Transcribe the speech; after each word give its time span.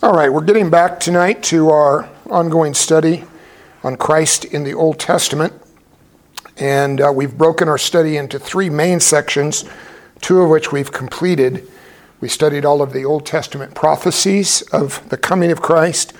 All 0.00 0.12
right, 0.12 0.32
we're 0.32 0.44
getting 0.44 0.70
back 0.70 1.00
tonight 1.00 1.42
to 1.44 1.70
our 1.70 2.08
ongoing 2.30 2.72
study 2.72 3.24
on 3.82 3.96
Christ 3.96 4.44
in 4.44 4.62
the 4.62 4.72
Old 4.72 5.00
Testament. 5.00 5.52
And 6.56 7.00
uh, 7.00 7.10
we've 7.12 7.36
broken 7.36 7.68
our 7.68 7.78
study 7.78 8.16
into 8.16 8.38
three 8.38 8.70
main 8.70 9.00
sections, 9.00 9.64
two 10.20 10.40
of 10.40 10.50
which 10.50 10.70
we've 10.70 10.92
completed. 10.92 11.68
We 12.20 12.28
studied 12.28 12.64
all 12.64 12.80
of 12.80 12.92
the 12.92 13.04
Old 13.04 13.26
Testament 13.26 13.74
prophecies 13.74 14.62
of 14.72 15.06
the 15.08 15.16
coming 15.16 15.50
of 15.50 15.60
Christ, 15.60 16.12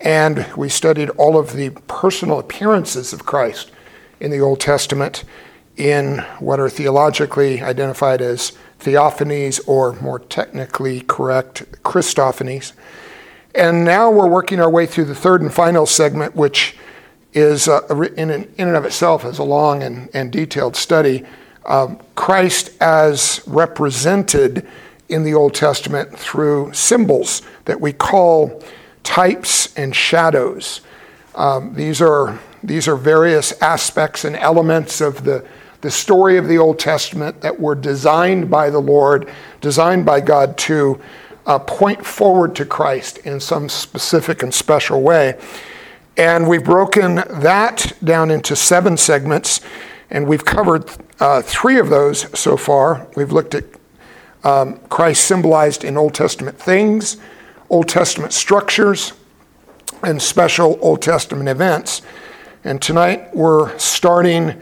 and 0.00 0.44
we 0.56 0.68
studied 0.68 1.10
all 1.10 1.38
of 1.38 1.52
the 1.52 1.70
personal 1.86 2.40
appearances 2.40 3.12
of 3.12 3.24
Christ 3.24 3.70
in 4.18 4.32
the 4.32 4.40
Old 4.40 4.58
Testament 4.58 5.22
in 5.76 6.18
what 6.40 6.58
are 6.58 6.68
theologically 6.68 7.62
identified 7.62 8.20
as 8.20 8.50
theophanies 8.80 9.60
or 9.68 9.92
more 10.00 10.18
technically 10.18 11.02
correct 11.02 11.70
Christophanies. 11.84 12.72
And 13.54 13.84
now 13.84 14.10
we're 14.10 14.28
working 14.28 14.60
our 14.60 14.70
way 14.70 14.86
through 14.86 15.04
the 15.04 15.14
third 15.14 15.42
and 15.42 15.52
final 15.52 15.84
segment, 15.84 16.34
which 16.34 16.76
is 17.34 17.68
uh, 17.68 17.86
in, 18.16 18.30
in 18.30 18.48
and 18.58 18.76
of 18.76 18.84
itself 18.84 19.24
is 19.24 19.38
a 19.38 19.44
long 19.44 19.82
and, 19.82 20.08
and 20.14 20.32
detailed 20.32 20.76
study. 20.76 21.24
Um, 21.66 22.00
Christ 22.14 22.70
as 22.80 23.42
represented 23.46 24.66
in 25.08 25.22
the 25.22 25.34
Old 25.34 25.54
Testament 25.54 26.18
through 26.18 26.72
symbols 26.72 27.42
that 27.66 27.80
we 27.80 27.92
call 27.92 28.62
types 29.02 29.74
and 29.76 29.94
shadows. 29.94 30.80
Um, 31.34 31.74
these 31.74 32.00
are 32.00 32.38
these 32.62 32.86
are 32.88 32.96
various 32.96 33.52
aspects 33.60 34.24
and 34.24 34.36
elements 34.36 35.00
of 35.00 35.24
the 35.24 35.44
the 35.82 35.90
story 35.90 36.38
of 36.38 36.46
the 36.46 36.58
Old 36.58 36.78
Testament 36.78 37.40
that 37.40 37.58
were 37.58 37.74
designed 37.74 38.50
by 38.50 38.70
the 38.70 38.78
Lord, 38.78 39.28
designed 39.60 40.06
by 40.06 40.20
God 40.20 40.56
to 40.58 41.00
uh, 41.46 41.58
point 41.58 42.04
forward 42.04 42.54
to 42.56 42.64
Christ 42.64 43.18
in 43.18 43.40
some 43.40 43.68
specific 43.68 44.42
and 44.42 44.52
special 44.52 45.02
way. 45.02 45.38
And 46.16 46.48
we've 46.48 46.64
broken 46.64 47.16
that 47.16 47.92
down 48.04 48.30
into 48.30 48.54
seven 48.54 48.96
segments, 48.96 49.60
and 50.10 50.26
we've 50.26 50.44
covered 50.44 50.90
uh, 51.20 51.42
three 51.42 51.78
of 51.78 51.88
those 51.88 52.38
so 52.38 52.56
far. 52.56 53.06
We've 53.16 53.32
looked 53.32 53.54
at 53.54 53.64
um, 54.44 54.78
Christ 54.88 55.24
symbolized 55.24 55.84
in 55.84 55.96
Old 55.96 56.14
Testament 56.14 56.58
things, 56.58 57.16
Old 57.70 57.88
Testament 57.88 58.32
structures, 58.32 59.14
and 60.02 60.20
special 60.20 60.78
Old 60.82 61.00
Testament 61.00 61.48
events. 61.48 62.02
And 62.64 62.82
tonight 62.82 63.34
we're 63.34 63.76
starting 63.78 64.60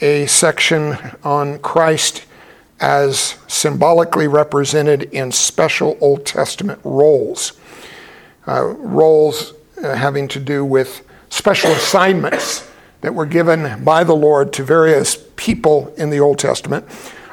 a 0.00 0.26
section 0.26 0.96
on 1.22 1.58
Christ 1.58 2.24
as 2.80 3.36
symbolically 3.48 4.28
represented 4.28 5.04
in 5.04 5.32
special 5.32 5.98
Old 6.00 6.24
Testament 6.24 6.80
roles. 6.84 7.52
Uh, 8.46 8.64
roles 8.64 9.54
uh, 9.82 9.94
having 9.94 10.28
to 10.28 10.40
do 10.40 10.64
with 10.64 11.04
special 11.28 11.70
assignments 11.72 12.68
that 13.00 13.14
were 13.14 13.26
given 13.26 13.84
by 13.84 14.04
the 14.04 14.14
Lord 14.14 14.52
to 14.54 14.64
various 14.64 15.16
people 15.36 15.92
in 15.96 16.10
the 16.10 16.20
Old 16.20 16.38
Testament. 16.38 16.84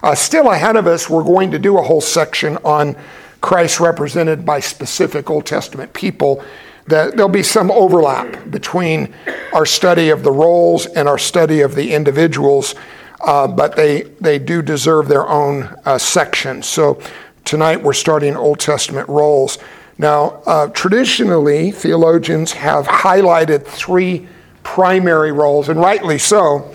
Uh, 0.03 0.13
still 0.13 0.51
ahead 0.51 0.75
of 0.75 0.87
us, 0.87 1.09
we're 1.09 1.23
going 1.23 1.51
to 1.51 1.59
do 1.59 1.77
a 1.77 1.81
whole 1.81 2.01
section 2.01 2.57
on 2.57 2.95
Christ 3.41 3.79
represented 3.79 4.45
by 4.45 4.59
specific 4.59 5.29
Old 5.29 5.45
Testament 5.45 5.93
people. 5.93 6.43
That 6.87 7.15
there'll 7.15 7.29
be 7.29 7.41
some 7.41 7.71
overlap 7.71 8.51
between 8.51 9.13
our 9.53 9.65
study 9.65 10.09
of 10.09 10.21
the 10.21 10.31
roles 10.31 10.85
and 10.85 11.07
our 11.07 11.17
study 11.17 11.61
of 11.61 11.73
the 11.73 11.93
individuals 11.93 12.75
uh, 13.21 13.47
but 13.47 13.75
they, 13.75 14.03
they 14.21 14.39
do 14.39 14.61
deserve 14.61 15.07
their 15.07 15.27
own 15.27 15.75
uh, 15.85 15.97
section. 15.97 16.61
So 16.63 16.99
tonight 17.43 17.81
we're 17.81 17.93
starting 17.93 18.35
Old 18.35 18.59
Testament 18.59 19.07
roles. 19.09 19.57
Now, 19.97 20.41
uh, 20.45 20.67
traditionally, 20.67 21.71
theologians 21.71 22.51
have 22.53 22.85
highlighted 22.85 23.65
three 23.65 24.27
primary 24.63 25.31
roles, 25.31 25.69
and 25.69 25.79
rightly 25.79 26.17
so, 26.17 26.73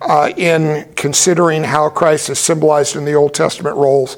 uh, 0.00 0.30
in 0.36 0.88
considering 0.94 1.64
how 1.64 1.90
Christ 1.90 2.30
is 2.30 2.38
symbolized 2.38 2.96
in 2.96 3.04
the 3.04 3.14
Old 3.14 3.34
Testament 3.34 3.76
roles. 3.76 4.16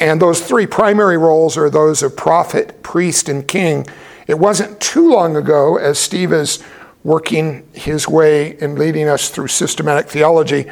And 0.00 0.20
those 0.20 0.40
three 0.40 0.66
primary 0.66 1.16
roles 1.18 1.56
are 1.56 1.70
those 1.70 2.02
of 2.02 2.16
prophet, 2.16 2.82
priest, 2.82 3.28
and 3.28 3.46
king. 3.46 3.86
It 4.26 4.38
wasn't 4.38 4.80
too 4.80 5.10
long 5.10 5.36
ago, 5.36 5.76
as 5.76 5.98
Steve 5.98 6.32
is 6.32 6.62
working 7.04 7.66
his 7.72 8.06
way 8.06 8.56
and 8.58 8.78
leading 8.78 9.08
us 9.08 9.30
through 9.30 9.48
systematic 9.48 10.08
theology, 10.08 10.66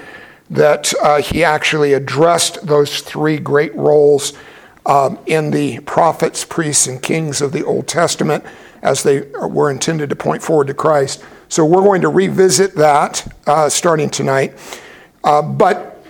that 0.51 0.93
uh, 1.03 1.21
he 1.21 1.43
actually 1.43 1.93
addressed 1.93 2.67
those 2.67 3.01
three 3.01 3.39
great 3.39 3.75
roles 3.75 4.33
um, 4.85 5.19
in 5.27 5.51
the 5.51 5.81
prophets, 5.81 6.45
priests, 6.45 6.87
and 6.87 7.03
kings 7.03 7.41
of 7.41 7.53
the 7.53 7.65
Old 7.65 7.89
Testament 7.89 8.45
as 8.83 9.03
they 9.03 9.23
were 9.23 9.71
intended 9.71 10.11
to 10.11 10.17
point 10.17 10.43
forward 10.43 10.69
to 10.69 10.75
Christ. 10.75 11.25
So 11.49 11.65
we're 11.65 11.83
going 11.83 12.03
to 12.03 12.09
revisit 12.09 12.75
that 12.77 13.27
uh, 13.47 13.69
starting 13.69 14.11
tonight. 14.11 14.55
Uh, 15.25 15.43
but 15.43 16.05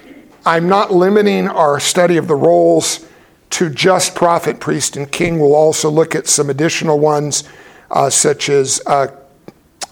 I'm 0.44 0.68
not 0.68 0.92
limiting 0.92 1.48
our 1.48 1.80
study 1.80 2.18
of 2.18 2.28
the 2.28 2.34
roles 2.34 3.06
to 3.50 3.70
just 3.70 4.14
prophet, 4.14 4.60
priest, 4.60 4.96
and 4.96 5.10
king. 5.10 5.40
We'll 5.40 5.54
also 5.54 5.90
look 5.90 6.14
at 6.14 6.26
some 6.26 6.50
additional 6.50 6.98
ones, 6.98 7.44
uh, 7.90 8.10
such 8.10 8.48
as 8.48 8.82
uh, 8.86 9.08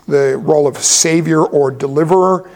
the 0.07 0.37
role 0.37 0.67
of 0.67 0.77
savior 0.77 1.43
or 1.43 1.71
deliverer 1.71 2.51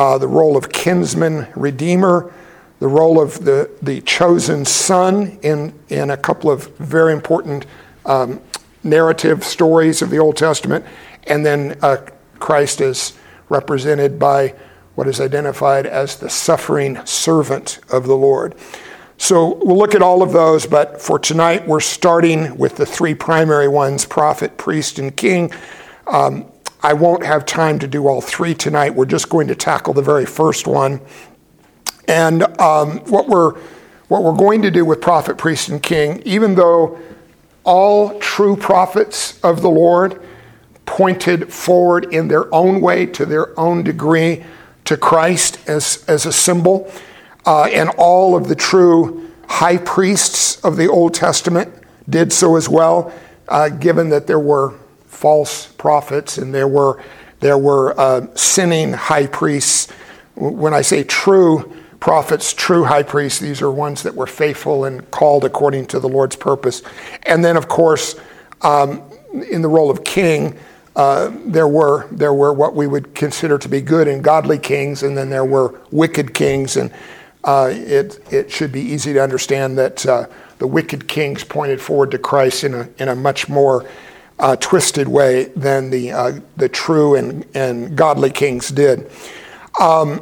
uh, 0.00 0.16
the 0.16 0.26
role 0.26 0.56
of 0.56 0.70
kinsman 0.70 1.46
redeemer, 1.54 2.32
the 2.78 2.88
role 2.88 3.20
of 3.20 3.44
the, 3.44 3.70
the 3.82 4.00
chosen 4.00 4.64
son 4.64 5.38
in, 5.42 5.78
in 5.90 6.08
a 6.08 6.16
couple 6.16 6.50
of 6.50 6.74
very 6.78 7.12
important 7.12 7.66
um, 8.06 8.40
narrative 8.82 9.44
stories 9.44 10.00
of 10.00 10.08
the 10.08 10.16
Old 10.16 10.38
Testament, 10.38 10.86
and 11.24 11.44
then 11.44 11.78
uh, 11.82 11.98
Christ 12.38 12.80
is 12.80 13.12
represented 13.50 14.18
by 14.18 14.54
what 14.94 15.06
is 15.06 15.20
identified 15.20 15.84
as 15.84 16.16
the 16.16 16.30
suffering 16.30 17.04
servant 17.04 17.78
of 17.92 18.06
the 18.06 18.16
Lord. 18.16 18.54
So 19.18 19.56
we'll 19.62 19.76
look 19.76 19.94
at 19.94 20.00
all 20.00 20.22
of 20.22 20.32
those, 20.32 20.64
but 20.64 21.02
for 21.02 21.18
tonight, 21.18 21.68
we're 21.68 21.80
starting 21.80 22.56
with 22.56 22.76
the 22.76 22.86
three 22.86 23.14
primary 23.14 23.68
ones 23.68 24.06
prophet, 24.06 24.56
priest, 24.56 24.98
and 24.98 25.14
king. 25.14 25.52
Um, 26.06 26.50
I 26.82 26.94
won't 26.94 27.24
have 27.24 27.44
time 27.44 27.78
to 27.80 27.86
do 27.86 28.08
all 28.08 28.20
three 28.20 28.54
tonight. 28.54 28.94
We're 28.94 29.04
just 29.04 29.28
going 29.28 29.48
to 29.48 29.54
tackle 29.54 29.92
the 29.92 30.02
very 30.02 30.26
first 30.26 30.66
one. 30.66 31.00
And 32.08 32.42
um, 32.60 32.98
what 33.00 33.28
we're 33.28 33.58
what 34.08 34.24
we're 34.24 34.34
going 34.34 34.62
to 34.62 34.72
do 34.72 34.84
with 34.84 35.00
prophet, 35.00 35.38
priest, 35.38 35.68
and 35.68 35.80
king, 35.80 36.20
even 36.24 36.56
though 36.56 36.98
all 37.62 38.18
true 38.18 38.56
prophets 38.56 39.38
of 39.44 39.62
the 39.62 39.70
Lord 39.70 40.20
pointed 40.84 41.52
forward 41.52 42.12
in 42.12 42.26
their 42.26 42.52
own 42.52 42.80
way, 42.80 43.06
to 43.06 43.24
their 43.24 43.58
own 43.58 43.84
degree, 43.84 44.44
to 44.86 44.96
Christ 44.96 45.60
as, 45.68 46.04
as 46.08 46.26
a 46.26 46.32
symbol, 46.32 46.90
uh, 47.46 47.66
and 47.66 47.88
all 47.90 48.36
of 48.36 48.48
the 48.48 48.56
true 48.56 49.30
high 49.46 49.76
priests 49.76 50.58
of 50.64 50.76
the 50.76 50.88
Old 50.88 51.14
Testament 51.14 51.72
did 52.08 52.32
so 52.32 52.56
as 52.56 52.68
well, 52.68 53.12
uh, 53.46 53.68
given 53.68 54.08
that 54.08 54.26
there 54.26 54.40
were 54.40 54.74
false 55.20 55.66
prophets, 55.76 56.38
and 56.38 56.54
there 56.54 56.66
were 56.66 57.02
there 57.40 57.58
were 57.58 57.98
uh, 58.00 58.26
sinning 58.34 58.94
high 58.94 59.26
priests. 59.26 59.90
When 60.34 60.72
I 60.72 60.80
say 60.80 61.04
true 61.04 61.70
prophets, 62.00 62.54
true 62.54 62.84
high 62.84 63.02
priests, 63.02 63.38
these 63.38 63.60
are 63.60 63.70
ones 63.70 64.02
that 64.02 64.14
were 64.14 64.26
faithful 64.26 64.86
and 64.86 65.10
called 65.10 65.44
according 65.44 65.88
to 65.88 66.00
the 66.00 66.08
Lord's 66.08 66.36
purpose. 66.36 66.82
And 67.24 67.44
then, 67.44 67.58
of 67.58 67.68
course, 67.68 68.18
um, 68.62 69.02
in 69.50 69.60
the 69.60 69.68
role 69.68 69.90
of 69.90 70.04
king, 70.04 70.56
uh, 70.96 71.30
there 71.44 71.68
were 71.68 72.08
there 72.10 72.32
were 72.32 72.54
what 72.54 72.74
we 72.74 72.86
would 72.86 73.14
consider 73.14 73.58
to 73.58 73.68
be 73.68 73.82
good 73.82 74.08
and 74.08 74.24
godly 74.24 74.58
kings, 74.58 75.02
and 75.02 75.18
then 75.18 75.28
there 75.28 75.44
were 75.44 75.78
wicked 75.90 76.32
kings. 76.32 76.78
And 76.78 76.90
uh, 77.44 77.68
it 77.70 78.20
it 78.32 78.50
should 78.50 78.72
be 78.72 78.80
easy 78.80 79.12
to 79.12 79.22
understand 79.22 79.76
that 79.76 80.06
uh, 80.06 80.26
the 80.58 80.66
wicked 80.66 81.08
kings 81.08 81.44
pointed 81.44 81.78
forward 81.78 82.10
to 82.12 82.18
Christ 82.18 82.64
in 82.64 82.72
a 82.72 82.88
in 82.98 83.08
a 83.08 83.14
much 83.14 83.50
more 83.50 83.84
uh, 84.40 84.56
twisted 84.56 85.06
way 85.06 85.44
than 85.54 85.90
the, 85.90 86.12
uh, 86.12 86.40
the 86.56 86.68
true 86.68 87.14
and, 87.14 87.46
and 87.54 87.96
godly 87.96 88.30
kings 88.30 88.70
did. 88.70 89.10
Um, 89.78 90.20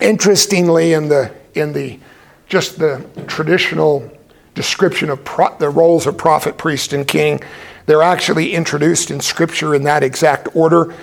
interestingly, 0.00 0.92
in 0.92 1.08
the, 1.08 1.34
in 1.54 1.72
the 1.72 1.98
just 2.46 2.78
the 2.78 3.04
traditional 3.26 4.10
description 4.54 5.10
of 5.10 5.24
pro- 5.24 5.56
the 5.58 5.68
roles 5.68 6.06
of 6.06 6.16
prophet, 6.16 6.56
priest, 6.56 6.92
and 6.92 7.06
king, 7.06 7.40
they're 7.86 8.02
actually 8.02 8.52
introduced 8.52 9.10
in 9.10 9.20
Scripture 9.20 9.74
in 9.74 9.82
that 9.84 10.02
exact 10.02 10.54
order 10.54 10.94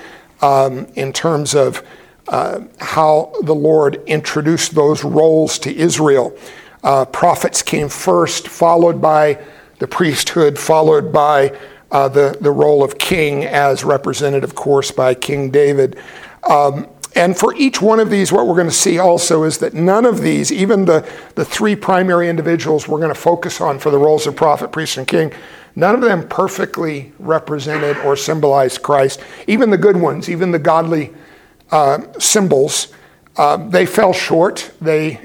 um, 0.42 0.88
in 0.96 1.12
terms 1.14 1.54
of 1.54 1.84
uh, 2.28 2.62
how 2.80 3.34
the 3.44 3.54
Lord 3.54 4.02
introduced 4.08 4.74
those 4.74 5.04
roles 5.04 5.60
to 5.60 5.76
Israel. 5.76 6.36
Uh, 6.84 7.06
prophets 7.06 7.62
came 7.62 7.90
first, 7.90 8.48
followed 8.48 9.02
by 9.02 9.44
the 9.80 9.88
priesthood, 9.88 10.58
followed 10.58 11.12
by 11.12 11.56
uh, 11.92 12.08
the, 12.08 12.38
the 12.40 12.52
role 12.52 12.84
of 12.84 12.98
king 12.98 13.46
as 13.46 13.84
represented, 13.84 14.44
of 14.44 14.56
course, 14.56 14.92
by 14.92 15.14
King 15.14 15.52
David. 15.52 16.00
Um, 16.50 16.88
and 17.16 17.38
for 17.38 17.54
each 17.56 17.82
one 17.82 18.00
of 18.00 18.10
these, 18.10 18.32
what 18.32 18.48
we're 18.48 18.56
going 18.56 18.68
to 18.68 18.74
see 18.74 18.98
also 18.98 19.44
is 19.44 19.58
that 19.58 19.74
none 19.74 20.06
of 20.06 20.22
these, 20.22 20.52
even 20.52 20.86
the, 20.86 21.08
the 21.36 21.44
three 21.44 21.76
primary 21.76 22.30
individuals 22.30 22.88
we're 22.88 23.00
going 23.00 23.14
to 23.14 23.20
focus 23.20 23.60
on 23.60 23.80
for 23.80 23.92
the 23.92 23.98
roles 23.98 24.28
of 24.28 24.36
prophet, 24.36 24.72
priest, 24.72 24.98
and 24.98 25.08
king, 25.08 25.34
none 25.76 25.94
of 25.94 26.02
them 26.02 26.26
perfectly 26.28 27.12
represented 27.20 27.98
or 27.98 28.16
symbolized 28.16 28.82
Christ. 28.82 29.20
Even 29.48 29.70
the 29.70 29.78
good 29.78 29.98
ones, 29.98 30.30
even 30.30 30.52
the 30.52 30.60
godly 30.60 31.12
uh, 31.72 32.00
symbols, 32.18 32.94
uh, 33.36 33.58
they 33.58 33.86
fell 33.86 34.14
short. 34.14 34.72
They, 34.80 35.20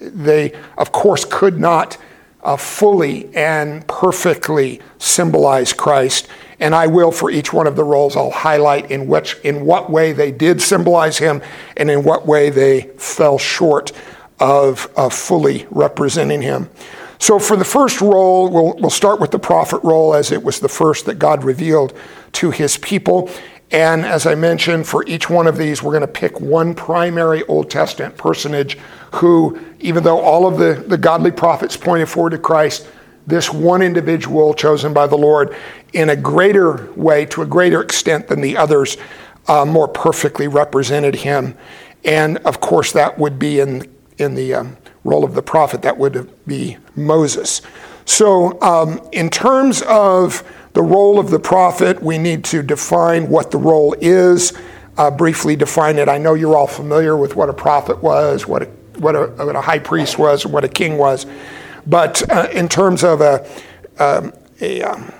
they, 0.00 0.52
of 0.78 0.92
course, 0.92 1.26
could 1.26 1.58
not 1.58 1.98
uh, 2.46 2.56
fully 2.56 3.28
and 3.34 3.86
perfectly 3.88 4.80
symbolize 4.98 5.72
Christ. 5.72 6.28
And 6.60 6.74
I 6.74 6.86
will, 6.86 7.10
for 7.10 7.28
each 7.28 7.52
one 7.52 7.66
of 7.66 7.74
the 7.74 7.84
roles, 7.84 8.16
I'll 8.16 8.30
highlight 8.30 8.90
in, 8.90 9.08
which, 9.08 9.36
in 9.42 9.66
what 9.66 9.90
way 9.90 10.12
they 10.12 10.30
did 10.30 10.62
symbolize 10.62 11.18
him 11.18 11.42
and 11.76 11.90
in 11.90 12.04
what 12.04 12.24
way 12.24 12.48
they 12.48 12.82
fell 12.98 13.36
short 13.36 13.90
of, 14.38 14.88
of 14.96 15.12
fully 15.12 15.66
representing 15.70 16.40
him. 16.40 16.70
So, 17.18 17.38
for 17.38 17.56
the 17.56 17.64
first 17.64 18.00
role, 18.00 18.48
we'll, 18.48 18.74
we'll 18.78 18.90
start 18.90 19.20
with 19.20 19.32
the 19.32 19.38
prophet 19.38 19.82
role 19.82 20.14
as 20.14 20.30
it 20.30 20.44
was 20.44 20.60
the 20.60 20.68
first 20.68 21.06
that 21.06 21.18
God 21.18 21.44
revealed 21.44 21.94
to 22.32 22.50
his 22.50 22.76
people. 22.76 23.28
And 23.70 24.04
as 24.06 24.26
I 24.26 24.34
mentioned, 24.36 24.86
for 24.86 25.04
each 25.06 25.28
one 25.28 25.46
of 25.46 25.56
these, 25.56 25.82
we're 25.82 25.92
going 25.92 26.02
to 26.02 26.06
pick 26.06 26.40
one 26.40 26.74
primary 26.74 27.42
Old 27.44 27.68
Testament 27.68 28.16
personage 28.16 28.78
who, 29.14 29.58
even 29.80 30.04
though 30.04 30.20
all 30.20 30.46
of 30.46 30.58
the, 30.58 30.84
the 30.86 30.98
godly 30.98 31.32
prophets 31.32 31.76
pointed 31.76 32.08
forward 32.08 32.30
to 32.30 32.38
Christ, 32.38 32.88
this 33.26 33.52
one 33.52 33.82
individual 33.82 34.54
chosen 34.54 34.92
by 34.92 35.08
the 35.08 35.16
Lord 35.16 35.56
in 35.92 36.10
a 36.10 36.16
greater 36.16 36.92
way, 36.92 37.26
to 37.26 37.42
a 37.42 37.46
greater 37.46 37.82
extent 37.82 38.28
than 38.28 38.40
the 38.40 38.56
others, 38.56 38.96
uh, 39.48 39.64
more 39.64 39.88
perfectly 39.88 40.46
represented 40.46 41.16
him. 41.16 41.56
And 42.04 42.38
of 42.38 42.60
course, 42.60 42.92
that 42.92 43.18
would 43.18 43.38
be 43.38 43.58
in, 43.58 43.92
in 44.18 44.36
the 44.36 44.54
um, 44.54 44.76
role 45.02 45.24
of 45.24 45.34
the 45.34 45.42
prophet, 45.42 45.82
that 45.82 45.98
would 45.98 46.30
be 46.46 46.76
Moses. 46.94 47.62
So, 48.04 48.60
um, 48.62 49.00
in 49.10 49.30
terms 49.30 49.82
of 49.82 50.44
the 50.76 50.82
role 50.82 51.18
of 51.18 51.30
the 51.30 51.38
prophet, 51.38 52.02
we 52.02 52.18
need 52.18 52.44
to 52.44 52.62
define 52.62 53.30
what 53.30 53.50
the 53.50 53.56
role 53.56 53.96
is, 53.98 54.52
uh, 54.98 55.10
briefly 55.10 55.56
define 55.56 55.96
it. 55.96 56.06
I 56.06 56.18
know 56.18 56.34
you're 56.34 56.54
all 56.54 56.66
familiar 56.66 57.16
with 57.16 57.34
what 57.34 57.48
a 57.48 57.54
prophet 57.54 58.02
was, 58.02 58.46
what 58.46 58.64
a, 58.64 58.66
what 58.98 59.16
a, 59.16 59.28
what 59.42 59.56
a 59.56 59.62
high 59.62 59.78
priest 59.78 60.18
was, 60.18 60.44
what 60.44 60.64
a 60.64 60.68
king 60.68 60.98
was. 60.98 61.24
But 61.86 62.30
uh, 62.30 62.48
in 62.52 62.68
terms 62.68 63.04
of 63.04 63.22
a, 63.22 63.48
um, 63.98 64.34
a, 64.60 64.82
um, 64.82 65.14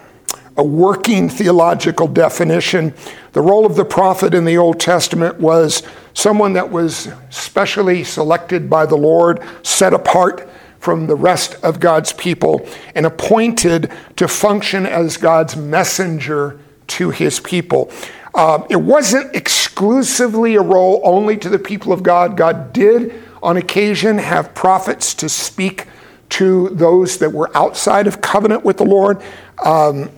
a 0.59 0.63
working 0.63 1.31
theological 1.31 2.07
definition, 2.07 2.93
the 3.33 3.41
role 3.41 3.65
of 3.65 3.77
the 3.77 3.85
prophet 3.87 4.35
in 4.35 4.45
the 4.45 4.59
Old 4.59 4.79
Testament 4.79 5.41
was 5.41 5.83
someone 6.13 6.53
that 6.53 6.71
was 6.71 7.09
specially 7.31 8.05
selected 8.05 8.69
by 8.69 8.85
the 8.85 8.97
Lord, 8.97 9.43
set 9.63 9.95
apart 9.95 10.51
from 10.79 11.07
the 11.07 11.17
rest 11.17 11.57
of 11.63 11.81
God's 11.81 12.13
people 12.13 12.67
and 12.95 13.07
appointed 13.07 13.91
to 14.17 14.29
function 14.29 14.87
as 14.87 15.17
God's 15.17 15.57
messenger 15.57 16.59
to 16.89 17.11
his 17.11 17.41
people. 17.41 17.91
Uh, 18.35 18.65
it 18.69 18.77
wasn't 18.77 19.35
exclusively 19.35 20.57
a 20.57 20.63
role 20.63 21.01
only 21.05 21.37
to 21.39 21.49
the 21.49 21.59
people 21.59 21.93
of 21.93 22.03
God. 22.03 22.37
God 22.37 22.73
did, 22.73 23.23
on 23.43 23.57
occasion, 23.57 24.19
have 24.19 24.55
prophets 24.55 25.15
to 25.15 25.29
speak 25.29 25.87
to 26.29 26.69
those 26.71 27.19
that 27.19 27.33
were 27.33 27.51
outside 27.57 28.07
of 28.07 28.21
covenant 28.21 28.65
with 28.65 28.77
the 28.77 28.85
Lord. 28.85 29.23
Um, 29.65 30.11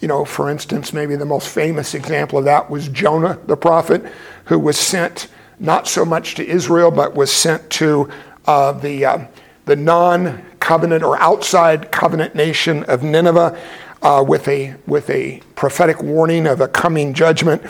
you 0.00 0.08
know, 0.08 0.24
for 0.24 0.50
instance, 0.50 0.92
maybe 0.92 1.16
the 1.16 1.24
most 1.24 1.48
famous 1.48 1.94
example 1.94 2.38
of 2.38 2.44
that 2.44 2.70
was 2.70 2.88
Jonah 2.88 3.38
the 3.46 3.56
prophet, 3.56 4.04
who 4.46 4.58
was 4.58 4.78
sent 4.78 5.28
not 5.58 5.86
so 5.86 6.04
much 6.04 6.34
to 6.36 6.46
Israel, 6.46 6.90
but 6.90 7.14
was 7.14 7.32
sent 7.32 7.68
to 7.70 8.08
uh, 8.46 8.72
the 8.72 9.04
uh, 9.04 9.18
the 9.66 9.76
non 9.76 10.42
covenant 10.58 11.04
or 11.04 11.20
outside 11.20 11.92
covenant 11.92 12.34
nation 12.34 12.82
of 12.84 13.02
Nineveh 13.02 13.56
uh, 14.02 14.24
with, 14.26 14.48
a, 14.48 14.74
with 14.86 15.08
a 15.10 15.40
prophetic 15.54 16.02
warning 16.02 16.46
of 16.46 16.60
a 16.60 16.68
coming 16.68 17.12
judgment. 17.12 17.62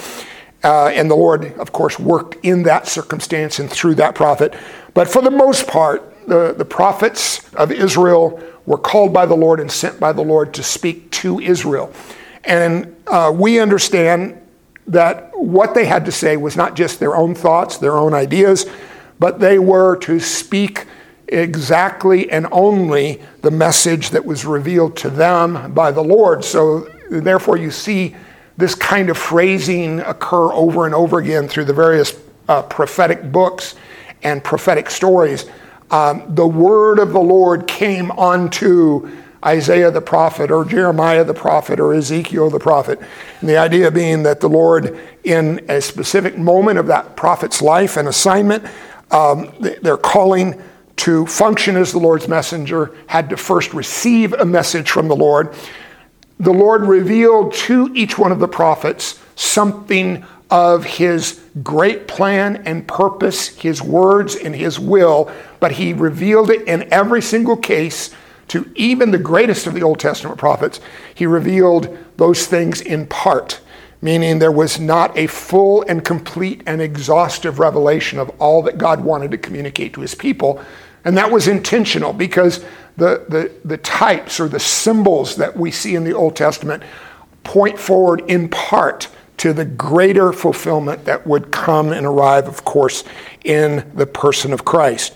Uh, 0.62 0.88
and 0.88 1.10
the 1.10 1.14
Lord, 1.14 1.52
of 1.58 1.72
course, 1.72 1.98
worked 1.98 2.37
in 2.44 2.62
that 2.64 2.87
circumstance 2.87 3.58
and 3.58 3.70
through 3.70 3.94
that 3.96 4.14
prophet. 4.14 4.54
But 4.94 5.08
for 5.08 5.22
the 5.22 5.31
most 5.31 5.66
part, 5.66 6.02
the, 6.26 6.54
the 6.56 6.64
prophets 6.64 7.52
of 7.54 7.70
Israel 7.70 8.43
were 8.64 8.78
called 8.78 9.12
by 9.12 9.26
the 9.26 9.37
Lord 9.37 9.60
and 9.60 9.70
sent 9.70 10.00
by 10.00 10.12
the 10.12 10.22
Lord 10.22 10.52
to 10.54 10.62
speak 10.62 11.10
to 11.12 11.38
Israel. 11.40 11.93
And 12.44 12.96
uh, 13.06 13.32
we 13.34 13.60
understand 13.60 14.40
that 14.88 15.31
what 15.34 15.75
they 15.75 15.87
had 15.87 16.04
to 16.06 16.12
say 16.12 16.37
was 16.37 16.56
not 16.56 16.76
just 16.76 17.00
their 17.00 17.16
own 17.16 17.34
thoughts, 17.34 17.78
their 17.78 17.96
own 17.96 18.14
ideas, 18.14 18.66
but 19.19 19.40
they 19.40 19.58
were 19.58 19.96
to 19.98 20.20
speak 20.20 20.87
exactly 21.28 22.31
and 22.31 22.46
only 22.52 23.20
the 23.43 23.50
message 23.50 24.11
that 24.11 24.25
was 24.25 24.44
revealed 24.44 24.96
to 24.99 25.11
them 25.11 25.73
by 25.73 25.90
the 25.90 26.02
Lord. 26.02 26.44
So, 26.44 26.88
therefore, 27.11 27.56
you 27.56 27.70
see 27.70 28.14
this 28.56 28.75
kind 28.75 29.11
of 29.11 29.19
phrasing 29.19 30.00
occur 30.00 30.52
over 30.52 30.87
and 30.87 30.94
over 30.94 31.19
again 31.19 31.49
through 31.49 31.67
the 31.67 31.75
various 31.75 32.19
uh, 32.49 32.62
prophetic 32.62 33.31
books 33.31 33.75
and 34.23 34.43
prophetic 34.43 34.90
stories. 34.90 35.46
Um, 35.90 36.34
the 36.34 36.46
word 36.46 36.99
of 36.99 37.12
the 37.12 37.20
Lord 37.20 37.67
came 37.67 38.11
unto 38.12 39.11
Isaiah 39.44 39.90
the 39.90 40.00
prophet, 40.00 40.50
or 40.50 40.64
Jeremiah 40.64 41.22
the 41.22 41.34
prophet, 41.34 41.79
or 41.79 41.94
Ezekiel 41.94 42.50
the 42.50 42.58
prophet. 42.58 42.99
And 43.40 43.49
the 43.49 43.58
idea 43.58 43.90
being 43.90 44.25
that 44.25 44.40
the 44.40 44.49
Lord, 44.49 44.99
in 45.22 45.64
a 45.69 45.81
specific 45.81 46.37
moment 46.37 46.79
of 46.79 46.87
that 46.88 47.14
prophet's 47.14 47.62
life 47.62 47.96
and 47.96 48.08
assignment, 48.08 48.64
um, 49.12 49.52
they're 49.61 49.96
calling 49.96 50.61
to 50.96 51.26
function 51.26 51.76
as 51.76 51.93
the 51.93 51.98
Lord's 51.98 52.28
messenger 52.28 52.94
had 53.06 53.31
to 53.31 53.37
first 53.37 53.75
receive 53.75 54.32
a 54.32 54.44
message 54.44 54.90
from 54.90 55.08
the 55.08 55.16
Lord. 55.16 55.54
The 56.40 56.52
Lord 56.52 56.82
revealed 56.82 57.54
to 57.54 57.90
each 57.94 58.19
one 58.19 58.32
of 58.32 58.40
the 58.40 58.48
prophets 58.48 59.20
something 59.37 60.25
of 60.50 60.84
his 60.84 61.40
great 61.62 62.06
plan 62.06 62.62
and 62.66 62.87
purpose, 62.87 63.48
his 63.48 63.82
words 63.82 64.37
and 64.37 64.54
his 64.54 64.78
will, 64.78 65.31
but 65.60 65.72
he 65.72 65.93
revealed 65.93 66.50
it 66.50 66.66
in 66.69 66.93
every 66.93 67.20
single 67.20 67.56
case 67.56 68.14
to 68.48 68.70
even 68.76 69.10
the 69.10 69.19
greatest 69.19 69.66
of 69.66 69.75
the 69.75 69.82
Old 69.82 69.98
Testament 69.98 70.38
prophets. 70.38 70.81
He 71.14 71.26
revealed 71.26 71.96
those 72.16 72.46
things 72.46 72.81
in 72.81 73.06
part, 73.06 73.60
meaning 74.00 74.38
there 74.38 74.52
was 74.52 74.78
not 74.78 75.16
a 75.19 75.26
full 75.26 75.82
and 75.82 76.04
complete 76.04 76.62
and 76.66 76.81
exhaustive 76.81 77.58
revelation 77.58 78.19
of 78.19 78.31
all 78.40 78.62
that 78.62 78.78
God 78.78 79.02
wanted 79.02 79.32
to 79.32 79.38
communicate 79.38 79.94
to 79.94 80.00
his 80.00 80.14
people. 80.14 80.64
And 81.06 81.17
that 81.17 81.31
was 81.31 81.47
intentional 81.47 82.12
because 82.12 82.64
the, 82.97 83.25
the, 83.29 83.53
the 83.64 83.79
types 83.79 84.41
or 84.41 84.49
the 84.49 84.58
symbols 84.58 85.37
that 85.37 85.56
we 85.56 85.70
see 85.70 85.94
in 85.94 86.03
the 86.03 86.13
Old 86.13 86.34
Testament 86.34 86.82
point 87.44 87.79
forward 87.79 88.22
in 88.29 88.48
part 88.48 89.08
to 89.36 89.53
the 89.53 89.65
greater 89.65 90.32
fulfillment 90.32 91.05
that 91.05 91.25
would 91.25 91.53
come 91.53 91.93
and 91.93 92.06
arrive, 92.06 92.48
of 92.48 92.65
course, 92.65 93.05
in 93.44 93.89
the 93.94 94.06
person 94.06 94.53
of 94.53 94.65
Christ. 94.65 95.15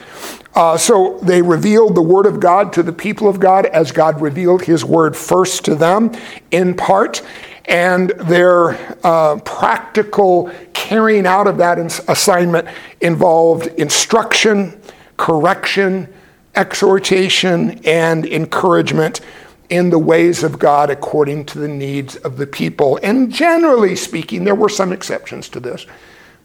Uh, 0.54 0.76
so 0.76 1.18
they 1.22 1.42
revealed 1.42 1.96
the 1.96 2.02
Word 2.02 2.26
of 2.26 2.38
God 2.38 2.72
to 2.74 2.82
the 2.84 2.92
people 2.92 3.28
of 3.28 3.40
God 3.40 3.66
as 3.66 3.90
God 3.90 4.20
revealed 4.20 4.62
His 4.62 4.84
Word 4.84 5.16
first 5.16 5.64
to 5.64 5.74
them, 5.74 6.12
in 6.52 6.76
part. 6.76 7.22
And 7.64 8.10
their 8.10 8.78
uh, 9.04 9.38
practical 9.40 10.52
carrying 10.72 11.26
out 11.26 11.46
of 11.46 11.58
that 11.58 11.78
assignment 12.08 12.68
involved 13.00 13.68
instruction, 13.78 14.79
correction, 15.20 16.08
exhortation, 16.54 17.78
and 17.84 18.24
encouragement 18.24 19.20
in 19.68 19.90
the 19.90 19.98
ways 19.98 20.42
of 20.42 20.58
God 20.58 20.88
according 20.88 21.44
to 21.44 21.58
the 21.58 21.68
needs 21.68 22.16
of 22.16 22.38
the 22.38 22.46
people. 22.46 22.98
And 23.02 23.30
generally 23.30 23.96
speaking, 23.96 24.44
there 24.44 24.54
were 24.54 24.70
some 24.70 24.94
exceptions 24.94 25.50
to 25.50 25.60
this, 25.60 25.84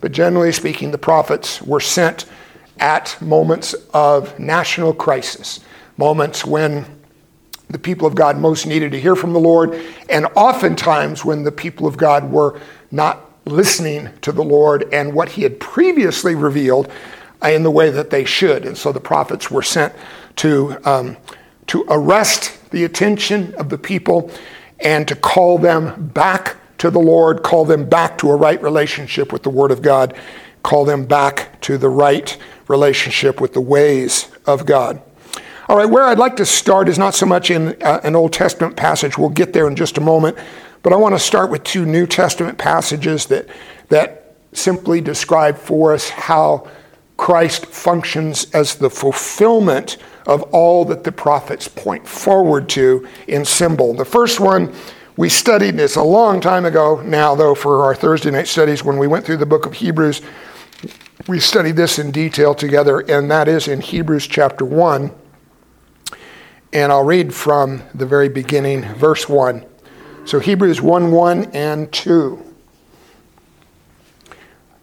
but 0.01 0.11
generally 0.11 0.51
speaking, 0.51 0.91
the 0.91 0.97
prophets 0.97 1.61
were 1.61 1.79
sent 1.79 2.25
at 2.77 3.15
moments 3.21 3.75
of 3.93 4.37
national 4.37 4.93
crisis, 4.93 5.61
moments 5.95 6.43
when 6.43 6.85
the 7.69 7.79
people 7.79 8.05
of 8.05 8.13
God 8.13 8.37
most 8.37 8.65
needed 8.65 8.91
to 8.91 8.99
hear 8.99 9.15
from 9.15 9.31
the 9.31 9.39
Lord, 9.39 9.81
and 10.09 10.25
oftentimes 10.35 11.23
when 11.23 11.43
the 11.43 11.51
people 11.51 11.87
of 11.87 11.95
God 11.95 12.29
were 12.29 12.59
not 12.91 13.21
listening 13.45 14.09
to 14.19 14.33
the 14.33 14.43
Lord 14.43 14.89
and 14.91 15.13
what 15.13 15.29
He 15.29 15.43
had 15.43 15.61
previously 15.61 16.35
revealed 16.35 16.91
in 17.51 17.63
the 17.63 17.71
way 17.71 17.89
that 17.89 18.09
they 18.09 18.25
should. 18.25 18.65
And 18.65 18.77
so 18.77 18.91
the 18.91 18.99
prophets 18.99 19.49
were 19.51 19.61
sent 19.61 19.93
to, 20.37 20.77
um, 20.85 21.17
to 21.67 21.85
arrest 21.89 22.69
the 22.71 22.83
attention 22.83 23.53
of 23.55 23.69
the 23.69 23.77
people 23.77 24.31
and 24.79 25.07
to 25.07 25.15
call 25.15 25.57
them 25.57 26.07
back 26.07 26.57
to 26.79 26.89
the 26.89 26.99
Lord, 26.99 27.43
call 27.43 27.65
them 27.65 27.87
back 27.87 28.17
to 28.19 28.29
a 28.29 28.35
right 28.35 28.61
relationship 28.61 29.31
with 29.31 29.43
the 29.43 29.49
Word 29.49 29.71
of 29.71 29.81
God, 29.81 30.15
call 30.63 30.85
them 30.85 31.05
back 31.05 31.59
to 31.61 31.77
the 31.77 31.89
right 31.89 32.37
relationship 32.67 33.39
with 33.39 33.53
the 33.53 33.61
ways 33.61 34.29
of 34.45 34.65
God. 34.65 35.01
All 35.67 35.77
right, 35.77 35.89
where 35.89 36.03
I'd 36.03 36.19
like 36.19 36.35
to 36.35 36.45
start 36.45 36.89
is 36.89 36.99
not 36.99 37.15
so 37.15 37.25
much 37.25 37.49
in 37.49 37.81
uh, 37.81 38.01
an 38.03 38.15
Old 38.15 38.33
Testament 38.33 38.75
passage, 38.75 39.17
we'll 39.17 39.29
get 39.29 39.53
there 39.53 39.67
in 39.67 39.75
just 39.75 39.97
a 39.97 40.01
moment, 40.01 40.37
but 40.83 40.93
I 40.93 40.95
want 40.97 41.15
to 41.15 41.19
start 41.19 41.49
with 41.49 41.63
two 41.63 41.85
New 41.85 42.05
Testament 42.05 42.57
passages 42.57 43.25
that, 43.27 43.47
that 43.89 44.35
simply 44.53 45.01
describe 45.01 45.57
for 45.57 45.93
us 45.93 46.09
how 46.09 46.67
Christ 47.17 47.65
functions 47.67 48.47
as 48.53 48.75
the 48.75 48.89
fulfillment 48.89 49.97
of 50.27 50.43
all 50.43 50.85
that 50.85 51.03
the 51.03 51.11
prophets 51.11 51.67
point 51.67 52.07
forward 52.07 52.67
to 52.69 53.07
in 53.27 53.45
symbol. 53.45 53.93
The 53.93 54.05
first 54.05 54.39
one, 54.39 54.73
we 55.17 55.29
studied 55.29 55.77
this 55.77 55.95
a 55.95 56.03
long 56.03 56.41
time 56.41 56.65
ago 56.65 57.01
now, 57.01 57.35
though, 57.35 57.55
for 57.55 57.85
our 57.85 57.95
Thursday 57.95 58.31
night 58.31 58.47
studies 58.47 58.83
when 58.83 58.97
we 58.97 59.07
went 59.07 59.25
through 59.25 59.37
the 59.37 59.45
book 59.45 59.65
of 59.65 59.73
Hebrews. 59.73 60.21
We 61.27 61.39
studied 61.39 61.75
this 61.75 61.99
in 61.99 62.11
detail 62.11 62.53
together, 62.53 62.99
and 62.99 63.31
that 63.31 63.47
is 63.47 63.67
in 63.67 63.81
Hebrews 63.81 64.27
chapter 64.27 64.65
1. 64.65 65.11
And 66.73 66.91
I'll 66.91 67.05
read 67.05 67.33
from 67.33 67.81
the 67.93 68.05
very 68.05 68.27
beginning, 68.27 68.83
verse 68.95 69.29
1. 69.29 69.65
So 70.25 70.39
Hebrews 70.39 70.81
1 70.81 71.11
1 71.11 71.45
and 71.53 71.91
2. 71.93 72.43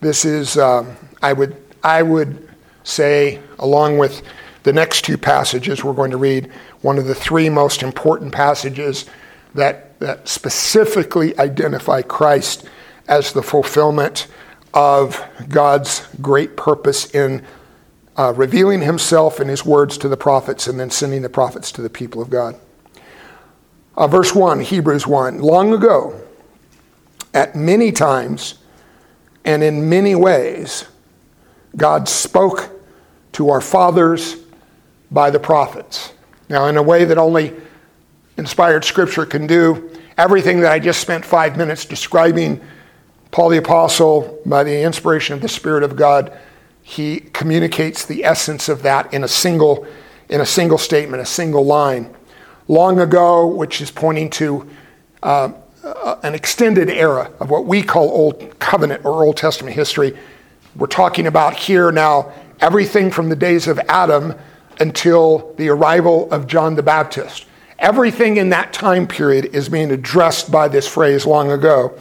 This 0.01 0.25
is, 0.25 0.57
uh, 0.57 0.97
I, 1.21 1.33
would, 1.33 1.62
I 1.83 2.03
would 2.03 2.49
say, 2.85 3.41
along 3.59 3.99
with 3.99 4.23
the 4.63 4.73
next 4.73 5.05
two 5.05 5.19
passages 5.19 5.83
we're 5.83 5.93
going 5.93 6.11
to 6.13 6.17
read, 6.17 6.51
one 6.83 6.99
of 6.99 7.07
the 7.07 7.15
three 7.15 7.49
most 7.49 7.83
important 7.83 8.33
passages 8.33 9.07
that, 9.55 9.99
that 10.01 10.29
specifically 10.29 11.37
identify 11.39 12.03
Christ 12.03 12.69
as 13.09 13.33
the 13.33 13.43
fulfillment 13.43 14.29
of 14.75 15.23
God's 15.49 16.07
great 16.21 16.57
purpose 16.57 17.13
in 17.15 17.45
uh, 18.17 18.33
revealing 18.37 18.81
himself 18.81 19.41
and 19.41 19.49
his 19.49 19.65
words 19.65 19.99
to 19.99 20.09
the 20.09 20.17
prophets 20.17 20.67
and 20.67 20.79
then 20.79 20.91
sending 20.91 21.23
the 21.23 21.29
prophets 21.29 21.73
to 21.73 21.83
the 21.83 21.91
people 21.91 22.23
of 22.23 22.31
God. 22.31 22.59
Uh, 23.97 24.07
verse 24.07 24.35
1, 24.35 24.61
Hebrews 24.61 25.07
1. 25.07 25.41
Long 25.41 25.73
ago, 25.75 26.19
at 27.35 27.55
many 27.55 27.93
times, 27.93 28.55
and 29.45 29.63
in 29.63 29.89
many 29.89 30.15
ways, 30.15 30.87
God 31.77 32.09
spoke 32.09 32.71
to 33.33 33.51
our 33.51 33.61
fathers 33.61 34.37
by 35.11 35.31
the 35.31 35.41
prophets. 35.41 36.13
Now, 36.49 36.67
in 36.67 36.77
a 36.77 36.83
way 36.83 37.05
that 37.05 37.19
only 37.19 37.55
inspired 38.37 38.85
scripture 38.85 39.25
can 39.25 39.47
do, 39.47 39.91
everything 40.19 40.61
that 40.61 40.73
I 40.73 40.79
just 40.79 41.01
spent 41.01 41.25
five 41.25 41.57
minutes 41.57 41.85
describing, 41.85 42.61
Paul 43.31 43.49
the 43.49 43.59
Apostle, 43.59 44.41
by 44.45 44.65
the 44.65 44.83
inspiration 44.83 45.35
of 45.35 45.41
the 45.41 45.49
Spirit 45.49 45.83
of 45.83 45.97
God, 45.97 46.37
he 46.83 47.21
communicates 47.21 48.05
the 48.05 48.25
essence 48.25 48.69
of 48.69 48.83
that 48.83 49.13
in 49.15 49.25
a 49.25 49.29
single, 49.29 49.87
in 50.29 50.41
a 50.41 50.47
single 50.47 50.79
statement, 50.79 51.23
a 51.23 51.27
single 51.27 51.65
line. 51.65 52.15
Long 52.69 53.01
ago, 53.01 53.47
which 53.47 53.81
is 53.81 53.91
pointing 53.91 54.31
to 54.31 54.69
uh, 55.23 55.53
an 56.23 56.35
extended 56.35 56.89
era 56.89 57.31
of 57.41 57.51
what 57.51 57.65
we 57.65 57.83
call 57.83 58.09
Old 58.11 58.59
Covenant 58.59 59.05
or 59.05 59.23
Old 59.23 59.37
Testament 59.37 59.75
history. 59.75 60.17
We're 60.75 60.87
talking 60.87 61.27
about 61.27 61.55
here 61.55 61.93
now 61.93 62.33
everything 62.61 63.11
from 63.11 63.29
the 63.29 63.37
days 63.37 63.69
of 63.69 63.79
Adam 63.89 64.35
until 64.81 65.55
the 65.57 65.69
arrival 65.69 66.33
of 66.33 66.47
John 66.47 66.77
the 66.77 66.83
Baptist. 66.83 67.45
Everything 67.79 68.39
in 68.39 68.49
that 68.51 68.73
time 68.73 69.07
period 69.07 69.55
is 69.55 69.69
being 69.69 69.91
addressed 69.91 70.51
by 70.51 70.69
this 70.69 70.89
phrase 70.89 71.27
long 71.27 71.51
ago. 71.51 71.99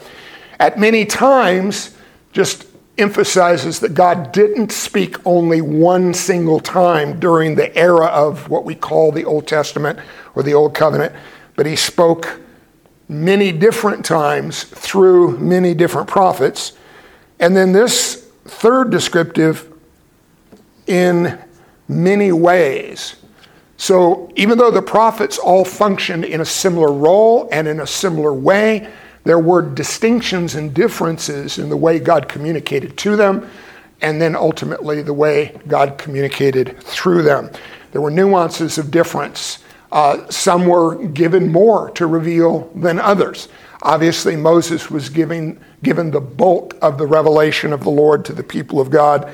At 0.59 0.79
many 0.79 1.05
times, 1.05 1.97
just 2.31 2.65
emphasizes 2.97 3.79
that 3.81 3.93
God 3.93 4.31
didn't 4.31 4.71
speak 4.71 5.17
only 5.25 5.59
one 5.59 6.13
single 6.13 6.59
time 6.59 7.19
during 7.19 7.55
the 7.55 7.75
era 7.75 8.05
of 8.05 8.47
what 8.47 8.63
we 8.63 8.75
call 8.75 9.11
the 9.11 9.25
Old 9.25 9.47
Testament 9.47 9.99
or 10.35 10.43
the 10.43 10.53
Old 10.53 10.75
Covenant, 10.75 11.13
but 11.55 11.65
he 11.65 11.75
spoke 11.75 12.39
many 13.09 13.51
different 13.51 14.05
times 14.05 14.63
through 14.63 15.37
many 15.39 15.73
different 15.73 16.07
prophets. 16.07 16.73
And 17.39 17.57
then 17.57 17.73
this 17.73 18.20
third 18.51 18.91
descriptive, 18.91 19.71
in 20.87 21.39
many 21.87 22.31
ways. 22.31 23.15
So 23.77 24.31
even 24.35 24.57
though 24.57 24.71
the 24.71 24.81
prophets 24.81 25.37
all 25.39 25.65
functioned 25.65 26.25
in 26.25 26.41
a 26.41 26.45
similar 26.45 26.91
role 26.91 27.49
and 27.51 27.67
in 27.67 27.79
a 27.79 27.87
similar 27.87 28.33
way, 28.33 28.87
there 29.23 29.39
were 29.39 29.61
distinctions 29.61 30.55
and 30.55 30.73
differences 30.73 31.57
in 31.57 31.69
the 31.69 31.77
way 31.77 31.99
God 31.99 32.27
communicated 32.27 32.97
to 32.97 33.15
them, 33.15 33.49
and 34.01 34.21
then 34.21 34.35
ultimately 34.35 35.01
the 35.01 35.13
way 35.13 35.57
God 35.67 35.97
communicated 35.97 36.79
through 36.83 37.23
them. 37.23 37.49
There 37.91 38.01
were 38.01 38.11
nuances 38.11 38.77
of 38.77 38.91
difference. 38.91 39.59
Uh, 39.91 40.29
some 40.29 40.65
were 40.65 41.07
given 41.07 41.51
more 41.51 41.91
to 41.91 42.07
reveal 42.07 42.71
than 42.75 42.99
others. 42.99 43.47
Obviously, 43.83 44.35
Moses 44.35 44.91
was 44.91 45.09
giving, 45.09 45.59
given 45.81 46.11
the 46.11 46.21
bulk 46.21 46.75
of 46.81 46.97
the 46.97 47.07
revelation 47.07 47.73
of 47.73 47.83
the 47.83 47.89
Lord 47.89 48.23
to 48.25 48.33
the 48.33 48.43
people 48.43 48.79
of 48.79 48.91
God 48.91 49.31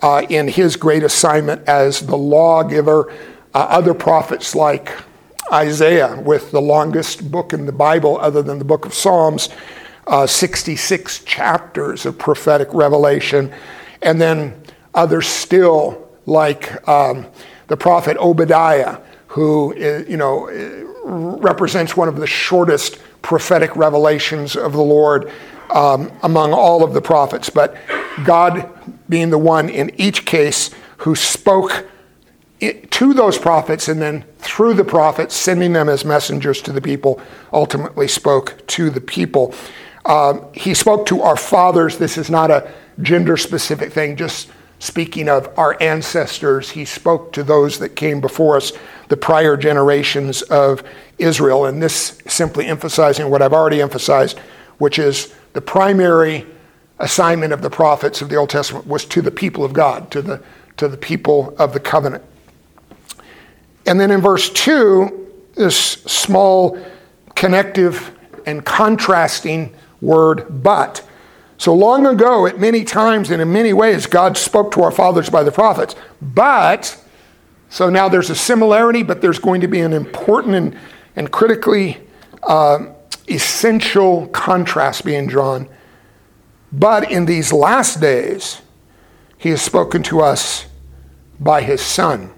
uh, 0.00 0.26
in 0.28 0.48
his 0.48 0.76
great 0.76 1.04
assignment 1.04 1.66
as 1.68 2.00
the 2.00 2.16
lawgiver. 2.16 3.12
Uh, 3.54 3.66
other 3.70 3.94
prophets 3.94 4.56
like 4.56 4.90
Isaiah, 5.52 6.20
with 6.20 6.50
the 6.50 6.60
longest 6.60 7.30
book 7.30 7.52
in 7.52 7.66
the 7.66 7.72
Bible 7.72 8.18
other 8.18 8.42
than 8.42 8.58
the 8.58 8.64
book 8.64 8.84
of 8.84 8.92
Psalms, 8.92 9.48
uh, 10.08 10.26
66 10.26 11.22
chapters 11.24 12.04
of 12.04 12.18
prophetic 12.18 12.68
revelation. 12.72 13.52
And 14.02 14.20
then 14.20 14.60
others 14.92 15.28
still, 15.28 16.08
like 16.26 16.86
um, 16.88 17.26
the 17.68 17.76
prophet 17.76 18.16
Obadiah, 18.16 18.98
who 19.28 19.74
you 19.76 20.16
know 20.16 20.48
represents 21.04 21.96
one 21.96 22.08
of 22.08 22.16
the 22.16 22.26
shortest 22.26 22.98
prophetic 23.24 23.74
revelations 23.74 24.54
of 24.54 24.74
the 24.74 24.82
Lord 24.82 25.32
um, 25.70 26.12
among 26.22 26.52
all 26.52 26.84
of 26.84 26.92
the 26.92 27.00
prophets. 27.00 27.48
But 27.48 27.76
God 28.24 28.68
being 29.08 29.30
the 29.30 29.38
one 29.38 29.68
in 29.70 29.90
each 29.98 30.26
case 30.26 30.70
who 30.98 31.16
spoke 31.16 31.86
to 32.60 33.14
those 33.14 33.38
prophets 33.38 33.88
and 33.88 34.00
then 34.00 34.24
through 34.38 34.74
the 34.74 34.84
prophets, 34.84 35.34
sending 35.34 35.72
them 35.72 35.88
as 35.88 36.04
messengers 36.04 36.60
to 36.62 36.72
the 36.72 36.80
people, 36.80 37.20
ultimately 37.52 38.06
spoke 38.06 38.64
to 38.68 38.90
the 38.90 39.00
people. 39.00 39.54
Um, 40.04 40.46
he 40.52 40.74
spoke 40.74 41.06
to 41.06 41.22
our 41.22 41.36
fathers. 41.36 41.96
This 41.96 42.18
is 42.18 42.28
not 42.28 42.50
a 42.50 42.70
gender 43.00 43.38
specific 43.38 43.92
thing, 43.92 44.16
just 44.16 44.50
speaking 44.78 45.30
of 45.30 45.50
our 45.58 45.76
ancestors, 45.82 46.70
he 46.70 46.84
spoke 46.84 47.32
to 47.32 47.42
those 47.42 47.78
that 47.78 47.90
came 47.90 48.20
before 48.20 48.56
us, 48.56 48.72
the 49.08 49.16
prior 49.16 49.56
generations 49.56 50.42
of 50.42 50.82
Israel. 51.18 51.66
And 51.66 51.82
this 51.82 52.18
simply 52.26 52.66
emphasizing 52.66 53.30
what 53.30 53.42
I've 53.42 53.52
already 53.52 53.80
emphasized, 53.82 54.38
which 54.78 54.98
is 54.98 55.34
the 55.52 55.60
primary 55.60 56.46
assignment 56.98 57.52
of 57.52 57.62
the 57.62 57.70
prophets 57.70 58.22
of 58.22 58.28
the 58.28 58.36
Old 58.36 58.50
Testament 58.50 58.86
was 58.86 59.04
to 59.06 59.22
the 59.22 59.30
people 59.30 59.64
of 59.64 59.72
God, 59.72 60.10
to 60.12 60.22
the, 60.22 60.42
to 60.76 60.88
the 60.88 60.96
people 60.96 61.54
of 61.58 61.72
the 61.72 61.80
covenant. 61.80 62.24
And 63.86 64.00
then 64.00 64.10
in 64.10 64.20
verse 64.20 64.50
2, 64.50 65.52
this 65.54 65.76
small 65.76 66.78
connective 67.34 68.16
and 68.46 68.64
contrasting 68.64 69.74
word, 70.00 70.62
but. 70.62 71.06
So 71.58 71.74
long 71.74 72.06
ago, 72.06 72.46
at 72.46 72.58
many 72.58 72.84
times 72.84 73.30
and 73.30 73.40
in 73.40 73.52
many 73.52 73.72
ways, 73.72 74.06
God 74.06 74.36
spoke 74.36 74.72
to 74.72 74.82
our 74.82 74.90
fathers 74.90 75.30
by 75.30 75.42
the 75.42 75.52
prophets. 75.52 75.94
But, 76.20 77.00
so 77.74 77.90
now 77.90 78.08
there's 78.08 78.30
a 78.30 78.36
similarity, 78.36 79.02
but 79.02 79.20
there's 79.20 79.40
going 79.40 79.60
to 79.62 79.66
be 79.66 79.80
an 79.80 79.92
important 79.92 80.54
and, 80.54 80.78
and 81.16 81.32
critically 81.32 81.98
uh, 82.44 82.86
essential 83.28 84.28
contrast 84.28 85.04
being 85.04 85.26
drawn. 85.26 85.68
But 86.70 87.10
in 87.10 87.26
these 87.26 87.52
last 87.52 88.00
days, 88.00 88.62
he 89.38 89.48
has 89.48 89.60
spoken 89.60 90.04
to 90.04 90.20
us 90.20 90.66
by 91.40 91.62
his 91.62 91.80
Son. 91.80 92.32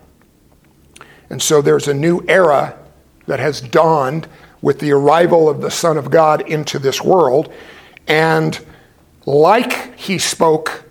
And 1.28 1.42
so 1.42 1.60
there's 1.60 1.86
a 1.86 1.92
new 1.92 2.24
era 2.26 2.78
that 3.26 3.38
has 3.38 3.60
dawned 3.60 4.28
with 4.62 4.78
the 4.78 4.92
arrival 4.92 5.50
of 5.50 5.60
the 5.60 5.70
Son 5.70 5.98
of 5.98 6.10
God 6.10 6.48
into 6.48 6.78
this 6.78 7.02
world. 7.02 7.52
And 8.08 8.58
like 9.26 9.98
he 9.98 10.16
spoke 10.16 10.84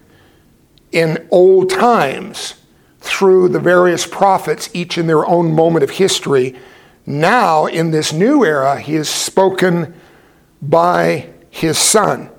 in 0.92 1.28
old 1.32 1.72
times 1.72 2.54
through 3.06 3.50
the 3.50 3.60
various 3.60 4.06
prophets, 4.06 4.70
each 4.74 4.98
in 4.98 5.08
their 5.08 5.26
own 5.26 5.54
moment 5.54 5.84
of 5.84 5.92
history, 5.92 6.56
now 7.06 7.68
in 7.68 7.92
this 7.92 8.12
new 8.12 8.44
era, 8.44 8.80
he 8.80 8.96
is 8.96 9.08
spoken 9.08 9.94
by 10.62 11.30
his 11.50 11.78
Son. 11.78 12.30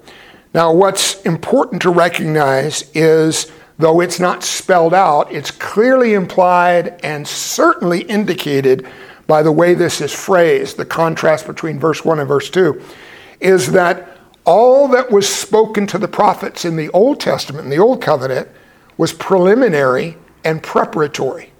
Now, 0.52 0.72
what's 0.72 1.22
important 1.22 1.82
to 1.82 1.90
recognize 1.90 2.90
is 2.94 3.50
though 3.78 4.00
it's 4.00 4.18
not 4.18 4.42
spelled 4.42 4.94
out, 4.94 5.30
it's 5.32 5.50
clearly 5.50 6.14
implied 6.14 6.98
and 7.04 7.28
certainly 7.28 8.02
indicated 8.02 8.86
by 9.26 9.42
the 9.42 9.52
way 9.52 9.74
this 9.74 10.00
is 10.00 10.12
phrased, 10.12 10.76
the 10.76 10.84
contrast 10.84 11.46
between 11.46 11.78
verse 11.78 12.04
1 12.04 12.20
and 12.20 12.28
verse 12.28 12.48
2, 12.48 12.80
is 13.40 13.72
that 13.72 14.16
all 14.44 14.88
that 14.88 15.10
was 15.10 15.28
spoken 15.28 15.86
to 15.88 15.98
the 15.98 16.08
prophets 16.08 16.64
in 16.64 16.76
the 16.76 16.88
Old 16.90 17.20
Testament, 17.20 17.64
in 17.64 17.70
the 17.70 17.78
Old 17.78 18.00
Covenant, 18.00 18.48
was 18.96 19.12
preliminary 19.12 20.16
and 20.46 20.62
preparatory, 20.62 21.50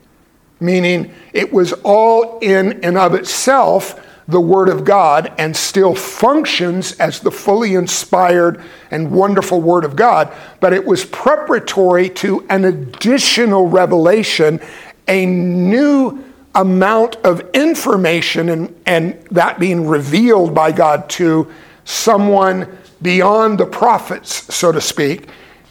meaning 0.61 1.12
it 1.33 1.52
was 1.52 1.73
all 1.85 2.38
in 2.38 2.85
and 2.85 2.97
of 2.97 3.14
itself 3.14 4.00
the 4.28 4.40
Word 4.40 4.69
of 4.69 4.85
God 4.85 5.33
and 5.38 5.57
still 5.57 5.95
functions 5.95 6.93
as 6.99 7.21
the 7.21 7.31
fully 7.31 7.75
inspired 7.75 8.62
and 8.90 9.11
wonderful 9.11 9.61
Word 9.61 9.85
of 9.85 9.95
God, 9.97 10.33
but 10.61 10.73
it 10.73 10.85
was 10.85 11.05
preparatory 11.05 12.09
to 12.11 12.45
an 12.49 12.64
additional 12.64 13.69
revelation, 13.69 14.61
a 15.07 15.26
new 15.26 16.25
amount 16.55 17.16
of 17.16 17.40
information, 17.55 18.49
and, 18.49 18.81
and 18.87 19.14
that 19.31 19.59
being 19.59 19.87
revealed 19.87 20.55
by 20.55 20.73
God 20.73 21.09
to 21.11 21.52
someone 21.85 22.78
beyond 23.02 23.59
the 23.59 23.66
prophets, 23.66 24.55
so 24.55 24.73
to 24.73 24.81
speak. 24.81 25.28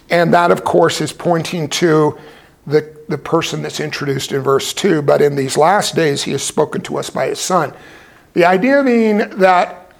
And 0.09 0.33
that, 0.33 0.51
of 0.51 0.63
course, 0.63 1.01
is 1.01 1.11
pointing 1.11 1.67
to 1.69 2.17
the, 2.67 2.97
the 3.07 3.17
person 3.17 3.61
that's 3.61 3.79
introduced 3.79 4.31
in 4.31 4.41
verse 4.41 4.73
2. 4.73 5.01
But 5.01 5.21
in 5.21 5.35
these 5.35 5.57
last 5.57 5.95
days, 5.95 6.23
he 6.23 6.31
has 6.31 6.43
spoken 6.43 6.81
to 6.81 6.97
us 6.97 7.09
by 7.09 7.27
his 7.27 7.39
Son. 7.39 7.73
The 8.33 8.45
idea 8.45 8.83
being 8.83 9.17
that 9.17 9.93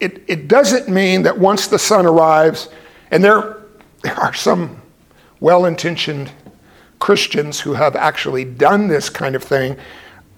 it, 0.00 0.22
it 0.26 0.48
doesn't 0.48 0.88
mean 0.88 1.22
that 1.22 1.38
once 1.38 1.66
the 1.66 1.78
Son 1.78 2.06
arrives, 2.06 2.68
and 3.10 3.22
there, 3.22 3.58
there 4.02 4.18
are 4.18 4.34
some 4.34 4.80
well 5.40 5.64
intentioned 5.64 6.30
Christians 6.98 7.60
who 7.60 7.74
have 7.74 7.96
actually 7.96 8.44
done 8.44 8.88
this 8.88 9.10
kind 9.10 9.36
of 9.36 9.42
thing. 9.42 9.76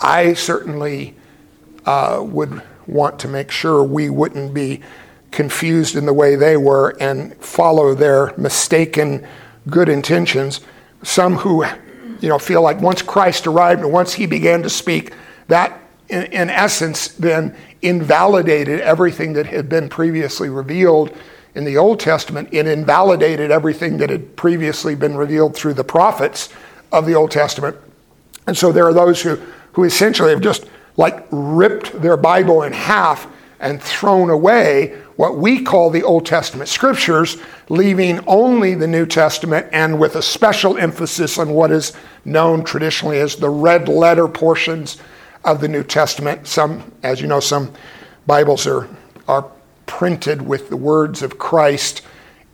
I 0.01 0.35
certainly 0.35 1.15
uh, 1.85 2.23
would 2.27 2.63
want 2.87 3.19
to 3.21 3.29
make 3.29 3.51
sure 3.51 3.83
we 3.83 4.11
wouldn't 4.11 4.53
be 4.53 4.83
confused 5.31 5.97
in 5.97 6.07
the 6.07 6.13
way 6.13 6.35
they 6.35 6.57
were 6.57 6.97
and 7.01 7.37
follow 7.37 7.95
their 7.95 8.33
mistaken 8.37 9.27
good 9.69 9.89
intentions. 9.89 10.61
Some 11.03 11.37
who, 11.37 11.65
you 12.21 12.29
know, 12.29 12.39
feel 12.39 12.63
like 12.63 12.81
once 12.81 13.03
Christ 13.03 13.47
arrived 13.47 13.83
and 13.83 13.93
once 13.93 14.15
he 14.15 14.27
began 14.27 14.63
to 14.63 14.71
speak, 14.71 15.13
that 15.49 15.81
in, 16.09 16.25
in 16.25 16.51
essence 16.51 17.09
then 17.09 17.57
invalidated 17.83 18.81
everything 18.81 19.33
that 19.35 19.47
had 19.47 19.69
been 19.69 19.89
previously 19.89 20.49
revealed 20.49 21.17
in 21.55 21.65
the 21.65 21.77
Old 21.77 22.01
Testament. 22.01 22.49
It 22.53 22.67
invalidated 22.67 23.51
everything 23.51 23.97
that 23.99 24.11
had 24.11 24.37
previously 24.37 24.95
been 24.95 25.17
revealed 25.17 25.57
through 25.57 25.75
the 25.75 25.85
prophets 25.85 26.49
of 26.93 27.07
the 27.07 27.15
Old 27.15 27.31
Testament. 27.31 27.77
And 28.47 28.57
so 28.57 28.73
there 28.73 28.87
are 28.87 28.95
those 28.95 29.23
who, 29.23 29.37
who 29.73 29.85
essentially 29.85 30.31
have 30.31 30.41
just 30.41 30.67
like 30.97 31.27
ripped 31.31 32.01
their 32.01 32.17
Bible 32.17 32.63
in 32.63 32.73
half 32.73 33.27
and 33.61 33.83
thrown 33.83 34.31
away 34.31 34.97
what 35.17 35.37
we 35.37 35.63
call 35.63 35.91
the 35.91 36.03
Old 36.03 36.27
Testament 36.27 36.69
scriptures, 36.69 37.39
leaving 37.69 38.21
only 38.27 38.75
the 38.75 38.87
New 38.87 39.07
Testament 39.07 39.67
and 39.73 39.99
with 39.99 40.17
a 40.17 40.23
special 40.23 40.77
emphasis 40.77 41.39
on 41.39 41.51
what 41.51 41.71
is 41.71 41.93
known 42.25 42.65
traditionally 42.65 43.19
as 43.19 43.37
the 43.37 43.49
red 43.49 43.89
letter 43.89 44.29
portions 44.29 44.99
of 45.45 45.61
the 45.61 45.69
New 45.69 45.83
Testament. 45.83 46.47
Some, 46.47 46.93
as 47.03 47.21
you 47.21 47.27
know, 47.27 47.41
some 47.41 47.73
Bibles 48.27 48.67
are, 48.67 48.89
are 49.27 49.51
printed 49.87 50.43
with 50.43 50.69
the 50.69 50.77
words 50.77 51.23
of 51.23 51.39
Christ 51.39 52.03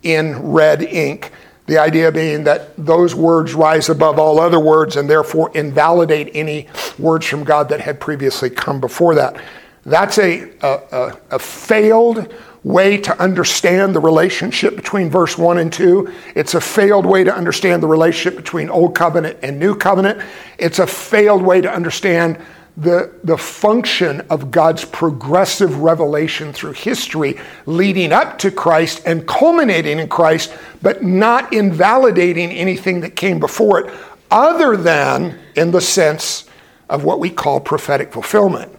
in 0.02 0.52
red 0.52 0.82
ink. 0.82 1.32
The 1.66 1.78
idea 1.78 2.12
being 2.12 2.44
that 2.44 2.76
those 2.76 3.14
words 3.14 3.54
rise 3.54 3.88
above 3.88 4.18
all 4.18 4.38
other 4.40 4.60
words 4.60 4.96
and 4.96 5.08
therefore 5.08 5.50
invalidate 5.54 6.30
any 6.34 6.68
words 6.98 7.26
from 7.26 7.44
God 7.44 7.68
that 7.70 7.80
had 7.80 7.98
previously 7.98 8.50
come 8.50 8.80
before 8.80 9.14
that. 9.14 9.40
That's 9.84 10.18
a, 10.18 10.50
a, 10.60 11.16
a, 11.32 11.38
failed 11.38 12.32
way 12.62 12.98
to 12.98 13.20
understand 13.20 13.96
the 13.96 14.00
relationship 14.00 14.76
between 14.76 15.10
verse 15.10 15.36
1 15.36 15.58
and 15.58 15.72
2. 15.72 16.12
It's 16.36 16.54
a 16.54 16.60
failed 16.60 17.04
way 17.04 17.24
to 17.24 17.34
understand 17.34 17.82
the 17.82 17.88
relationship 17.88 18.36
between 18.36 18.70
Old 18.70 18.94
Covenant 18.94 19.38
and 19.42 19.58
New 19.58 19.74
Covenant. 19.74 20.22
It's 20.58 20.78
a 20.78 20.86
failed 20.86 21.42
way 21.42 21.60
to 21.60 21.72
understand 21.72 22.38
the, 22.76 23.12
the 23.24 23.36
function 23.36 24.20
of 24.30 24.50
God's 24.50 24.84
progressive 24.84 25.78
revelation 25.78 26.52
through 26.52 26.72
history 26.72 27.38
leading 27.66 28.12
up 28.12 28.38
to 28.38 28.50
Christ 28.50 29.02
and 29.04 29.26
culminating 29.26 29.98
in 29.98 30.08
Christ, 30.08 30.56
but 30.80 31.02
not 31.02 31.52
invalidating 31.52 32.50
anything 32.52 33.00
that 33.00 33.16
came 33.16 33.40
before 33.40 33.80
it, 33.80 33.94
other 34.30 34.76
than 34.76 35.38
in 35.56 35.72
the 35.72 35.80
sense 35.80 36.48
of 36.88 37.04
what 37.04 37.18
we 37.18 37.30
call 37.30 37.60
prophetic 37.60 38.12
fulfillment. 38.12 38.78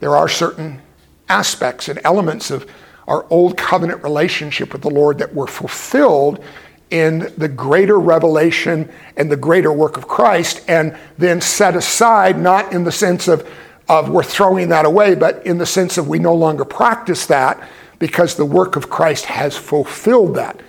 There 0.00 0.16
are 0.16 0.28
certain 0.28 0.80
aspects 1.28 1.88
and 1.88 2.00
elements 2.04 2.50
of 2.50 2.70
our 3.06 3.26
old 3.30 3.56
covenant 3.56 4.02
relationship 4.02 4.72
with 4.72 4.82
the 4.82 4.90
Lord 4.90 5.18
that 5.18 5.34
were 5.34 5.46
fulfilled 5.46 6.42
in 6.90 7.32
the 7.36 7.48
greater 7.48 7.98
revelation 7.98 8.90
and 9.16 9.30
the 9.30 9.36
greater 9.36 9.72
work 9.72 9.96
of 9.96 10.08
Christ, 10.08 10.62
and 10.68 10.96
then 11.18 11.40
set 11.40 11.76
aside, 11.76 12.38
not 12.38 12.72
in 12.72 12.84
the 12.84 12.92
sense 12.92 13.28
of, 13.28 13.48
of 13.88 14.08
we're 14.08 14.22
throwing 14.22 14.68
that 14.70 14.86
away, 14.86 15.14
but 15.14 15.44
in 15.46 15.58
the 15.58 15.66
sense 15.66 15.98
of 15.98 16.08
we 16.08 16.18
no 16.18 16.34
longer 16.34 16.64
practice 16.64 17.26
that 17.26 17.68
because 17.98 18.36
the 18.36 18.44
work 18.44 18.76
of 18.76 18.88
Christ 18.88 19.26
has 19.26 19.56
fulfilled 19.56 20.36
that. 20.36 20.60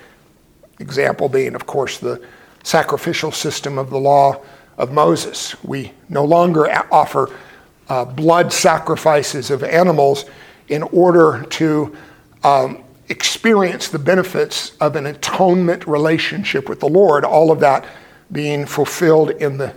Example 0.80 1.30
being, 1.30 1.56
of 1.56 1.66
course, 1.66 2.00
the 2.00 2.22
sacrificial 2.64 3.32
system 3.32 3.78
of 3.78 3.90
the 3.90 4.00
law 4.00 4.42
of 4.78 4.92
Moses. 4.92 5.62
We 5.64 5.94
no 6.08 6.26
longer 6.26 6.70
offer 6.92 7.34
uh, 7.90 8.06
blood 8.06 8.54
sacrifices 8.54 9.52
of 9.52 9.64
animals 9.64 10.26
in 10.68 10.84
order 10.84 11.44
to 11.50 11.96
um, 12.44 12.84
experience 13.10 13.90
the 13.90 14.00
benefits 14.00 14.78
of 14.80 14.96
an 14.96 15.08
atonement 15.08 15.86
relationship 15.88 16.70
with 16.70 16.80
the 16.80 16.88
Lord, 16.88 17.26
all 17.26 17.52
of 17.52 17.60
that 17.60 17.86
being 18.32 18.66
fulfilled 18.66 19.32
in 19.32 19.58
the, 19.58 19.74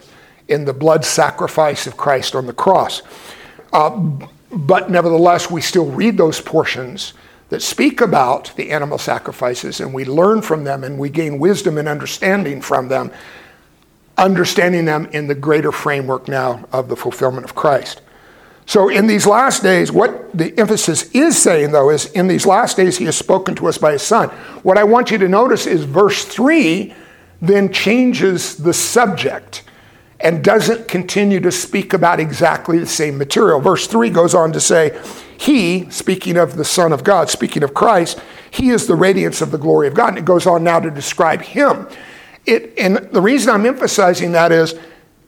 in 0.48 0.66
the 0.66 0.75
blood 0.75 1.05
sacrifice 1.05 1.87
of 1.87 1.96
Christ 1.96 2.35
on 2.35 2.46
the 2.46 2.53
cross. 2.53 3.03
Uh, 3.72 3.90
but 4.53 4.90
nevertheless, 4.90 5.51
we 5.51 5.62
still 5.62 5.90
read 5.90 6.18
those 6.18 6.40
portions 6.40 7.14
that 7.48 7.62
speak 7.62 8.03
about 8.03 8.55
the 8.57 8.70
animal 8.70 8.98
sacrifices, 8.98 9.81
and 9.81 9.92
we 9.94 10.05
learn 10.05 10.42
from 10.42 10.64
them 10.64 10.85
and 10.85 10.98
we 10.98 11.09
gain 11.09 11.38
wisdom 11.38 11.79
and 11.79 11.88
understanding 11.88 12.61
from 12.61 12.88
them 12.88 13.11
understanding 14.23 14.85
them 14.85 15.07
in 15.13 15.27
the 15.27 15.35
greater 15.35 15.73
framework 15.73 16.29
now 16.29 16.67
of 16.73 16.89
the 16.89 16.97
fulfillment 16.97 17.45
of 17.45 17.55
Christ. 17.55 18.01
So, 18.65 18.89
in 18.89 19.09
these 19.09 19.27
last 19.27 19.63
days, 19.63 19.91
what 19.91 20.33
the 20.33 20.57
emphasis 20.59 21.11
is 21.11 21.37
saying, 21.37 21.73
though, 21.73 21.91
is 21.91 22.07
in 22.13 22.29
these 22.29 22.47
last 22.47 22.77
days, 22.77 22.97
he 22.97 23.05
has 23.07 23.17
spoken 23.17 23.57
to 23.57 23.67
us 23.67 23.77
by 23.77 23.93
his 23.93 24.03
son. 24.03 24.29
What 24.63 24.79
I 24.79 24.85
want 24.85 25.11
you 25.11 25.19
to 25.19 25.29
notice 25.29 25.67
is 25.67 25.85
verse 25.85 26.25
3 26.25 26.95
then 27.41 27.73
changes 27.73 28.57
the 28.57 28.73
subject 28.73 29.65
and 30.21 30.45
doesn't 30.45 30.87
continue 30.87 31.41
to 31.41 31.51
speak 31.51 31.93
about 31.93 32.21
exactly 32.21 32.79
the 32.79 32.87
same 32.87 33.19
material. 33.19 33.59
Verse 33.59 33.89
3 33.89 34.11
goes 34.11 34.33
on 34.33 34.53
to 34.53 34.61
say, 34.61 34.97
He, 35.37 35.91
speaking 35.91 36.37
of 36.37 36.57
the 36.57 36.65
Son 36.65 36.93
of 36.93 37.03
God, 37.03 37.29
speaking 37.29 37.65
of 37.65 37.75
Christ, 37.75 38.21
He 38.53 38.71
is 38.71 38.87
the 38.87 38.95
radiance 38.95 39.43
of 39.43 39.51
the 39.51 39.59
glory 39.59 39.89
of 39.89 39.95
God. 39.95 40.11
And 40.11 40.19
it 40.19 40.25
goes 40.25 40.47
on 40.47 40.63
now 40.63 40.79
to 40.79 40.91
describe 40.91 41.43
Him. 41.43 41.89
It, 42.47 42.79
and 42.79 42.97
the 42.97 43.21
reason 43.21 43.55
I'm 43.55 43.67
emphasizing 43.67 44.33
that 44.33 44.53
is 44.53 44.75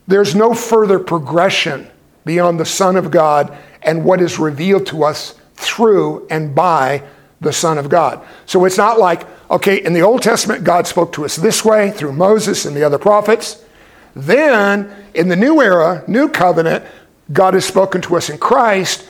there's 0.06 0.34
no 0.34 0.54
further 0.54 0.98
progression 0.98 1.88
beyond 2.24 2.58
the 2.58 2.64
Son 2.64 2.96
of 2.96 3.10
God 3.10 3.56
and 3.82 4.04
what 4.04 4.20
is 4.20 4.38
revealed 4.38 4.86
to 4.86 5.04
us 5.04 5.34
through 5.54 6.26
and 6.30 6.54
by 6.54 7.02
the 7.40 7.52
Son 7.52 7.78
of 7.78 7.88
God. 7.88 8.24
So 8.46 8.64
it's 8.64 8.78
not 8.78 8.98
like, 8.98 9.26
okay, 9.50 9.82
in 9.82 9.92
the 9.92 10.02
Old 10.02 10.22
Testament, 10.22 10.64
God 10.64 10.86
spoke 10.86 11.12
to 11.12 11.24
us 11.24 11.36
this 11.36 11.64
way 11.64 11.90
through 11.90 12.12
Moses 12.12 12.64
and 12.64 12.74
the 12.74 12.82
other 12.82 12.98
prophets. 12.98 13.62
Then 14.16 14.90
in 15.14 15.28
the 15.28 15.36
new 15.36 15.60
era, 15.60 16.02
new 16.08 16.28
covenant, 16.28 16.84
God 17.32 17.54
has 17.54 17.64
spoken 17.64 18.00
to 18.02 18.16
us 18.16 18.30
in 18.30 18.38
Christ. 18.38 19.08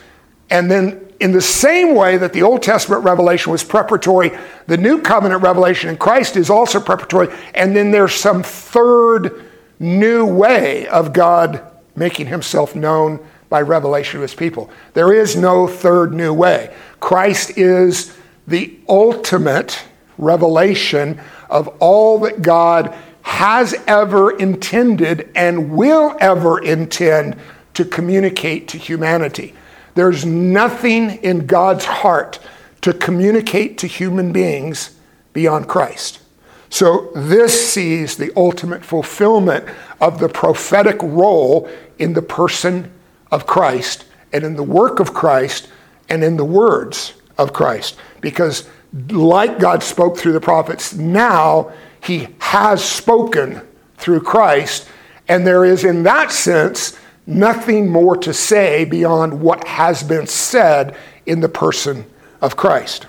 And 0.51 0.71
then 0.71 1.13
in 1.21 1.33
the 1.33 1.41
same 1.41 1.95
way 1.95 2.17
that 2.17 2.33
the 2.33 2.43
Old 2.43 2.63
Testament 2.63 3.05
revelation 3.05 3.53
was 3.53 3.63
preparatory, 3.63 4.33
the 4.67 4.77
new 4.77 5.01
covenant 5.01 5.43
revelation 5.43 5.91
in 5.91 5.97
Christ 5.97 6.37
is 6.37 6.51
also 6.51 6.81
preparatory. 6.81 7.29
And 7.55 7.75
then 7.75 7.91
there's 7.91 8.15
some 8.15 8.43
third 8.43 9.45
new 9.79 10.27
way 10.27 10.87
of 10.89 11.13
God 11.13 11.63
making 11.97 12.27
himself 12.27 12.75
known 12.75 13.21
by 13.49 13.61
revelation 13.61 14.19
to 14.19 14.23
his 14.23 14.35
people. 14.35 14.71
There 14.95 15.13
is 15.13 15.37
no 15.37 15.69
third 15.69 16.13
new 16.13 16.35
way. 16.35 16.75
Christ 17.01 17.57
is 17.57 18.17
the 18.49 18.77
ultimate 18.89 19.85
revelation 20.19 21.21
of 21.49 21.69
all 21.81 22.19
that 22.21 22.43
God 22.43 22.95
has 23.23 23.75
ever 23.87 24.37
intended 24.37 25.31
and 25.35 25.71
will 25.71 26.17
ever 26.21 26.63
intend 26.63 27.37
to 27.75 27.85
communicate 27.85 28.69
to 28.69 28.79
humanity. 28.79 29.55
There's 29.95 30.25
nothing 30.25 31.23
in 31.23 31.47
God's 31.47 31.85
heart 31.85 32.39
to 32.83 32.93
communicate 32.93 33.79
to 33.79 33.87
human 33.87 34.33
beings 34.33 34.97
beyond 35.33 35.69
Christ. 35.69 36.21
So, 36.69 37.13
this 37.15 37.73
sees 37.73 38.17
the 38.17 38.33
ultimate 38.37 38.85
fulfillment 38.85 39.65
of 40.01 40.19
the 40.19 40.29
prophetic 40.29 41.01
role 41.03 41.69
in 41.99 42.15
the 42.15 42.23
person 42.23 42.91
of 43.31 43.47
Christ 43.47 44.07
and 44.33 44.43
in 44.43 44.57
the 44.57 44.65
work 44.65 44.99
of 44.99 45.15
Christ 45.15 45.69
and 46.09 46.25
in 46.25 46.37
the 46.37 46.45
words 46.45 47.15
of 47.39 47.53
Christ. 47.53 47.97
Because, 48.21 48.69
like 49.11 49.59
God 49.61 49.83
spoke 49.83 50.19
through 50.19 50.33
the 50.33 50.41
prophets, 50.41 50.95
now 50.95 51.73
he 52.03 52.29
has 52.39 52.85
spoken 52.85 53.63
through 53.97 54.21
Christ. 54.21 54.89
And 55.29 55.47
there 55.47 55.65
is, 55.65 55.85
in 55.85 56.03
that 56.03 56.33
sense, 56.33 56.99
nothing 57.27 57.91
more 57.91 58.17
to 58.17 58.33
say 58.35 58.85
beyond 58.85 59.41
what 59.41 59.67
has 59.67 60.03
been 60.03 60.27
said 60.27 60.97
in 61.27 61.41
the 61.41 61.49
person 61.49 62.05
of 62.41 62.57
Christ. 62.57 63.07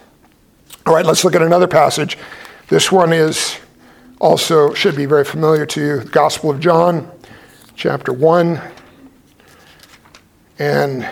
All 0.85 0.93
right, 0.93 1.05
let's 1.05 1.23
look 1.23 1.35
at 1.35 1.41
another 1.41 1.67
passage. 1.67 2.17
This 2.67 2.91
one 2.91 3.11
is 3.11 3.57
also 4.21 4.73
should 4.73 4.95
be 4.95 5.05
very 5.05 5.25
familiar 5.25 5.65
to 5.65 5.81
you. 5.81 6.03
Gospel 6.03 6.51
of 6.51 6.59
John, 6.59 7.11
chapter 7.75 8.13
1. 8.13 8.61
And 10.59 11.09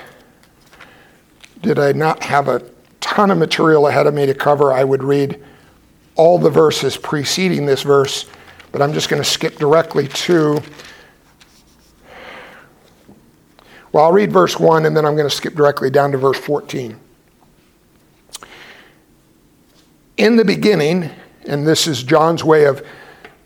did 1.61 1.79
I 1.79 1.91
not 1.91 2.23
have 2.23 2.47
a 2.47 2.61
ton 2.99 3.31
of 3.31 3.37
material 3.37 3.87
ahead 3.87 4.07
of 4.07 4.13
me 4.13 4.25
to 4.25 4.33
cover, 4.33 4.71
I 4.71 4.83
would 4.83 5.03
read 5.03 5.43
all 6.15 6.37
the 6.39 6.49
verses 6.49 6.95
preceding 6.95 7.65
this 7.65 7.81
verse, 7.81 8.25
but 8.71 8.81
I'm 8.81 8.93
just 8.93 9.09
going 9.09 9.21
to 9.21 9.27
skip 9.27 9.57
directly 9.57 10.07
to 10.07 10.61
Well, 13.93 14.06
I'll 14.06 14.12
read 14.12 14.32
verse 14.32 14.60
1 14.60 14.88
and 14.88 14.97
then 14.97 15.06
I'm 15.06 15.15
going 15.15 15.29
to 15.29 15.36
skip 15.36 15.53
directly 15.53 15.91
down 15.91 16.12
to 16.13 16.17
verse 16.17 16.39
14. 16.39 16.99
In 20.17 20.36
the 20.36 20.43
beginning, 20.43 21.12
and 21.45 21.67
this 21.67 21.86
is 21.86 22.01
John's 22.01 22.43
way 22.43 22.65
of 22.65 22.84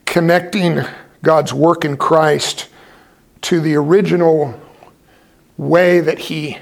connecting 0.05 0.79
God's 1.21 1.53
work 1.53 1.83
in 1.83 1.97
Christ 1.97 2.69
to 3.41 3.59
the 3.59 3.75
original 3.75 4.57
way 5.57 5.99
that 5.99 6.17
he 6.17 6.57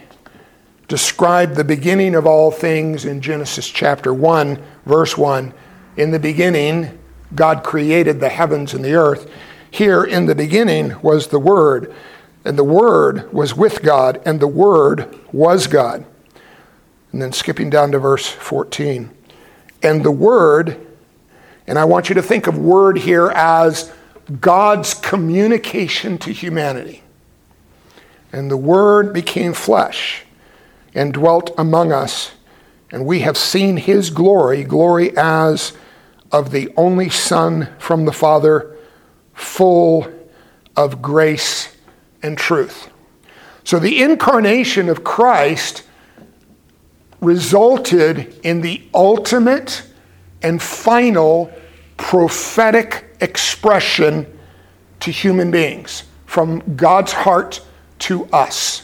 described 0.88 1.56
the 1.56 1.64
beginning 1.64 2.16
of 2.16 2.26
all 2.26 2.50
things 2.50 3.06
in 3.06 3.22
Genesis 3.22 3.70
chapter 3.70 4.12
1, 4.12 4.64
verse 4.88 5.16
1. 5.16 5.54
In 5.98 6.10
the 6.10 6.20
beginning, 6.20 6.98
God 7.36 7.64
created 7.64 8.20
the 8.20 8.30
heavens 8.30 8.74
and 8.74 8.84
the 8.84 8.96
earth. 8.96 9.30
Here, 9.70 10.04
in 10.04 10.26
the 10.26 10.36
beginning, 10.36 11.00
was 11.02 11.28
the 11.28 11.40
Word 11.40 11.94
and 12.46 12.60
the 12.60 12.64
Word 12.64 13.34
was 13.34 13.56
with 13.56 13.82
God, 13.82 14.22
and 14.24 14.40
the 14.40 14.48
Word 14.48 15.20
was 15.32 15.66
God. 15.66 16.06
And 17.12 17.22
then 17.22 17.34
skipping 17.34 17.72
down 17.72 17.92
to 17.92 18.00
verse 18.00 18.28
14. 18.28 19.10
And 19.82 20.06
the 20.06 20.12
Word, 20.12 20.86
and 21.66 21.80
I 21.80 21.86
want 21.86 22.08
you 22.08 22.16
to 22.16 22.22
think 22.22 22.46
of 22.46 22.58
Word 22.58 23.00
here 23.00 23.30
as 23.30 23.92
God's 24.40 24.94
communication 24.94 26.20
to 26.20 26.32
humanity. 26.32 27.02
And 28.32 28.52
the 28.52 28.58
Word 28.58 29.12
became 29.12 29.54
flesh 29.54 30.24
and 30.94 31.14
dwelt 31.14 31.52
among 31.58 31.92
us, 31.92 32.32
and 32.92 33.08
we 33.08 33.22
have 33.22 33.38
seen 33.38 33.78
His 33.78 34.12
glory, 34.12 34.64
glory 34.64 35.18
as 35.18 35.74
of 36.32 36.52
the 36.52 36.72
only 36.78 37.10
Son 37.10 37.70
from 37.80 38.06
the 38.06 38.12
Father, 38.12 38.78
full 39.34 40.08
of 40.76 41.02
grace 41.02 41.75
and 42.26 42.38
truth. 42.38 42.90
So 43.64 43.80
the 43.80 44.02
incarnation 44.02 44.90
of 44.90 45.04
Christ 45.04 45.84
resulted 47.22 48.40
in 48.44 48.62
the 48.62 48.84
ultimate 48.94 49.84
and 50.42 50.62
final 50.62 51.52
prophetic 51.98 53.06
expression 53.22 54.26
to 55.00 55.12
human 55.12 55.52
beings 55.52 56.04
from 56.26 56.76
God's 56.76 57.14
heart 57.14 57.62
to 58.00 58.26
us. 58.26 58.84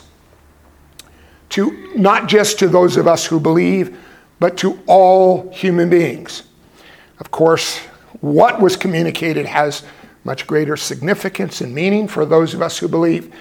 To 1.49 1.91
not 1.95 2.29
just 2.29 2.59
to 2.59 2.67
those 2.67 2.95
of 2.95 3.07
us 3.07 3.25
who 3.25 3.39
believe, 3.39 3.97
but 4.39 4.57
to 4.57 4.79
all 4.87 5.51
human 5.51 5.89
beings. 5.89 6.43
Of 7.19 7.29
course, 7.29 7.79
what 8.21 8.61
was 8.61 8.75
communicated 8.77 9.45
has 9.45 9.83
much 10.23 10.47
greater 10.47 10.77
significance 10.77 11.61
and 11.61 11.73
meaning 11.73 12.07
for 12.07 12.25
those 12.25 12.53
of 12.53 12.61
us 12.61 12.77
who 12.77 12.87
believe. 12.87 13.33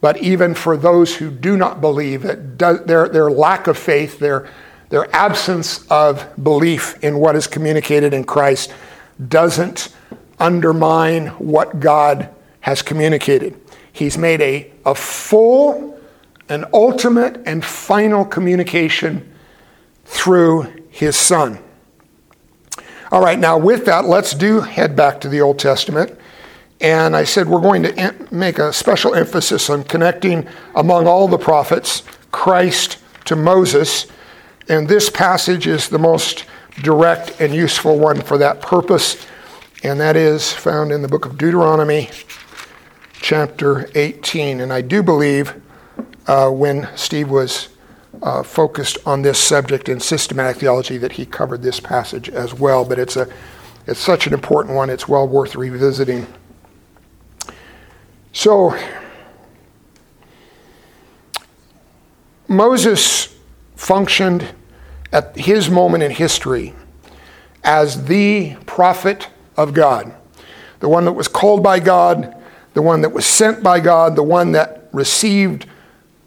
But 0.00 0.18
even 0.18 0.54
for 0.54 0.76
those 0.76 1.16
who 1.16 1.30
do 1.30 1.56
not 1.56 1.80
believe, 1.80 2.56
does, 2.56 2.84
their, 2.84 3.08
their 3.08 3.30
lack 3.30 3.66
of 3.66 3.76
faith, 3.76 4.18
their, 4.18 4.48
their 4.88 5.14
absence 5.14 5.86
of 5.90 6.26
belief 6.42 7.02
in 7.02 7.18
what 7.18 7.36
is 7.36 7.46
communicated 7.46 8.14
in 8.14 8.24
Christ 8.24 8.72
doesn't 9.28 9.94
undermine 10.38 11.26
what 11.28 11.80
God 11.80 12.30
has 12.60 12.80
communicated. 12.80 13.60
He's 13.92 14.16
made 14.16 14.40
a, 14.40 14.72
a 14.86 14.94
full, 14.94 16.00
an 16.48 16.64
ultimate, 16.72 17.42
and 17.44 17.64
final 17.64 18.24
communication 18.24 19.30
through 20.04 20.86
His 20.90 21.16
Son. 21.16 21.58
All 23.12 23.20
right, 23.20 23.38
now 23.38 23.58
with 23.58 23.86
that, 23.86 24.04
let's 24.04 24.32
do 24.32 24.60
head 24.60 24.96
back 24.96 25.20
to 25.20 25.28
the 25.28 25.40
Old 25.40 25.58
Testament. 25.58 26.16
And 26.80 27.14
I 27.14 27.24
said 27.24 27.48
we're 27.48 27.60
going 27.60 27.82
to 27.82 28.14
make 28.30 28.58
a 28.58 28.72
special 28.72 29.14
emphasis 29.14 29.68
on 29.68 29.84
connecting 29.84 30.48
among 30.74 31.06
all 31.06 31.28
the 31.28 31.38
prophets 31.38 32.02
Christ 32.32 32.98
to 33.26 33.36
Moses. 33.36 34.06
And 34.68 34.88
this 34.88 35.10
passage 35.10 35.66
is 35.66 35.88
the 35.88 35.98
most 35.98 36.46
direct 36.82 37.38
and 37.40 37.54
useful 37.54 37.98
one 37.98 38.22
for 38.22 38.38
that 38.38 38.62
purpose. 38.62 39.26
And 39.82 40.00
that 40.00 40.16
is 40.16 40.52
found 40.52 40.92
in 40.92 41.02
the 41.02 41.08
book 41.08 41.26
of 41.26 41.36
Deuteronomy, 41.36 42.10
chapter 43.20 43.88
18. 43.94 44.60
And 44.60 44.72
I 44.72 44.80
do 44.80 45.02
believe 45.02 45.60
uh, 46.26 46.50
when 46.50 46.88
Steve 46.96 47.28
was 47.30 47.68
uh, 48.22 48.42
focused 48.42 48.98
on 49.06 49.22
this 49.22 49.38
subject 49.38 49.88
in 49.88 50.00
systematic 50.00 50.56
theology 50.56 50.98
that 50.98 51.12
he 51.12 51.26
covered 51.26 51.62
this 51.62 51.80
passage 51.80 52.28
as 52.28 52.54
well. 52.54 52.84
But 52.84 52.98
it's 52.98 53.16
a 53.16 53.28
it's 53.86 54.00
such 54.00 54.26
an 54.26 54.34
important 54.34 54.76
one. 54.76 54.90
It's 54.90 55.08
well 55.08 55.26
worth 55.26 55.56
revisiting. 55.56 56.26
So 58.32 58.78
Moses 62.46 63.36
functioned 63.76 64.54
at 65.12 65.36
his 65.36 65.70
moment 65.70 66.02
in 66.02 66.10
history 66.10 66.74
as 67.64 68.06
the 68.06 68.56
prophet 68.66 69.28
of 69.56 69.74
God, 69.74 70.14
the 70.80 70.88
one 70.88 71.04
that 71.04 71.12
was 71.12 71.28
called 71.28 71.62
by 71.62 71.80
God, 71.80 72.34
the 72.74 72.82
one 72.82 73.02
that 73.02 73.10
was 73.10 73.26
sent 73.26 73.62
by 73.62 73.80
God, 73.80 74.16
the 74.16 74.22
one 74.22 74.52
that 74.52 74.88
received 74.92 75.66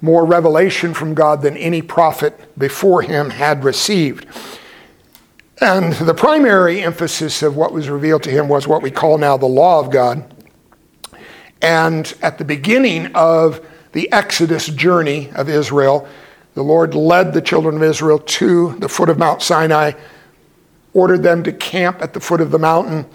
more 0.01 0.25
revelation 0.25 0.93
from 0.93 1.13
God 1.13 1.41
than 1.41 1.55
any 1.55 1.81
prophet 1.81 2.57
before 2.57 3.01
him 3.01 3.29
had 3.29 3.63
received. 3.63 4.25
And 5.61 5.93
the 5.93 6.13
primary 6.13 6.81
emphasis 6.81 7.41
of 7.41 7.55
what 7.55 7.71
was 7.71 7.89
revealed 7.89 8.23
to 8.23 8.29
him 8.29 8.49
was 8.49 8.67
what 8.67 8.81
we 8.81 8.91
call 8.91 9.17
now 9.17 9.37
the 9.37 9.45
law 9.45 9.79
of 9.79 9.91
God. 9.91 10.32
And 11.63 12.13
at 12.21 12.37
the 12.37 12.43
beginning 12.43 13.07
of 13.15 13.65
the 13.93 14.11
Exodus 14.11 14.67
journey 14.67 15.31
of 15.33 15.47
Israel, 15.47 16.05
the 16.55 16.61
Lord 16.61 16.93
led 16.93 17.33
the 17.33 17.41
children 17.41 17.77
of 17.77 17.83
Israel 17.83 18.19
to 18.19 18.73
the 18.79 18.89
foot 18.89 19.07
of 19.07 19.17
Mount 19.17 19.41
Sinai, 19.41 19.93
ordered 20.93 21.23
them 21.23 21.41
to 21.43 21.53
camp 21.53 22.01
at 22.01 22.13
the 22.13 22.19
foot 22.19 22.41
of 22.41 22.51
the 22.51 22.59
mountain, 22.59 23.05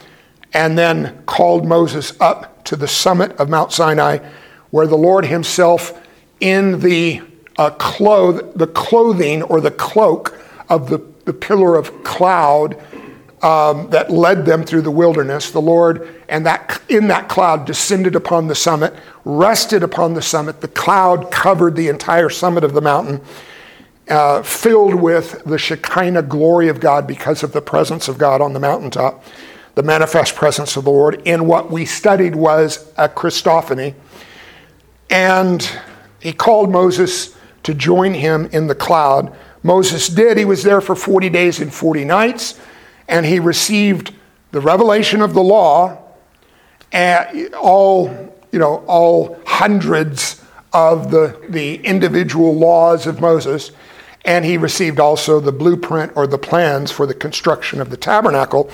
and 0.55 0.79
then 0.79 1.23
called 1.27 1.67
Moses 1.67 2.19
up 2.21 2.65
to 2.65 2.75
the 2.75 2.89
summit 2.89 3.33
of 3.33 3.51
Mount 3.51 3.71
Sinai, 3.71 4.19
where 4.71 4.87
the 4.87 4.97
Lord 4.97 5.27
Himself 5.27 6.01
in 6.41 6.81
the 6.81 7.21
uh, 7.59 7.71
cloth, 7.71 8.55
the 8.55 8.67
clothing 8.67 9.43
or 9.43 9.61
the 9.61 9.71
cloak 9.71 10.39
of 10.71 10.89
the, 10.89 11.05
the 11.27 11.35
pillar 11.35 11.77
of 11.77 12.03
cloud 12.03 12.83
um, 13.43 13.91
that 13.91 14.11
led 14.11 14.45
them 14.45 14.65
through 14.65 14.83
the 14.83 14.91
wilderness. 14.91 15.51
The 15.51 15.61
Lord 15.61 16.09
and 16.29 16.45
that 16.47 16.81
in 16.89 17.09
that 17.09 17.29
cloud 17.29 17.67
descended 17.67 18.15
upon 18.15 18.49
the 18.49 18.55
summit, 18.55 18.95
rested 19.25 19.83
upon 19.83 20.15
the 20.15 20.23
summit. 20.23 20.61
The 20.61 20.69
cloud 20.69 21.31
covered 21.31 21.77
the 21.77 21.89
entire 21.89 22.29
summit 22.29 22.65
of 22.65 22.75
the 22.75 22.81
mountain, 22.81 23.21
uh, 24.09 24.43
filled 24.43 24.95
with 24.95 25.43
the 25.45 25.59
Shekinah 25.59 26.23
glory 26.23 26.69
of 26.69 26.81
God 26.81 27.07
because 27.07 27.43
of 27.43 27.53
the 27.53 27.63
presence 27.63 28.09
of 28.09 28.19
God 28.19 28.41
on 28.41 28.53
the 28.53 28.61
mountaintop, 28.61 29.25
the 29.75 29.83
manifest 29.83 30.35
presence 30.35 30.77
of 30.77 30.85
the 30.85 30.91
Lord. 30.91 31.23
In 31.25 31.47
what 31.47 31.71
we 31.71 31.85
studied 31.87 32.37
was 32.37 32.93
a 32.97 33.09
Christophany, 33.09 33.95
and 35.11 35.71
he 36.21 36.33
called 36.33 36.71
Moses 36.71 37.37
to 37.63 37.75
join 37.75 38.15
him 38.15 38.47
in 38.53 38.67
the 38.67 38.75
cloud. 38.75 39.35
Moses 39.63 40.09
did. 40.09 40.39
He 40.39 40.45
was 40.45 40.63
there 40.63 40.81
for 40.81 40.95
40 40.95 41.29
days 41.31 41.61
and 41.61 41.73
40 41.73 42.05
nights, 42.05 42.59
and 43.09 43.27
he 43.27 43.41
received 43.41 44.15
the 44.53 44.61
revelation 44.61 45.21
of 45.23 45.35
the 45.35 45.43
law, 45.43 45.99
and 46.93 47.55
all, 47.55 48.09
you 48.53 48.59
know, 48.59 48.85
all 48.87 49.39
hundreds 49.47 50.43
of 50.73 51.11
the, 51.11 51.45
the 51.49 51.77
individual 51.77 52.55
laws 52.55 53.07
of 53.07 53.21
Moses, 53.21 53.73
and 54.25 54.45
he 54.45 54.57
received 54.57 55.01
also 55.01 55.41
the 55.41 55.53
blueprint 55.53 56.13
or 56.15 56.27
the 56.27 56.39
plans 56.39 56.91
for 56.91 57.07
the 57.07 57.15
construction 57.15 57.81
of 57.81 57.91
the 57.91 57.97
tabernacle. 57.97 58.71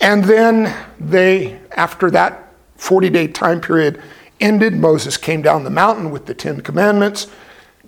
And 0.00 0.24
then 0.24 0.74
they, 1.00 1.58
after 1.72 2.10
that 2.10 2.52
40 2.76 3.10
day 3.10 3.26
time 3.28 3.60
period, 3.60 4.02
ended, 4.40 4.74
Moses 4.74 5.16
came 5.16 5.42
down 5.42 5.64
the 5.64 5.70
mountain 5.70 6.10
with 6.10 6.26
the 6.26 6.34
Ten 6.34 6.60
Commandments. 6.60 7.28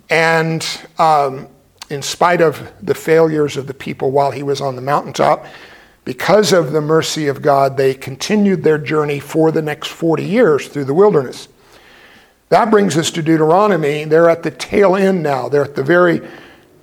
And 0.09 0.65
um, 0.97 1.47
in 1.91 2.01
spite 2.01 2.39
of 2.39 2.71
the 2.81 2.95
failures 2.95 3.57
of 3.57 3.67
the 3.67 3.73
people 3.73 4.11
while 4.11 4.31
he 4.31 4.43
was 4.43 4.61
on 4.61 4.77
the 4.77 4.81
mountaintop, 4.81 5.45
because 6.05 6.53
of 6.53 6.71
the 6.71 6.81
mercy 6.81 7.27
of 7.27 7.41
God, 7.41 7.75
they 7.75 7.93
continued 7.93 8.63
their 8.63 8.77
journey 8.77 9.19
for 9.19 9.51
the 9.51 9.61
next 9.61 9.89
40 9.89 10.23
years 10.23 10.67
through 10.67 10.85
the 10.85 10.93
wilderness. 10.93 11.49
That 12.49 12.71
brings 12.71 12.97
us 12.97 13.11
to 13.11 13.21
Deuteronomy. 13.21 14.05
They're 14.05 14.29
at 14.29 14.41
the 14.43 14.51
tail 14.51 14.95
end 14.95 15.21
now. 15.21 15.49
They're 15.49 15.65
at 15.65 15.75
the 15.75 15.83
very, 15.83 16.21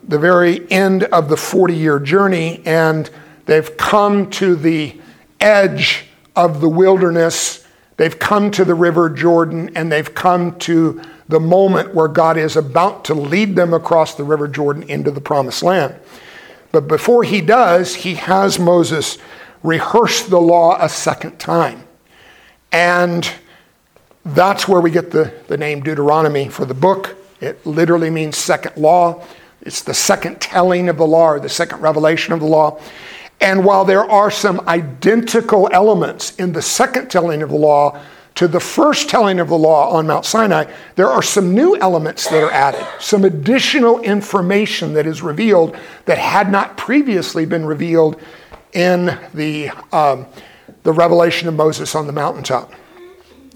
the 0.06 0.18
very 0.18 0.70
end 0.70 1.04
of 1.04 1.28
the 1.28 1.36
40 1.36 1.74
year 1.74 1.98
journey, 1.98 2.62
and 2.64 3.10
they've 3.46 3.76
come 3.76 4.30
to 4.32 4.54
the 4.56 5.00
edge 5.40 6.04
of 6.36 6.60
the 6.60 6.68
wilderness. 6.68 7.66
They've 7.96 8.18
come 8.18 8.50
to 8.52 8.64
the 8.64 8.74
river 8.74 9.10
Jordan, 9.10 9.70
and 9.74 9.90
they've 9.90 10.14
come 10.14 10.58
to 10.60 11.02
the 11.28 11.40
moment 11.40 11.94
where 11.94 12.08
God 12.08 12.36
is 12.36 12.56
about 12.56 13.04
to 13.06 13.14
lead 13.14 13.54
them 13.54 13.74
across 13.74 14.14
the 14.14 14.24
river 14.24 14.48
Jordan 14.48 14.82
into 14.84 15.10
the 15.10 15.20
promised 15.20 15.62
land. 15.62 15.94
But 16.72 16.88
before 16.88 17.22
he 17.22 17.40
does, 17.40 17.94
he 17.94 18.14
has 18.14 18.58
Moses 18.58 19.18
rehearse 19.62 20.22
the 20.26 20.40
law 20.40 20.78
a 20.80 20.88
second 20.88 21.38
time. 21.38 21.84
And 22.72 23.30
that's 24.24 24.68
where 24.68 24.80
we 24.80 24.90
get 24.90 25.10
the, 25.10 25.32
the 25.48 25.56
name 25.56 25.82
Deuteronomy 25.82 26.48
for 26.48 26.64
the 26.64 26.74
book. 26.74 27.16
It 27.40 27.64
literally 27.64 28.10
means 28.10 28.36
second 28.36 28.76
law. 28.76 29.24
It's 29.62 29.82
the 29.82 29.94
second 29.94 30.40
telling 30.40 30.88
of 30.88 30.96
the 30.96 31.06
law 31.06 31.32
or 31.32 31.40
the 31.40 31.48
second 31.48 31.80
revelation 31.80 32.32
of 32.32 32.40
the 32.40 32.46
law. 32.46 32.80
And 33.40 33.64
while 33.64 33.84
there 33.84 34.04
are 34.04 34.30
some 34.30 34.60
identical 34.68 35.68
elements 35.72 36.34
in 36.36 36.52
the 36.52 36.62
second 36.62 37.08
telling 37.08 37.42
of 37.42 37.50
the 37.50 37.56
law 37.56 38.00
to 38.38 38.46
the 38.46 38.60
first 38.60 39.08
telling 39.08 39.40
of 39.40 39.48
the 39.48 39.58
law 39.58 39.90
on 39.90 40.06
Mount 40.06 40.24
Sinai, 40.24 40.72
there 40.94 41.08
are 41.08 41.22
some 41.22 41.56
new 41.56 41.76
elements 41.78 42.30
that 42.30 42.40
are 42.40 42.52
added, 42.52 42.86
some 43.00 43.24
additional 43.24 43.98
information 43.98 44.92
that 44.92 45.08
is 45.08 45.22
revealed 45.22 45.76
that 46.04 46.18
had 46.18 46.48
not 46.48 46.76
previously 46.76 47.44
been 47.44 47.66
revealed 47.66 48.22
in 48.74 49.18
the, 49.34 49.70
um, 49.90 50.24
the 50.84 50.92
revelation 50.92 51.48
of 51.48 51.54
Moses 51.54 51.96
on 51.96 52.06
the 52.06 52.12
mountaintop. 52.12 52.72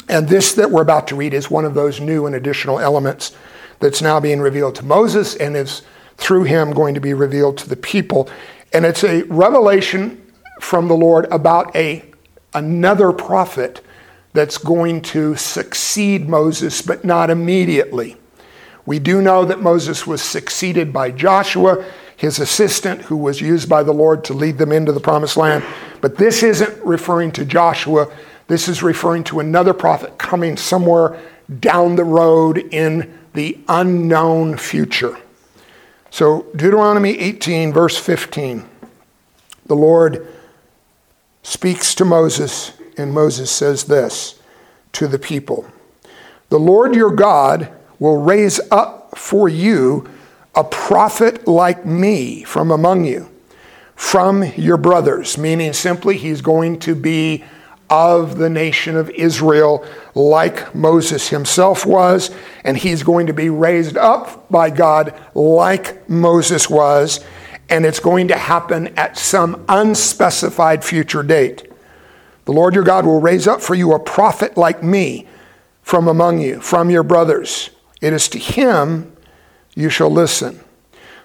And 0.09 0.29
this 0.29 0.53
that 0.55 0.69
we're 0.69 0.83
about 0.83 1.07
to 1.07 1.15
read 1.15 1.33
is 1.33 1.49
one 1.49 1.65
of 1.65 1.75
those 1.75 2.01
new 2.01 2.27
and 2.27 2.35
additional 2.35 2.81
elements 2.81 3.37
that's 3.79 4.03
now 4.03 4.19
being 4.19 4.41
revealed 4.41 4.75
to 4.75 4.85
Moses 4.85 5.37
and 5.37 5.57
is 5.57 5.83
through 6.17 6.43
him 6.43 6.73
going 6.73 6.95
to 6.95 7.01
be 7.01 7.15
revealed 7.15 7.57
to 7.59 7.69
the 7.69 7.77
people. 7.77 8.29
And 8.73 8.85
it's 8.85 9.05
a 9.05 9.23
revelation 9.27 10.27
from 10.61 10.89
the 10.89 10.97
Lord 10.97 11.27
about 11.31 11.77
a 11.77 12.05
another 12.53 13.13
prophet 13.13 13.81
that's 14.33 14.59
going 14.59 15.03
to 15.03 15.37
succeed 15.37 16.29
Moses, 16.29 16.83
but 16.83 17.05
not 17.05 17.31
immediately. 17.31 18.17
We 18.85 18.99
do 18.99 19.23
know 19.23 19.45
that 19.45 19.61
Moses 19.61 20.07
was 20.07 20.23
succeeded 20.23 20.93
by 20.93 21.11
Joshua, 21.11 21.85
his 22.17 22.39
assistant, 22.39 23.03
who 23.03 23.17
was 23.17 23.41
used 23.41 23.69
by 23.69 23.83
the 23.83 23.93
Lord 23.93 24.25
to 24.25 24.35
lead 24.35 24.59
them 24.59 24.73
into 24.73 24.93
the 24.93 25.01
promised 25.01 25.37
land. 25.37 25.65
But 26.01 26.17
this 26.17 26.43
isn't 26.43 26.85
referring 26.85 27.33
to 27.33 27.45
Joshua. 27.45 28.13
This 28.49 28.69
is 28.69 28.83
referring 28.83 29.25
to 29.25 29.41
another 29.41 29.73
prophet 29.73 30.19
coming 30.19 30.57
somewhere 30.57 31.21
down 31.61 31.97
the 31.97 32.05
road 32.05 32.59
in 32.59 33.19
the 33.35 33.59
unknown 33.69 34.57
future. 34.57 35.17
So, 36.11 36.47
Deuteronomy 36.55 37.19
18, 37.19 37.73
verse 37.73 37.99
15, 37.99 38.69
the 39.67 39.75
Lord 39.75 40.27
speaks 41.43 41.95
to 41.95 42.05
Moses, 42.05 42.73
and 42.97 43.13
Moses 43.13 43.51
says 43.51 43.85
this 43.85 44.41
to 44.93 45.07
the 45.07 45.19
people 45.19 45.67
The 46.49 46.59
Lord 46.59 46.95
your 46.95 47.11
God 47.11 47.73
will 47.99 48.21
raise 48.21 48.61
up 48.71 49.17
for 49.17 49.49
you 49.49 50.09
a 50.55 50.65
prophet 50.65 51.47
like 51.47 51.87
me 51.87 52.43
from 52.43 52.71
among 52.71 53.05
you, 53.05 53.31
from 53.95 54.45
your 54.57 54.77
brothers, 54.77 55.39
meaning 55.39 55.73
simply 55.73 56.17
he's 56.17 56.43
going 56.43 56.79
to 56.81 56.95
be 56.95 57.45
of 57.89 58.39
the 58.39 58.49
nation 58.49 58.97
of 58.97 59.11
Israel, 59.11 59.85
like 60.15 60.75
Moses 60.75 61.29
himself 61.29 61.85
was, 61.85 62.31
and 62.65 62.77
he's 62.77 63.03
going 63.03 63.27
to 63.27 63.35
be 63.35 63.51
raised 63.51 63.99
up 63.99 64.51
by 64.51 64.71
God 64.71 65.15
like 65.35 66.09
Moses 66.09 66.71
was, 66.71 67.23
and 67.69 67.85
it's 67.85 68.01
going 68.01 68.29
to 68.29 68.37
happen 68.37 68.89
at 68.97 69.19
some 69.19 69.65
unspecified 69.69 70.83
future 70.83 71.23
date. 71.23 71.72
The 72.53 72.59
Lord 72.59 72.75
your 72.75 72.85
God 72.85 73.07
will 73.07 73.19
raise 73.19 73.49
up 73.49 73.63
for 73.63 73.75
you 73.75 73.95
a 73.95 73.99
prophet 73.99 74.59
like 74.59 74.83
me 74.83 75.27
from 75.81 76.07
among 76.07 76.41
you, 76.41 76.61
from 76.61 76.91
your 76.91 77.03
brothers. 77.03 77.71
It 78.03 78.13
is 78.13 78.29
to 78.29 78.39
him 78.39 79.17
you 79.75 79.89
shall 79.89 80.11
listen. 80.11 80.61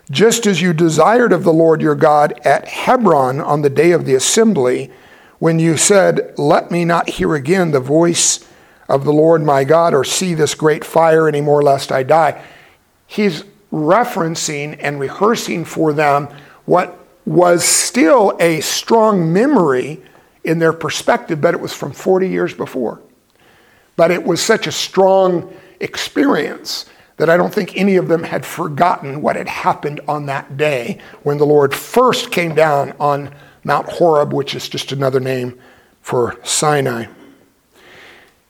Just 0.09 0.47
as 0.47 0.61
you 0.61 0.71
desired 0.71 1.33
of 1.33 1.43
the 1.43 1.51
Lord 1.51 1.81
your 1.81 1.95
God 1.95 2.39
at 2.45 2.69
Horeb 2.69 3.41
on 3.41 3.61
the 3.61 3.69
day 3.69 3.91
of 3.91 4.05
the 4.05 4.15
assembly, 4.15 4.89
when 5.39 5.59
you 5.59 5.75
said, 5.75 6.33
Let 6.37 6.71
me 6.71 6.85
not 6.85 7.09
hear 7.09 7.35
again 7.35 7.71
the 7.71 7.81
voice 7.81 8.47
of 8.87 9.03
the 9.03 9.11
Lord 9.11 9.43
my 9.43 9.65
God 9.65 9.93
or 9.93 10.05
see 10.05 10.33
this 10.33 10.55
great 10.55 10.85
fire 10.85 11.27
anymore, 11.27 11.61
lest 11.61 11.91
I 11.91 12.03
die. 12.03 12.41
He's 13.05 13.43
referencing 13.69 14.77
and 14.79 14.97
rehearsing 14.97 15.65
for 15.65 15.91
them 15.91 16.29
what 16.63 16.97
was 17.25 17.65
still 17.65 18.37
a 18.39 18.61
strong 18.61 19.33
memory 19.33 20.01
in 20.47 20.59
their 20.59 20.73
perspective, 20.73 21.41
but 21.41 21.53
it 21.53 21.59
was 21.59 21.73
from 21.73 21.91
40 21.91 22.29
years 22.29 22.53
before. 22.53 23.01
But 23.97 24.11
it 24.11 24.23
was 24.23 24.41
such 24.41 24.65
a 24.65 24.71
strong 24.71 25.53
experience 25.79 26.85
that 27.17 27.29
I 27.29 27.35
don't 27.35 27.53
think 27.53 27.75
any 27.75 27.97
of 27.97 28.07
them 28.07 28.23
had 28.23 28.45
forgotten 28.45 29.21
what 29.21 29.35
had 29.35 29.47
happened 29.47 29.99
on 30.07 30.27
that 30.27 30.55
day 30.55 30.99
when 31.23 31.37
the 31.37 31.45
Lord 31.45 31.73
first 31.73 32.31
came 32.31 32.55
down 32.55 32.93
on 32.99 33.33
Mount 33.63 33.89
Horeb, 33.89 34.33
which 34.33 34.55
is 34.55 34.69
just 34.69 34.91
another 34.91 35.19
name 35.19 35.59
for 36.01 36.39
Sinai. 36.43 37.07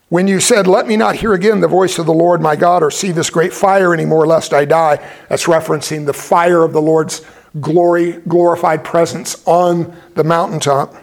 When 0.09 0.27
you 0.27 0.39
said, 0.39 0.67
Let 0.67 0.87
me 0.87 0.97
not 0.97 1.15
hear 1.15 1.33
again 1.33 1.61
the 1.61 1.67
voice 1.67 1.97
of 1.97 2.05
the 2.05 2.13
Lord 2.13 2.41
my 2.41 2.55
God 2.55 2.83
or 2.83 2.91
see 2.91 3.11
this 3.11 3.29
great 3.29 3.53
fire 3.53 3.93
anymore, 3.93 4.27
lest 4.27 4.53
I 4.53 4.65
die, 4.65 4.97
that's 5.29 5.45
referencing 5.45 6.05
the 6.05 6.13
fire 6.13 6.63
of 6.63 6.73
the 6.73 6.81
Lord's 6.81 7.25
glory, 7.59 8.13
glorified 8.27 8.83
presence 8.83 9.41
on 9.45 9.95
the 10.13 10.23
mountaintop. 10.23 10.93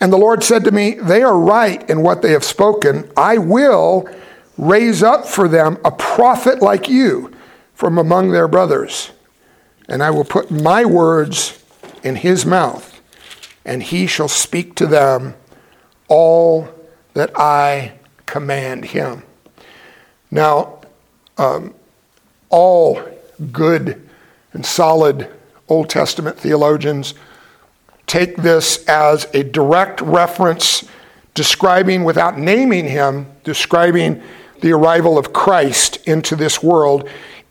And 0.00 0.12
the 0.12 0.18
Lord 0.18 0.42
said 0.42 0.64
to 0.64 0.70
me, 0.70 0.92
They 0.94 1.22
are 1.22 1.38
right 1.38 1.88
in 1.88 2.02
what 2.02 2.22
they 2.22 2.32
have 2.32 2.44
spoken. 2.44 3.10
I 3.16 3.38
will 3.38 4.08
raise 4.56 5.02
up 5.02 5.26
for 5.26 5.48
them 5.48 5.78
a 5.84 5.90
prophet 5.90 6.62
like 6.62 6.88
you 6.88 7.32
from 7.74 7.98
among 7.98 8.30
their 8.30 8.48
brothers, 8.48 9.10
and 9.88 10.02
I 10.02 10.10
will 10.10 10.24
put 10.24 10.50
my 10.50 10.84
words 10.84 11.62
in 12.02 12.16
his 12.16 12.46
mouth, 12.46 13.00
and 13.64 13.82
he 13.82 14.06
shall 14.06 14.28
speak 14.28 14.74
to 14.76 14.86
them 14.86 15.34
all 16.08 16.68
that 17.14 17.30
I 17.34 17.94
command 18.26 18.86
him. 18.86 19.22
Now, 20.30 20.80
um, 21.38 21.74
all 22.50 23.02
good 23.50 24.08
and 24.52 24.64
solid 24.64 25.28
Old 25.68 25.88
Testament 25.88 26.38
theologians 26.38 27.14
take 28.14 28.36
this 28.36 28.84
as 28.86 29.26
a 29.34 29.42
direct 29.42 30.00
reference 30.00 30.88
describing, 31.34 32.04
without 32.04 32.38
naming 32.38 32.84
him, 32.84 33.26
describing 33.42 34.22
the 34.60 34.70
arrival 34.70 35.18
of 35.18 35.32
Christ 35.32 35.96
into 36.06 36.36
this 36.36 36.62
world 36.62 37.08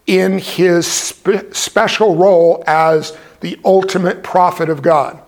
in 0.07 0.37
his 0.37 0.87
spe- 0.87 1.51
special 1.51 2.15
role 2.15 2.63
as 2.65 3.17
the 3.41 3.59
ultimate 3.65 4.23
prophet 4.23 4.69
of 4.69 4.81
God, 4.81 5.21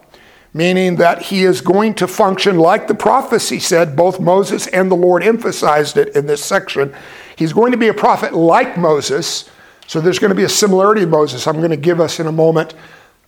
meaning 0.54 0.95
that 0.95 1.24
he 1.24 1.43
is 1.43 1.60
going 1.60 1.95
to 1.95 2.08
function 2.08 2.58
like 2.58 2.88
the 2.88 2.95
prophecy 2.95 3.60
said, 3.60 3.93
both 3.93 4.21
Moses 4.21 4.67
and 4.67 4.89
the 4.89 4.95
Lord 4.95 5.21
emphasized 5.21 5.98
it 5.98 6.15
in 6.15 6.28
this 6.28 6.45
section. 6.45 6.95
He's 7.36 7.52
going 7.52 7.74
to 7.74 7.78
be 7.78 7.89
a 7.89 7.93
prophet 7.93 8.34
like 8.34 8.78
Moses, 8.78 9.50
so 9.86 10.00
there's 10.00 10.17
going 10.17 10.30
to 10.30 10.34
be 10.34 10.45
a 10.45 10.50
similarity 10.50 11.02
to 11.02 11.08
Moses. 11.08 11.45
I'm 11.45 11.58
going 11.58 11.71
to 11.71 11.76
give 11.76 12.00
us 12.00 12.21
in 12.21 12.28
a 12.28 12.32
moment 12.32 12.74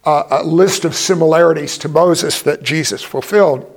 a 0.07 0.41
list 0.43 0.85
of 0.85 0.95
similarities 0.95 1.77
to 1.79 1.89
Moses 1.89 2.41
that 2.43 2.63
Jesus 2.63 3.03
fulfilled. 3.03 3.73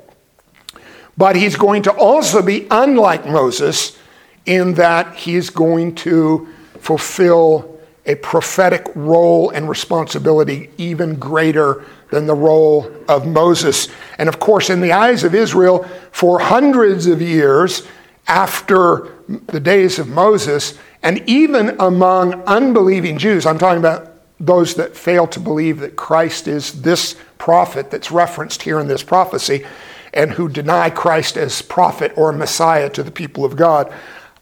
But 1.17 1.35
he's 1.35 1.57
going 1.57 1.83
to 1.83 1.93
also 1.93 2.41
be 2.41 2.69
unlike 2.71 3.27
Moses 3.27 3.99
in 4.47 4.75
that 4.75 5.17
he's 5.17 5.51
going 5.51 5.97
to 5.97 6.49
fulfill 6.79 7.81
a 8.07 8.15
prophetic 8.15 8.87
role 8.95 9.51
and 9.51 9.69
responsibility 9.69 10.71
even 10.79 11.17
greater 11.17 11.85
than 12.11 12.27
the 12.27 12.35
role 12.35 12.91
of 13.09 13.27
Moses. 13.27 13.89
And 14.19 14.29
of 14.29 14.41
course, 14.41 14.71
in 14.71 14.81
the 14.81 14.93
eyes 14.93 15.25
of 15.25 15.35
Israel, 15.35 15.85
for 16.13 16.39
hundreds 16.39 17.07
of 17.07 17.21
years 17.21 17.87
after 18.27 19.13
the 19.29 19.61
days 19.61 19.99
of 19.99 20.09
Moses, 20.09 20.79
and 21.03 21.23
even 21.29 21.77
among 21.81 22.43
unbelieving 22.45 23.19
Jews, 23.19 23.47
I'm 23.47 23.59
talking 23.59 23.79
about 23.79 24.10
those 24.41 24.75
that 24.75 24.97
fail 24.97 25.27
to 25.29 25.39
believe 25.39 25.81
that 25.81 25.95
Christ 25.97 26.49
is 26.49 26.83
this 26.83 27.15
prophet 27.37 27.91
that's 27.91 28.11
referenced 28.11 28.63
here 28.63 28.81
in 28.81 28.89
this 28.89 29.03
prophecy, 29.03 29.65
and 30.13 30.33
who 30.33 30.49
deny 30.49 30.91
Christ 30.91 31.37
as 31.37 31.63
prophet 31.63 32.13
or 32.17 32.33
Messiah 32.33 32.91
to 32.91 33.03
the 33.03 33.11
people 33.11 33.45
of 33.45 33.55
God. 33.55 33.93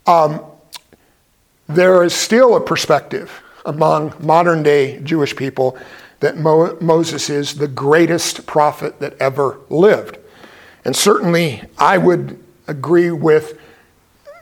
Um, 0.06 0.42
there 1.68 2.02
is 2.02 2.14
still 2.14 2.56
a 2.56 2.60
perspective 2.60 3.42
among 3.66 4.14
modern 4.18 4.62
day 4.62 5.00
Jewish 5.00 5.36
people 5.36 5.76
that 6.20 6.38
Mo- 6.38 6.78
Moses 6.80 7.28
is 7.28 7.54
the 7.54 7.68
greatest 7.68 8.46
prophet 8.46 9.00
that 9.00 9.20
ever 9.20 9.58
lived. 9.68 10.18
And 10.84 10.96
certainly, 10.96 11.62
I 11.76 11.98
would 11.98 12.42
agree 12.66 13.10
with 13.10 13.58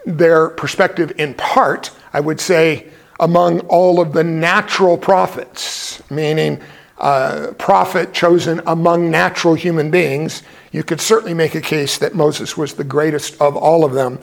their 0.05 0.49
perspective 0.51 1.13
in 1.19 1.35
part, 1.35 1.91
I 2.13 2.21
would 2.21 2.41
say, 2.41 2.89
among 3.21 3.61
all 3.61 4.01
of 4.01 4.13
the 4.13 4.25
natural 4.25 4.99
prophets, 4.99 6.03
meaning 6.11 6.61
uh, 6.99 7.53
prophet 7.59 8.13
chosen 8.13 8.61
among 8.67 9.11
natural 9.11 9.55
human 9.55 9.91
beings, 9.91 10.43
you 10.73 10.83
could 10.83 11.01
certainly 11.01 11.35
make 11.35 11.55
a 11.55 11.61
case 11.61 11.99
that 11.99 12.15
Moses 12.15 12.57
was 12.57 12.75
the 12.75 12.85
greatest 12.85 13.41
of 13.41 13.57
all 13.57 13.85
of 13.85 13.93
them. 13.93 14.19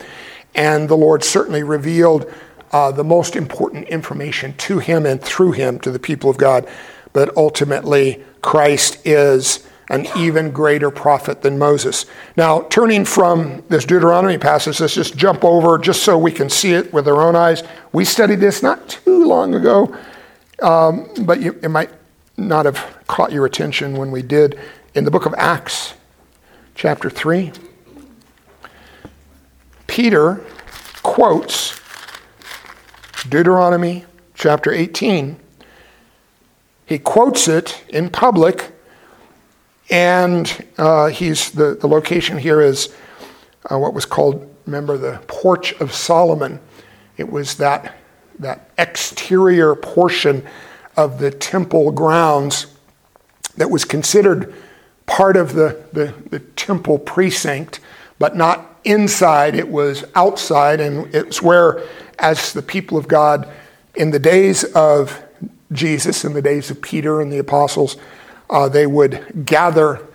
And 0.56 0.88
the 0.88 0.98
Lord 0.98 1.24
certainly 1.24 1.64
revealed 1.64 2.32
uh, 2.72 2.92
the 2.92 3.04
most 3.04 3.36
important 3.36 3.88
information 3.88 4.54
to 4.58 4.80
him 4.80 5.06
and 5.06 5.22
through 5.22 5.52
him 5.52 5.80
to 5.80 5.92
the 5.92 6.00
people 6.00 6.30
of 6.30 6.38
God. 6.38 6.68
But 7.14 7.36
ultimately, 7.38 8.24
Christ 8.42 9.00
is 9.06 9.68
an 9.90 10.08
even 10.16 10.52
greater 10.52 10.90
prophet 10.90 11.42
than 11.42 11.58
Moses. 11.58 12.06
Now, 12.38 12.62
turning 12.70 13.06
from 13.06 13.64
this 13.70 13.86
Deuteronomy 13.86 14.38
passage, 14.38 14.80
let's 14.80 14.96
just 14.96 15.18
jump 15.18 15.44
over 15.44 15.78
just 15.78 16.04
so 16.04 16.18
we 16.18 16.32
can 16.32 16.50
see 16.50 16.74
it 16.74 16.94
with 16.94 17.08
our 17.08 17.22
own 17.22 17.36
eyes. 17.36 17.64
We 17.92 18.06
studied 18.06 18.40
this 18.40 18.64
not 18.64 18.88
too 18.88 19.26
long 19.26 19.56
ago, 19.56 19.96
um, 20.62 21.10
but 21.22 21.42
you, 21.42 21.60
it 21.62 21.70
might 21.70 21.92
not 22.38 22.66
have 22.66 23.04
caught 23.08 23.32
your 23.32 23.46
attention 23.46 23.98
when 23.98 24.12
we 24.12 24.22
did 24.22 24.60
in 24.96 25.04
the 25.04 25.12
book 25.12 25.26
of 25.26 25.34
Acts, 25.38 25.94
chapter 26.76 27.10
3. 27.10 27.52
Peter 29.88 30.44
quotes 31.04 31.80
Deuteronomy 33.30 34.06
chapter 34.34 34.72
18. 34.72 35.40
He 36.86 37.00
quotes 37.00 37.48
it 37.48 37.84
in 37.90 38.10
public 38.10 38.73
and 39.90 40.66
uh, 40.78 41.08
he's 41.08 41.52
the, 41.52 41.76
the 41.76 41.88
location 41.88 42.38
here 42.38 42.62
is 42.62 42.94
uh, 43.70 43.78
what 43.78 43.94
was 43.94 44.06
called, 44.06 44.50
remember, 44.66 44.98
the 44.98 45.22
Porch 45.28 45.74
of 45.74 45.94
Solomon. 45.94 46.60
It 47.18 47.30
was 47.30 47.56
that, 47.56 47.96
that 48.40 48.72
exterior 48.78 49.76
portion 49.76 50.46
of 50.96 51.20
the 51.20 51.32
temple 51.32 51.92
grounds 51.92 52.68
that 53.58 53.70
was 53.70 53.86
considered 53.86 54.54
part 55.06 55.38
of 55.38 55.54
the, 55.54 55.84
the, 55.94 56.14
the 56.30 56.40
temple 56.40 56.98
precinct, 56.98 57.80
but 58.20 58.36
not 58.36 58.80
inside, 58.84 59.56
it 59.56 59.70
was 59.70 60.04
outside, 60.16 60.80
and 60.80 61.14
it's 61.14 61.42
where, 61.42 61.84
as 62.20 62.54
the 62.54 62.62
people 62.62 62.98
of 62.98 63.08
God 63.08 63.50
in 63.96 64.12
the 64.12 64.20
days 64.20 64.64
of 64.64 65.22
Jesus, 65.72 66.26
in 66.26 66.34
the 66.34 66.42
days 66.42 66.70
of 66.72 66.82
Peter 66.82 67.22
and 67.22 67.32
the 67.32 67.38
apostles, 67.38 67.98
uh, 68.54 68.70
they 68.70 68.86
would 68.86 69.46
gather 69.46 70.08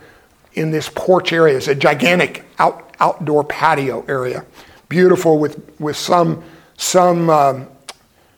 in 0.54 0.70
this 0.70 0.88
porch 0.88 1.32
area. 1.32 1.56
It's 1.56 1.68
a 1.68 1.74
gigantic 1.74 2.44
out, 2.58 2.94
outdoor 3.00 3.44
patio 3.44 4.04
area, 4.06 4.46
beautiful 4.88 5.38
with, 5.38 5.60
with 5.80 5.96
some, 5.96 6.44
some 6.76 7.28
um, 7.28 7.68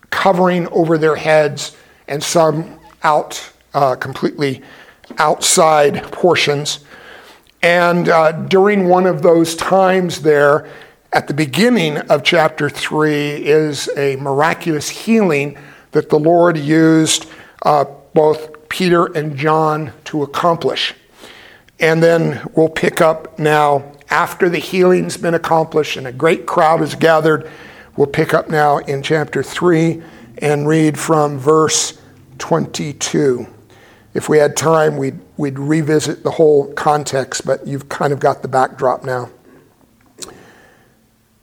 covering 0.08 0.66
over 0.68 0.96
their 0.96 1.16
heads 1.16 1.76
and 2.08 2.22
some 2.22 2.80
out 3.02 3.52
uh, 3.74 3.94
completely 3.94 4.62
outside 5.18 6.02
portions. 6.10 6.80
And 7.62 8.08
uh, 8.08 8.32
during 8.32 8.88
one 8.88 9.06
of 9.06 9.20
those 9.20 9.54
times 9.54 10.22
there, 10.22 10.66
at 11.12 11.28
the 11.28 11.34
beginning 11.34 11.98
of 11.98 12.22
chapter 12.22 12.70
3, 12.70 13.46
is 13.46 13.90
a 13.98 14.16
miraculous 14.16 14.88
healing 14.88 15.58
that 15.90 16.08
the 16.08 16.18
Lord 16.18 16.56
used 16.56 17.26
uh, 17.62 17.84
both 18.14 18.59
Peter 18.70 19.06
and 19.06 19.36
John 19.36 19.92
to 20.04 20.22
accomplish. 20.22 20.94
And 21.78 22.02
then 22.02 22.40
we'll 22.54 22.70
pick 22.70 23.02
up 23.02 23.38
now 23.38 23.92
after 24.08 24.48
the 24.48 24.58
healing's 24.58 25.18
been 25.18 25.34
accomplished 25.34 25.96
and 25.96 26.06
a 26.06 26.12
great 26.12 26.46
crowd 26.46 26.80
is 26.80 26.94
gathered. 26.94 27.50
We'll 27.96 28.06
pick 28.06 28.32
up 28.32 28.48
now 28.48 28.78
in 28.78 29.02
chapter 29.02 29.42
3 29.42 30.02
and 30.38 30.66
read 30.66 30.98
from 30.98 31.38
verse 31.38 32.00
22. 32.38 33.46
If 34.14 34.28
we 34.28 34.38
had 34.38 34.56
time, 34.56 34.96
we'd, 34.96 35.20
we'd 35.36 35.58
revisit 35.58 36.22
the 36.22 36.32
whole 36.32 36.72
context, 36.72 37.44
but 37.44 37.66
you've 37.66 37.88
kind 37.88 38.12
of 38.12 38.20
got 38.20 38.42
the 38.42 38.48
backdrop 38.48 39.04
now. 39.04 39.30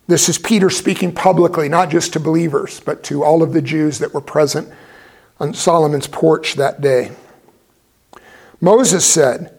This 0.07 0.29
is 0.29 0.37
Peter 0.37 0.69
speaking 0.69 1.13
publicly, 1.13 1.67
not 1.67 1.89
just 1.89 2.13
to 2.13 2.19
believers, 2.19 2.79
but 2.79 3.03
to 3.03 3.23
all 3.23 3.43
of 3.43 3.53
the 3.53 3.61
Jews 3.61 3.99
that 3.99 4.13
were 4.13 4.21
present 4.21 4.69
on 5.39 5.53
Solomon's 5.53 6.07
porch 6.07 6.55
that 6.55 6.81
day. 6.81 7.11
Moses 8.59 9.05
said, 9.05 9.55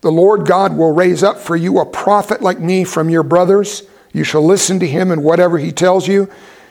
The 0.00 0.12
Lord 0.12 0.46
God 0.46 0.76
will 0.76 0.92
raise 0.92 1.22
up 1.22 1.38
for 1.38 1.56
you 1.56 1.78
a 1.78 1.86
prophet 1.86 2.40
like 2.40 2.58
me 2.58 2.84
from 2.84 3.10
your 3.10 3.22
brothers. 3.22 3.82
You 4.12 4.24
shall 4.24 4.44
listen 4.44 4.80
to 4.80 4.86
him 4.86 5.10
and 5.10 5.22
whatever 5.22 5.58
he 5.58 5.72
tells 5.72 6.08
you. 6.08 6.30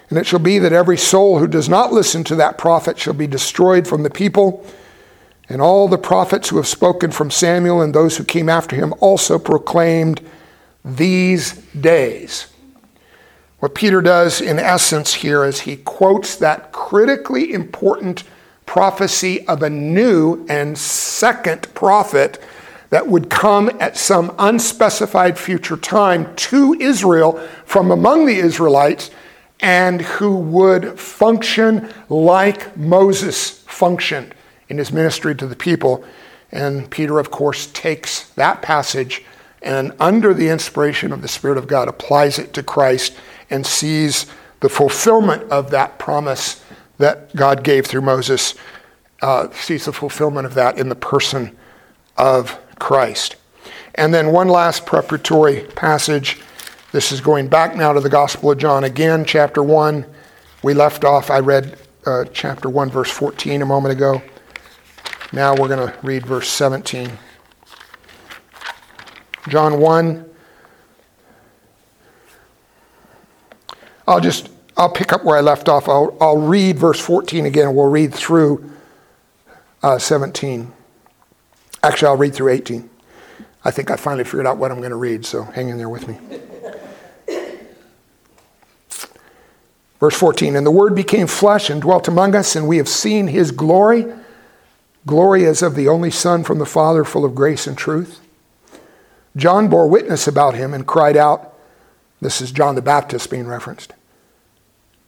And 0.09 0.17
it 0.17 0.25
shall 0.25 0.39
be 0.39 0.57
that 0.59 0.73
every 0.73 0.97
soul 0.97 1.37
who 1.37 1.47
does 1.47 1.69
not 1.69 1.93
listen 1.93 2.23
to 2.25 2.35
that 2.35 2.57
prophet 2.57 2.97
shall 2.97 3.13
be 3.13 3.27
destroyed 3.27 3.87
from 3.87 4.01
the 4.01 4.09
people. 4.09 4.65
And 5.47 5.61
all 5.61 5.87
the 5.87 5.97
prophets 5.97 6.49
who 6.49 6.57
have 6.57 6.67
spoken 6.67 7.11
from 7.11 7.31
Samuel 7.31 7.81
and 7.81 7.93
those 7.93 8.17
who 8.17 8.23
came 8.23 8.49
after 8.49 8.75
him 8.75 8.93
also 8.99 9.37
proclaimed 9.37 10.21
these 10.83 11.53
days. 11.79 12.47
What 13.59 13.75
Peter 13.75 14.01
does 14.01 14.39
in 14.39 14.57
essence 14.57 15.13
here 15.13 15.43
is 15.43 15.61
he 15.61 15.77
quotes 15.77 16.37
that 16.37 16.71
critically 16.71 17.53
important 17.53 18.23
prophecy 18.65 19.45
of 19.47 19.63
a 19.63 19.69
new 19.69 20.45
and 20.47 20.77
second 20.77 21.73
prophet 21.73 22.41
that 22.89 23.07
would 23.07 23.29
come 23.29 23.69
at 23.79 23.97
some 23.97 24.33
unspecified 24.39 25.37
future 25.37 25.75
time 25.75 26.33
to 26.35 26.73
Israel 26.79 27.33
from 27.65 27.91
among 27.91 28.25
the 28.25 28.37
Israelites 28.37 29.11
and 29.59 30.01
who 30.01 30.37
would 30.37 30.97
function 30.97 31.93
like 32.07 32.75
Moses 32.77 33.61
functioned 33.67 34.33
in 34.69 34.77
his 34.77 34.91
ministry 34.91 35.35
to 35.35 35.45
the 35.45 35.55
people. 35.55 36.03
And 36.51 36.89
Peter, 36.89 37.19
of 37.19 37.29
course, 37.29 37.67
takes 37.67 38.29
that 38.31 38.61
passage 38.61 39.23
and, 39.61 39.91
under 39.99 40.33
the 40.33 40.47
inspiration 40.47 41.11
of 41.11 41.21
the 41.21 41.27
Spirit 41.27 41.57
of 41.57 41.67
God, 41.67 41.89
applies 41.89 42.39
it 42.39 42.53
to 42.53 42.63
Christ 42.63 43.13
and 43.49 43.65
sees 43.65 44.25
the 44.59 44.69
fulfillment 44.69 45.43
of 45.51 45.71
that 45.71 45.99
promise 45.99 46.63
that 46.97 47.33
God 47.35 47.63
gave 47.63 47.85
through 47.85 48.01
Moses, 48.01 48.55
uh, 49.21 49.49
sees 49.51 49.85
the 49.85 49.93
fulfillment 49.93 50.45
of 50.45 50.53
that 50.53 50.77
in 50.77 50.89
the 50.89 50.95
person 50.95 51.55
of 52.17 52.59
Christ. 52.77 53.35
And 53.95 54.13
then 54.13 54.31
one 54.31 54.47
last 54.47 54.85
preparatory 54.85 55.61
passage. 55.75 56.39
This 56.91 57.11
is 57.11 57.21
going 57.21 57.47
back 57.47 57.75
now 57.75 57.93
to 57.93 57.99
the 57.99 58.09
Gospel 58.09 58.51
of 58.51 58.57
John 58.57 58.83
again, 58.83 59.25
chapter 59.25 59.63
1. 59.63 60.05
We 60.63 60.73
left 60.73 61.03
off, 61.03 61.29
I 61.29 61.39
read 61.39 61.77
uh, 62.05 62.25
chapter 62.33 62.69
1, 62.69 62.89
verse 62.89 63.11
14 63.11 63.61
a 63.61 63.65
moment 63.65 63.93
ago. 63.93 64.21
Now 65.31 65.55
we're 65.55 65.67
going 65.67 65.87
to 65.87 65.97
read 66.01 66.25
verse 66.25 66.49
17. 66.49 67.11
John 69.47 69.79
1, 69.79 70.28
I'll 74.09 74.19
just 74.19 74.49
I'll 74.75 74.89
pick 74.89 75.13
up 75.13 75.23
where 75.23 75.37
I 75.37 75.41
left 75.41 75.69
off. 75.69 75.87
I'll, 75.87 76.17
I'll 76.19 76.37
read 76.37 76.79
verse 76.79 76.99
14 76.99 77.45
again, 77.45 77.75
we'll 77.75 77.89
read 77.89 78.13
through 78.13 78.71
uh, 79.83 79.99
17. 79.99 80.73
Actually, 81.83 82.07
I'll 82.07 82.17
read 82.17 82.33
through 82.33 82.49
18. 82.53 82.89
I 83.63 83.71
think 83.71 83.91
I 83.91 83.97
finally 83.97 84.23
figured 84.23 84.47
out 84.47 84.57
what 84.57 84.71
I'm 84.71 84.79
going 84.79 84.89
to 84.89 84.95
read, 84.95 85.25
so 85.25 85.43
hang 85.43 85.69
in 85.69 85.77
there 85.77 85.89
with 85.89 86.07
me. 86.07 86.17
Verse 89.99 90.15
14 90.15 90.55
And 90.55 90.65
the 90.65 90.71
Word 90.71 90.95
became 90.95 91.27
flesh 91.27 91.69
and 91.69 91.81
dwelt 91.81 92.07
among 92.07 92.33
us, 92.33 92.55
and 92.55 92.67
we 92.67 92.77
have 92.77 92.89
seen 92.89 93.27
his 93.27 93.51
glory. 93.51 94.05
Glory 95.05 95.45
as 95.45 95.61
of 95.61 95.75
the 95.75 95.87
only 95.87 96.09
Son 96.09 96.43
from 96.43 96.57
the 96.57 96.65
Father, 96.65 97.03
full 97.03 97.25
of 97.25 97.35
grace 97.35 97.67
and 97.67 97.77
truth. 97.77 98.19
John 99.35 99.67
bore 99.67 99.87
witness 99.87 100.27
about 100.27 100.55
him 100.55 100.73
and 100.73 100.87
cried 100.87 101.15
out, 101.15 101.53
This 102.21 102.41
is 102.41 102.51
John 102.51 102.75
the 102.75 102.81
Baptist 102.81 103.29
being 103.29 103.45
referenced. 103.45 103.93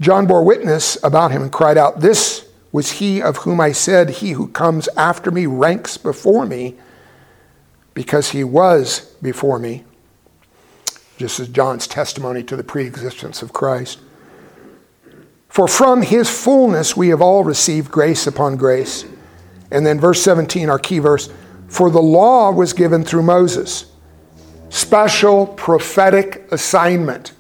John 0.02 0.26
bore 0.26 0.44
witness 0.44 0.98
about 1.04 1.32
him 1.32 1.44
and 1.44 1.52
cried 1.52 1.78
out, 1.78 2.00
This 2.00 2.50
was 2.72 2.94
he 2.94 3.22
of 3.22 3.38
whom 3.38 3.62
I 3.62 3.72
said, 3.72 4.10
He 4.10 4.32
who 4.32 4.48
comes 4.48 4.90
after 4.98 5.30
me 5.30 5.46
ranks 5.46 5.96
before 5.96 6.48
me, 6.48 6.76
because 7.94 8.32
he 8.32 8.44
was 8.44 9.02
before 9.22 9.60
me. 9.60 9.84
Just 11.18 11.40
as 11.40 11.50
John's 11.50 11.86
testimony 11.86 12.42
to 12.44 12.56
the 12.56 12.64
preexistence 12.64 13.44
of 13.44 13.54
Christ. 13.54 14.00
For 15.48 15.68
from 15.68 16.02
his 16.02 16.30
fullness 16.30 16.98
we 16.98 17.10
have 17.10 17.22
all 17.22 17.44
received 17.44 17.92
grace 17.92 18.26
upon 18.26 18.56
grace. 18.56 19.06
And 19.70 19.86
then 19.86 20.00
verse 20.00 20.24
17, 20.24 20.68
our 20.68 20.80
key 20.80 20.98
verse 20.98 21.30
For 21.68 21.92
the 21.92 22.02
law 22.02 22.52
was 22.52 22.74
given 22.74 23.04
through 23.04 23.24
Moses, 23.24 23.86
special 24.70 25.46
prophetic 25.46 26.52
assignment. 26.52 27.34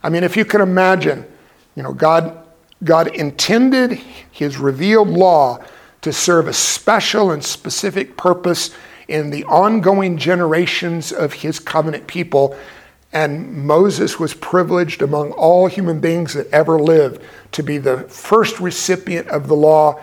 I 0.00 0.10
mean, 0.10 0.22
if 0.22 0.36
you 0.36 0.44
can 0.44 0.60
imagine, 0.60 1.26
you 1.74 1.82
know, 1.82 1.92
God, 1.92 2.38
God 2.82 3.08
intended 3.14 3.92
his 4.30 4.58
revealed 4.58 5.08
law 5.08 5.62
to 6.02 6.12
serve 6.12 6.48
a 6.48 6.52
special 6.52 7.30
and 7.30 7.44
specific 7.44 8.16
purpose 8.16 8.70
in 9.08 9.30
the 9.30 9.44
ongoing 9.44 10.16
generations 10.16 11.12
of 11.12 11.32
his 11.32 11.58
covenant 11.58 12.06
people. 12.06 12.56
And 13.12 13.64
Moses 13.64 14.18
was 14.18 14.34
privileged 14.34 15.02
among 15.02 15.32
all 15.32 15.66
human 15.66 16.00
beings 16.00 16.34
that 16.34 16.50
ever 16.50 16.80
lived 16.80 17.22
to 17.52 17.62
be 17.62 17.78
the 17.78 18.00
first 18.00 18.60
recipient 18.60 19.28
of 19.28 19.48
the 19.48 19.56
law 19.56 20.00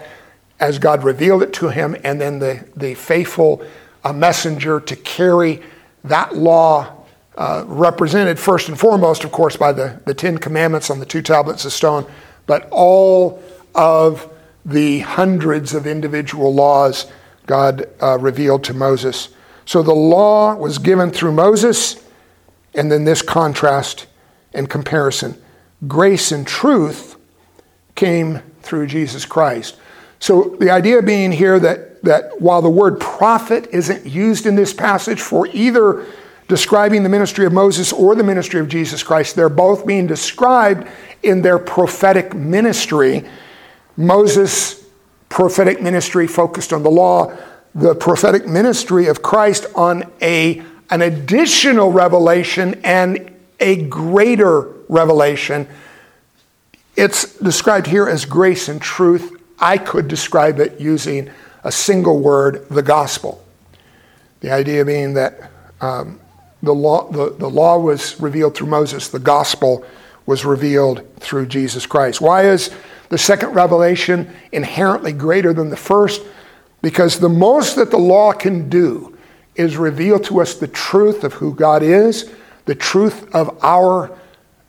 as 0.60 0.78
God 0.78 1.04
revealed 1.04 1.42
it 1.42 1.54
to 1.54 1.70
him, 1.70 1.98
and 2.04 2.22
then 2.22 2.38
the, 2.38 2.64
the 2.76 2.94
faithful 2.94 3.66
uh, 4.04 4.14
messenger 4.14 4.80
to 4.80 4.96
carry 4.96 5.62
that 6.04 6.38
law, 6.38 7.01
uh, 7.36 7.64
represented 7.68 8.38
first 8.38 8.68
and 8.68 8.80
foremost, 8.80 9.24
of 9.24 9.32
course, 9.32 9.56
by 9.56 9.72
the, 9.72 10.02
the 10.06 10.14
Ten 10.14 10.38
Commandments 10.38 10.90
on 10.90 11.00
the 11.00 11.06
two 11.06 11.22
tablets 11.22 11.66
of 11.66 11.74
stone, 11.74 12.06
but 12.46 12.68
all 12.72 13.42
of 13.74 14.32
the 14.66 15.00
hundreds 15.00 15.74
of 15.74 15.88
individual 15.88 16.54
laws 16.54 17.12
God 17.48 17.88
uh, 18.02 18.18
revealed 18.20 18.64
to 18.66 18.74
Moses. 18.74 19.30
So 19.66 19.82
the 19.82 19.94
law 19.94 20.56
was 20.56 20.78
given 20.78 21.12
through 21.12 21.32
Moses, 21.32 22.04
and 22.74 22.92
then 22.92 23.04
this 23.04 23.22
contrast 23.22 24.08
and 24.54 24.70
comparison. 24.70 25.42
Grace 25.88 26.32
and 26.32 26.46
truth 26.46 27.16
came 27.96 28.40
through 28.62 28.88
Jesus 28.88 29.26
Christ. 29.26 29.78
So 30.20 30.56
the 30.60 30.70
idea 30.70 31.02
being 31.02 31.32
here 31.32 31.60
that, 31.60 32.04
that 32.04 32.40
while 32.40 32.62
the 32.62 32.70
word 32.70 33.00
prophet 33.00 33.68
isn't 33.72 34.06
used 34.06 34.46
in 34.46 34.56
this 34.56 34.74
passage 34.74 35.20
for 35.20 35.48
either 35.48 36.06
describing 36.52 37.02
the 37.04 37.08
ministry 37.08 37.46
of 37.46 37.54
Moses 37.54 37.94
or 37.94 38.14
the 38.14 38.26
ministry 38.26 38.60
of 38.60 38.68
Jesus 38.68 39.04
Christ, 39.04 39.38
they're 39.38 39.48
both 39.48 39.88
being 39.88 40.06
described 40.06 40.86
in 41.24 41.42
their 41.44 41.58
prophetic 41.58 42.34
ministry. 42.34 43.24
Moses' 43.96 44.86
prophetic 45.30 45.82
ministry 45.82 46.28
focused 46.28 46.74
on 46.74 46.84
the 46.84 46.92
law, 46.92 47.34
the 47.74 47.96
prophetic 47.96 48.46
ministry 48.50 49.08
of 49.08 49.22
Christ 49.22 49.66
on 49.76 50.04
a, 50.22 50.62
an 50.90 51.02
additional 51.02 51.90
revelation 51.90 52.82
and 52.84 53.34
a 53.62 53.84
greater 53.84 54.74
revelation. 54.90 55.70
It's 56.98 57.34
described 57.38 57.88
here 57.88 58.10
as 58.10 58.26
grace 58.26 58.68
and 58.68 58.82
truth. 58.82 59.42
I 59.58 59.78
could 59.78 60.10
describe 60.10 60.60
it 60.60 60.82
using 60.82 61.32
a 61.64 61.72
single 61.72 62.20
word, 62.20 62.68
the 62.68 62.84
gospel. 62.84 63.42
The 64.42 64.52
idea 64.52 64.84
being 64.84 65.14
that 65.14 65.50
um, 65.80 66.20
the, 66.64 66.74
law, 66.74 67.10
the, 67.12 67.32
the 67.32 67.50
law 67.50 67.78
was 67.78 68.20
revealed 68.20 68.56
through 68.56 68.68
Moses, 68.68 69.08
the 69.08 69.20
gospel 69.20 69.86
was 70.26 70.46
revealed 70.46 71.04
through 71.20 71.48
Jesus 71.48 71.86
Christ. 71.86 72.22
Why 72.22 72.46
is 72.46 72.70
the 73.10 73.18
second 73.18 73.54
revelation 73.54 74.32
inherently 74.52 75.12
greater 75.12 75.54
than 75.54 75.70
the 75.70 75.78
first? 75.78 76.22
Because 76.82 77.20
the 77.20 77.30
most 77.30 77.76
that 77.76 77.92
the 77.92 77.98
law 77.98 78.32
can 78.32 78.70
do 78.70 79.18
is 79.56 79.78
reveal 79.78 80.20
to 80.20 80.42
us 80.42 80.56
the 80.56 80.68
truth 80.68 81.24
of 81.24 81.34
who 81.34 81.54
God 81.54 81.84
is, 81.84 82.32
the 82.66 82.76
truth 82.76 83.34
of 83.36 83.58
our 83.64 84.18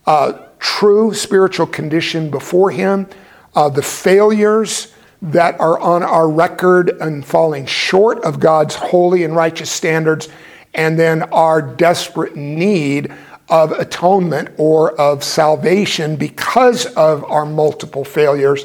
uh, 0.07 0.47
true 0.59 1.15
spiritual 1.15 1.67
condition 1.67 2.31
before 2.31 2.71
Him, 2.71 3.07
uh, 3.55 3.69
the 3.69 3.83
failures 3.83 4.93
that 5.21 5.59
are 5.61 5.79
on 5.79 6.03
our 6.03 6.29
record 6.29 6.91
and 7.01 7.25
falling 7.25 7.65
short 7.67 8.23
of 8.25 8.41
God's 8.41 8.75
holy 8.75 9.23
and 9.23 9.37
righteous 9.37 9.71
standards, 9.71 10.29
and 10.75 10.99
then 10.99 11.23
our 11.25 11.61
desperate 11.61 12.37
need 12.37 13.13
of 13.49 13.73
atonement 13.73 14.51
or 14.57 14.99
of 14.99 15.23
salvation 15.23 16.17
because 16.17 16.87
of 16.95 17.25
our 17.25 17.45
multiple 17.45 18.05
failures. 18.05 18.65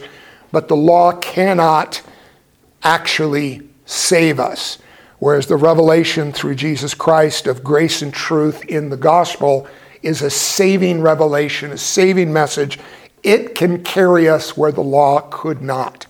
But 0.51 0.67
the 0.67 0.77
law 0.77 1.11
cannot 1.13 2.01
actually 2.83 3.67
save 3.85 4.39
us. 4.39 4.77
Whereas 5.19 5.47
the 5.47 5.57
revelation 5.57 6.31
through 6.31 6.55
Jesus 6.55 6.93
Christ 6.93 7.47
of 7.47 7.63
grace 7.63 8.01
and 8.01 8.13
truth 8.13 8.63
in 8.65 8.89
the 8.89 8.97
gospel 8.97 9.67
is 10.03 10.21
a 10.21 10.29
saving 10.29 11.01
revelation, 11.01 11.71
a 11.71 11.77
saving 11.77 12.31
message. 12.31 12.79
It 13.23 13.55
can 13.55 13.83
carry 13.83 14.29
us 14.29 14.55
where 14.55 14.71
the 14.71 14.81
law 14.81 15.21
could 15.31 15.61
not. 15.61 16.05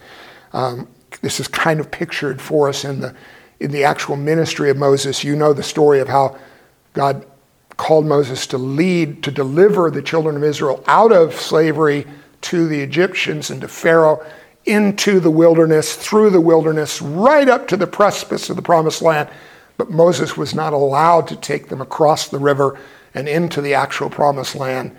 Um, 0.53 0.87
this 1.21 1.39
is 1.39 1.47
kind 1.47 1.79
of 1.79 1.89
pictured 1.89 2.41
for 2.41 2.69
us 2.69 2.83
in 2.83 2.99
the, 2.99 3.15
in 3.59 3.71
the 3.71 3.83
actual 3.83 4.15
ministry 4.15 4.69
of 4.69 4.77
Moses. 4.77 5.23
You 5.23 5.35
know 5.35 5.53
the 5.53 5.63
story 5.63 5.99
of 5.99 6.07
how 6.07 6.37
God 6.93 7.25
called 7.77 8.05
Moses 8.05 8.47
to 8.47 8.57
lead, 8.57 9.23
to 9.23 9.31
deliver 9.31 9.91
the 9.91 10.01
children 10.01 10.35
of 10.35 10.43
Israel 10.43 10.83
out 10.87 11.11
of 11.11 11.35
slavery 11.35 12.05
to 12.41 12.67
the 12.67 12.79
Egyptians 12.79 13.49
and 13.49 13.61
to 13.61 13.67
Pharaoh 13.67 14.25
into 14.65 15.19
the 15.19 15.31
wilderness, 15.31 15.95
through 15.95 16.29
the 16.29 16.41
wilderness, 16.41 17.01
right 17.01 17.47
up 17.47 17.67
to 17.69 17.77
the 17.77 17.87
precipice 17.87 18.49
of 18.49 18.55
the 18.55 18.61
promised 18.61 19.01
land. 19.01 19.29
But 19.77 19.91
Moses 19.91 20.35
was 20.35 20.53
not 20.53 20.73
allowed 20.73 21.27
to 21.29 21.35
take 21.35 21.69
them 21.69 21.81
across 21.81 22.27
the 22.27 22.39
river 22.39 22.77
and 23.13 23.29
into 23.29 23.61
the 23.61 23.75
actual 23.75 24.09
promised 24.09 24.55
land. 24.55 24.95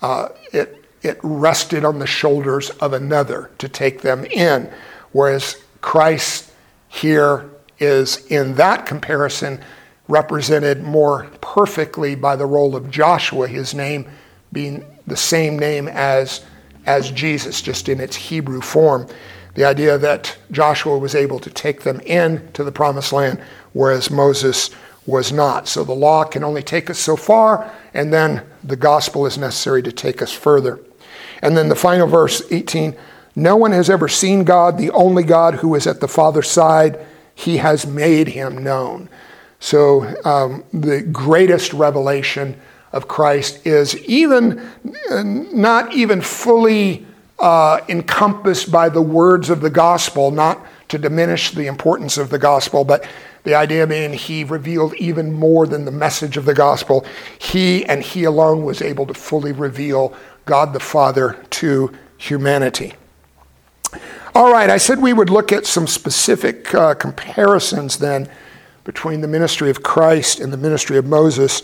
Uh, 0.00 0.28
it, 0.52 0.84
it 1.02 1.18
rested 1.22 1.84
on 1.84 1.98
the 1.98 2.06
shoulders 2.06 2.70
of 2.70 2.92
another 2.92 3.50
to 3.58 3.68
take 3.68 4.00
them 4.00 4.24
in. 4.24 4.72
Whereas 5.12 5.62
Christ 5.80 6.50
here 6.88 7.50
is, 7.78 8.24
in 8.26 8.54
that 8.56 8.86
comparison, 8.86 9.60
represented 10.08 10.82
more 10.82 11.28
perfectly 11.40 12.14
by 12.14 12.36
the 12.36 12.46
role 12.46 12.76
of 12.76 12.90
Joshua, 12.90 13.48
his 13.48 13.74
name 13.74 14.06
being 14.52 14.84
the 15.06 15.16
same 15.16 15.58
name 15.58 15.88
as 15.88 16.44
as 16.86 17.10
Jesus, 17.10 17.62
just 17.62 17.88
in 17.88 18.00
its 18.00 18.16
Hebrew 18.16 18.60
form. 18.60 19.06
The 19.54 19.64
idea 19.64 19.96
that 19.98 20.36
Joshua 20.50 20.98
was 20.98 21.14
able 21.14 21.38
to 21.40 21.50
take 21.50 21.82
them 21.82 22.00
in 22.00 22.50
to 22.52 22.64
the 22.64 22.72
promised 22.72 23.12
land, 23.12 23.40
whereas 23.72 24.10
Moses 24.10 24.70
was 25.06 25.32
not. 25.32 25.68
So 25.68 25.84
the 25.84 25.92
law 25.92 26.24
can 26.24 26.42
only 26.42 26.62
take 26.62 26.90
us 26.90 26.98
so 26.98 27.16
far, 27.16 27.72
and 27.92 28.12
then 28.12 28.42
the 28.62 28.76
gospel 28.76 29.26
is 29.26 29.38
necessary 29.38 29.82
to 29.82 29.92
take 29.92 30.22
us 30.22 30.32
further. 30.32 30.80
And 31.42 31.56
then 31.56 31.68
the 31.68 31.76
final 31.76 32.06
verse, 32.06 32.42
18 32.50 32.96
No 33.36 33.56
one 33.56 33.72
has 33.72 33.90
ever 33.90 34.08
seen 34.08 34.44
God, 34.44 34.78
the 34.78 34.90
only 34.90 35.22
God 35.22 35.54
who 35.54 35.74
is 35.74 35.86
at 35.86 36.00
the 36.00 36.08
Father's 36.08 36.50
side, 36.50 36.98
he 37.34 37.58
has 37.58 37.86
made 37.86 38.28
him 38.28 38.62
known. 38.62 39.08
So 39.60 40.04
um, 40.24 40.64
the 40.72 41.02
greatest 41.02 41.72
revelation 41.72 42.60
of 42.92 43.08
Christ 43.08 43.66
is 43.66 43.96
even 44.04 44.62
not 45.52 45.92
even 45.94 46.20
fully 46.20 47.06
uh, 47.38 47.80
encompassed 47.88 48.70
by 48.70 48.88
the 48.88 49.02
words 49.02 49.50
of 49.50 49.60
the 49.60 49.70
gospel, 49.70 50.30
not 50.30 50.64
to 50.88 50.98
diminish 50.98 51.50
the 51.50 51.66
importance 51.66 52.18
of 52.18 52.30
the 52.30 52.38
gospel, 52.38 52.84
but 52.84 53.04
the 53.42 53.54
idea 53.54 53.86
being 53.86 54.12
he 54.12 54.44
revealed 54.44 54.94
even 54.94 55.32
more 55.32 55.66
than 55.66 55.84
the 55.84 55.90
message 55.90 56.36
of 56.36 56.44
the 56.44 56.54
gospel. 56.54 57.04
He 57.38 57.84
and 57.86 58.02
he 58.02 58.24
alone 58.24 58.64
was 58.64 58.80
able 58.80 59.06
to 59.06 59.14
fully 59.14 59.52
reveal 59.52 60.14
God 60.44 60.72
the 60.72 60.80
Father 60.80 61.36
to 61.50 61.92
humanity. 62.16 62.94
All 64.36 64.50
right, 64.50 64.68
I 64.68 64.78
said 64.78 64.98
we 64.98 65.12
would 65.12 65.30
look 65.30 65.52
at 65.52 65.64
some 65.64 65.86
specific 65.86 66.74
uh, 66.74 66.94
comparisons 66.94 67.98
then 67.98 68.28
between 68.82 69.20
the 69.20 69.28
ministry 69.28 69.70
of 69.70 69.84
Christ 69.84 70.40
and 70.40 70.52
the 70.52 70.56
ministry 70.56 70.96
of 70.96 71.06
Moses. 71.06 71.62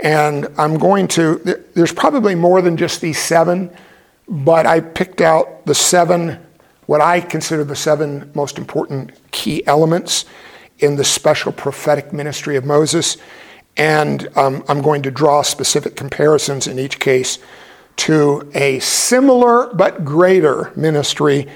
And 0.00 0.48
I'm 0.56 0.78
going 0.78 1.08
to, 1.08 1.36
there's 1.74 1.92
probably 1.92 2.34
more 2.34 2.62
than 2.62 2.78
just 2.78 3.02
these 3.02 3.18
seven, 3.18 3.70
but 4.26 4.64
I 4.64 4.80
picked 4.80 5.20
out 5.20 5.66
the 5.66 5.74
seven, 5.74 6.38
what 6.86 7.02
I 7.02 7.20
consider 7.20 7.64
the 7.64 7.76
seven 7.76 8.30
most 8.34 8.56
important 8.56 9.12
key 9.30 9.66
elements 9.66 10.24
in 10.78 10.96
the 10.96 11.04
special 11.04 11.52
prophetic 11.52 12.14
ministry 12.14 12.56
of 12.56 12.64
Moses. 12.64 13.18
And 13.76 14.26
um, 14.38 14.64
I'm 14.68 14.80
going 14.80 15.02
to 15.02 15.10
draw 15.10 15.42
specific 15.42 15.96
comparisons 15.96 16.66
in 16.66 16.78
each 16.78 16.98
case 16.98 17.38
to 17.96 18.50
a 18.54 18.78
similar 18.78 19.74
but 19.74 20.02
greater 20.02 20.72
ministry 20.76 21.46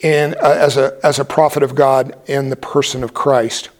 in, 0.00 0.34
uh, 0.42 0.56
as, 0.58 0.76
a, 0.76 0.98
as 1.02 1.18
a 1.18 1.24
prophet 1.24 1.62
of 1.62 1.74
God 1.74 2.16
in 2.26 2.50
the 2.50 2.56
person 2.56 3.02
of 3.04 3.14
Christ. 3.14 3.70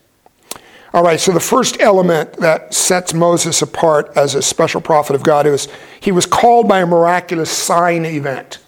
All 0.92 1.04
right, 1.04 1.20
so 1.20 1.32
the 1.32 1.38
first 1.38 1.80
element 1.80 2.32
that 2.34 2.74
sets 2.74 3.14
Moses 3.14 3.62
apart 3.62 4.10
as 4.16 4.34
a 4.34 4.42
special 4.42 4.80
prophet 4.80 5.14
of 5.14 5.22
God 5.22 5.46
is 5.46 5.68
he 6.00 6.10
was 6.10 6.26
called 6.26 6.68
by 6.68 6.80
a 6.80 6.86
miraculous 6.86 7.50
sign 7.50 8.04
event. 8.04 8.58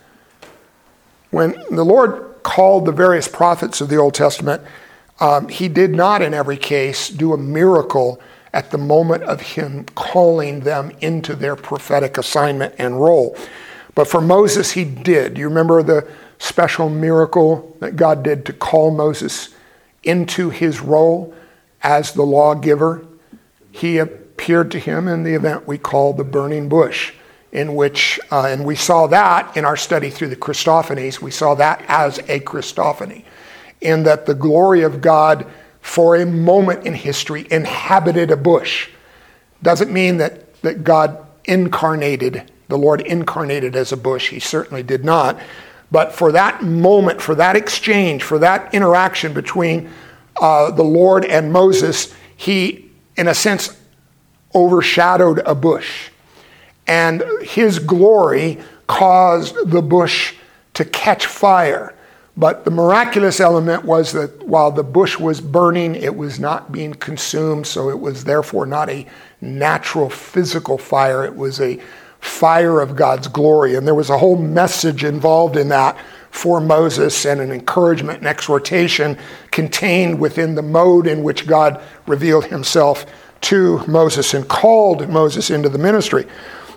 When 1.30 1.52
the 1.70 1.84
Lord 1.84 2.36
called 2.44 2.84
the 2.84 2.92
various 2.92 3.26
prophets 3.26 3.80
of 3.80 3.88
the 3.88 3.96
Old 3.96 4.14
Testament, 4.14 4.62
um, 5.18 5.48
he 5.48 5.68
did 5.68 5.94
not 5.94 6.22
in 6.22 6.32
every 6.32 6.56
case 6.56 7.08
do 7.08 7.32
a 7.32 7.38
miracle 7.38 8.20
at 8.52 8.70
the 8.70 8.78
moment 8.78 9.24
of 9.24 9.40
him 9.40 9.84
calling 9.94 10.60
them 10.60 10.92
into 11.00 11.34
their 11.34 11.56
prophetic 11.56 12.18
assignment 12.18 12.74
and 12.78 13.00
role. 13.00 13.36
But 13.94 14.06
for 14.06 14.20
Moses, 14.20 14.72
he 14.72 14.84
did. 14.84 15.36
You 15.36 15.48
remember 15.48 15.82
the 15.82 16.08
special 16.42 16.88
miracle 16.88 17.76
that 17.80 17.96
God 17.96 18.22
did 18.22 18.44
to 18.46 18.52
call 18.52 18.90
Moses 18.90 19.50
into 20.02 20.50
his 20.50 20.80
role? 20.80 21.34
as 21.82 22.12
the 22.12 22.22
lawgiver, 22.22 23.04
he 23.70 23.98
appeared 23.98 24.70
to 24.70 24.78
him 24.78 25.08
in 25.08 25.22
the 25.22 25.34
event 25.34 25.66
we 25.66 25.78
call 25.78 26.12
the 26.12 26.24
burning 26.24 26.68
bush, 26.68 27.12
in 27.50 27.74
which, 27.74 28.20
uh, 28.30 28.46
and 28.46 28.64
we 28.64 28.76
saw 28.76 29.06
that 29.06 29.56
in 29.56 29.64
our 29.64 29.76
study 29.76 30.08
through 30.10 30.28
the 30.28 30.36
Christophanies, 30.36 31.20
we 31.20 31.30
saw 31.30 31.54
that 31.54 31.84
as 31.88 32.18
a 32.20 32.40
Christophany, 32.40 33.24
in 33.80 34.04
that 34.04 34.26
the 34.26 34.34
glory 34.34 34.82
of 34.82 35.00
God 35.00 35.46
for 35.80 36.16
a 36.16 36.24
moment 36.24 36.86
in 36.86 36.94
history 36.94 37.46
inhabited 37.50 38.30
a 38.30 38.36
bush. 38.36 38.88
Doesn't 39.62 39.92
mean 39.92 40.18
that 40.18 40.62
that 40.62 40.84
God 40.84 41.26
incarnated, 41.44 42.50
the 42.68 42.78
Lord 42.78 43.00
incarnated 43.00 43.74
as 43.74 43.90
a 43.90 43.96
bush. 43.96 44.30
He 44.30 44.38
certainly 44.38 44.84
did 44.84 45.04
not. 45.04 45.40
But 45.92 46.14
for 46.14 46.32
that 46.32 46.62
moment, 46.62 47.20
for 47.20 47.34
that 47.34 47.54
exchange, 47.54 48.22
for 48.22 48.38
that 48.38 48.74
interaction 48.74 49.34
between 49.34 49.90
uh, 50.40 50.70
the 50.70 50.82
Lord 50.82 51.26
and 51.26 51.52
Moses, 51.52 52.14
he, 52.34 52.90
in 53.16 53.28
a 53.28 53.34
sense, 53.34 53.78
overshadowed 54.54 55.42
a 55.44 55.54
bush. 55.54 56.08
And 56.86 57.22
his 57.42 57.78
glory 57.78 58.58
caused 58.86 59.54
the 59.70 59.82
bush 59.82 60.34
to 60.74 60.84
catch 60.86 61.26
fire. 61.26 61.94
But 62.38 62.64
the 62.64 62.70
miraculous 62.70 63.40
element 63.40 63.84
was 63.84 64.12
that 64.12 64.46
while 64.46 64.70
the 64.70 64.82
bush 64.82 65.18
was 65.18 65.42
burning, 65.42 65.94
it 65.94 66.16
was 66.16 66.40
not 66.40 66.72
being 66.72 66.94
consumed, 66.94 67.66
so 67.66 67.90
it 67.90 68.00
was 68.00 68.24
therefore 68.24 68.64
not 68.64 68.88
a 68.88 69.06
natural 69.42 70.08
physical 70.08 70.78
fire. 70.78 71.24
It 71.24 71.36
was 71.36 71.60
a 71.60 71.78
fire 72.22 72.80
of 72.80 72.94
God's 72.94 73.26
glory. 73.26 73.74
And 73.74 73.86
there 73.86 73.96
was 73.96 74.08
a 74.08 74.16
whole 74.16 74.36
message 74.36 75.02
involved 75.04 75.56
in 75.56 75.68
that 75.68 75.98
for 76.30 76.60
Moses 76.60 77.26
and 77.26 77.40
an 77.40 77.50
encouragement 77.50 78.20
and 78.20 78.28
exhortation 78.28 79.18
contained 79.50 80.18
within 80.18 80.54
the 80.54 80.62
mode 80.62 81.06
in 81.06 81.24
which 81.24 81.46
God 81.46 81.82
revealed 82.06 82.46
himself 82.46 83.04
to 83.42 83.84
Moses 83.86 84.34
and 84.34 84.48
called 84.48 85.08
Moses 85.10 85.50
into 85.50 85.68
the 85.68 85.78
ministry. 85.78 86.26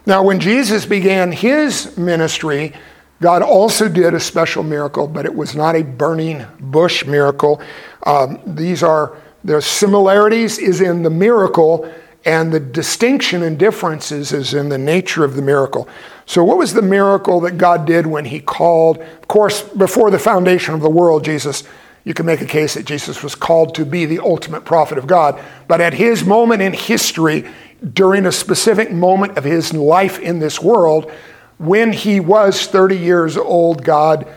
Now, 0.08 0.24
when 0.24 0.40
Jesus 0.40 0.86
began 0.86 1.32
his 1.32 1.96
ministry, 1.96 2.74
God 3.22 3.44
also 3.44 3.88
did 3.88 4.16
a 4.16 4.20
special 4.20 4.64
miracle, 4.64 5.08
but 5.08 5.26
it 5.26 5.34
was 5.34 5.56
not 5.56 5.76
a 5.76 5.84
burning 5.84 6.46
bush 6.60 7.06
miracle. 7.06 7.62
Um, 8.06 8.40
these 8.46 8.82
are, 8.82 9.16
the 9.44 9.62
similarities 9.62 10.58
is 10.58 10.82
in 10.82 11.04
the 11.04 11.10
miracle, 11.10 11.90
and 12.26 12.52
the 12.52 12.60
distinction 12.60 13.44
and 13.44 13.58
differences 13.58 14.34
is 14.34 14.54
in 14.54 14.70
the 14.70 14.78
nature 14.78 15.24
of 15.24 15.36
the 15.36 15.42
miracle. 15.42 15.88
So, 16.26 16.44
what 16.44 16.58
was 16.58 16.74
the 16.74 16.82
miracle 16.82 17.40
that 17.42 17.58
God 17.58 17.86
did 17.86 18.08
when 18.08 18.26
He 18.26 18.40
called? 18.40 18.98
Of 18.98 19.28
course, 19.28 19.62
before 19.62 20.10
the 20.10 20.20
foundation 20.20 20.74
of 20.74 20.82
the 20.82 20.90
world, 20.90 21.24
Jesus, 21.24 21.64
you 22.04 22.14
can 22.14 22.26
make 22.26 22.42
a 22.42 22.46
case 22.46 22.74
that 22.74 22.86
Jesus 22.86 23.22
was 23.22 23.36
called 23.36 23.76
to 23.76 23.86
be 23.86 24.06
the 24.06 24.20
ultimate 24.20 24.66
prophet 24.66 24.98
of 24.98 25.08
God. 25.08 25.40
But 25.68 25.82
at 25.82 25.94
His 25.94 26.24
moment 26.24 26.62
in 26.62 26.74
history, 26.74 27.46
during 27.94 28.26
a 28.26 28.32
specific 28.32 28.92
moment 28.92 29.38
of 29.38 29.44
His 29.44 29.74
life 29.74 30.20
in 30.20 30.40
this 30.40 30.60
world, 30.60 31.12
when 31.58 31.94
he 31.94 32.20
was 32.20 32.68
30 32.68 32.98
years 32.98 33.38
old, 33.38 33.84
God 33.84 34.28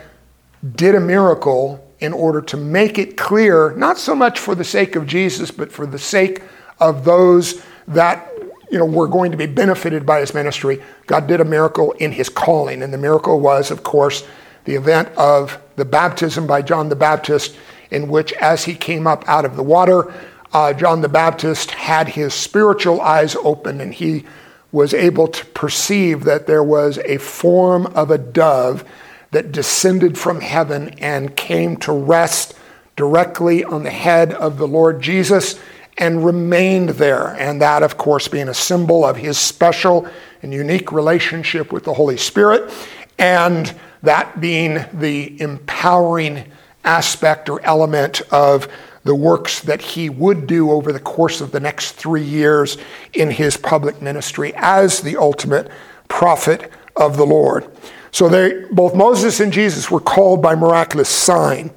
did 0.75 0.95
a 0.95 0.99
miracle 0.99 1.85
in 1.99 2.13
order 2.13 2.41
to 2.41 2.57
make 2.57 2.97
it 2.97 3.17
clear, 3.17 3.71
not 3.75 3.97
so 3.97 4.15
much 4.15 4.39
for 4.39 4.55
the 4.55 4.63
sake 4.63 4.95
of 4.95 5.05
Jesus, 5.05 5.51
but 5.51 5.71
for 5.71 5.85
the 5.85 5.99
sake 5.99 6.41
of 6.79 7.03
those 7.03 7.61
that 7.89 8.31
you 8.71 8.77
know 8.77 8.85
were 8.85 9.07
going 9.07 9.31
to 9.31 9.37
be 9.37 9.45
benefited 9.45 10.05
by 10.05 10.19
his 10.19 10.33
ministry. 10.33 10.81
God 11.07 11.27
did 11.27 11.41
a 11.41 11.45
miracle 11.45 11.91
in 11.93 12.11
his 12.11 12.29
calling, 12.29 12.81
and 12.81 12.93
the 12.93 12.97
miracle 12.97 13.39
was, 13.39 13.71
of 13.71 13.83
course, 13.83 14.25
the 14.65 14.75
event 14.75 15.09
of 15.17 15.61
the 15.75 15.85
baptism 15.85 16.47
by 16.47 16.61
John 16.61 16.89
the 16.89 16.95
Baptist, 16.95 17.57
in 17.91 18.07
which, 18.07 18.31
as 18.33 18.65
he 18.65 18.75
came 18.75 19.07
up 19.07 19.27
out 19.27 19.45
of 19.45 19.55
the 19.55 19.63
water, 19.63 20.13
uh, 20.53 20.73
John 20.73 21.01
the 21.01 21.09
Baptist 21.09 21.71
had 21.71 22.09
his 22.09 22.33
spiritual 22.33 23.01
eyes 23.01 23.35
open, 23.35 23.81
and 23.81 23.93
he 23.93 24.25
was 24.71 24.93
able 24.93 25.27
to 25.27 25.45
perceive 25.47 26.23
that 26.25 26.45
there 26.45 26.63
was 26.63 26.99
a 26.99 27.17
form 27.17 27.87
of 27.87 28.11
a 28.11 28.17
dove 28.17 28.85
that 29.31 29.51
descended 29.51 30.17
from 30.17 30.41
heaven 30.41 30.89
and 30.99 31.35
came 31.35 31.77
to 31.77 31.91
rest 31.91 32.55
directly 32.95 33.63
on 33.63 33.83
the 33.83 33.89
head 33.89 34.33
of 34.33 34.57
the 34.57 34.67
Lord 34.67 35.01
Jesus 35.01 35.59
and 35.99 36.25
remained 36.25 36.89
there. 36.89 37.35
And 37.35 37.61
that, 37.61 37.83
of 37.83 37.97
course, 37.97 38.27
being 38.27 38.47
a 38.47 38.53
symbol 38.53 39.05
of 39.05 39.17
his 39.17 39.37
special 39.37 40.07
and 40.41 40.53
unique 40.53 40.91
relationship 40.91 41.71
with 41.71 41.83
the 41.83 41.93
Holy 41.93 42.17
Spirit, 42.17 42.71
and 43.19 43.75
that 44.01 44.39
being 44.39 44.85
the 44.93 45.39
empowering 45.41 46.45
aspect 46.85 47.49
or 47.49 47.61
element 47.61 48.21
of 48.31 48.69
the 49.03 49.13
works 49.13 49.59
that 49.61 49.81
he 49.81 50.09
would 50.09 50.47
do 50.47 50.71
over 50.71 50.93
the 50.93 50.99
course 50.99 51.41
of 51.41 51.51
the 51.51 51.59
next 51.59 51.93
three 51.93 52.23
years 52.23 52.77
in 53.13 53.29
his 53.29 53.57
public 53.57 54.01
ministry 54.01 54.53
as 54.55 55.01
the 55.01 55.17
ultimate 55.17 55.69
prophet 56.07 56.71
of 56.95 57.17
the 57.17 57.25
Lord. 57.25 57.69
So 58.11 58.29
they, 58.29 58.65
both 58.71 58.95
Moses 58.95 59.39
and 59.39 59.51
Jesus 59.51 59.91
were 59.91 59.99
called 59.99 60.41
by 60.41 60.55
miraculous 60.55 61.09
sign. 61.09 61.71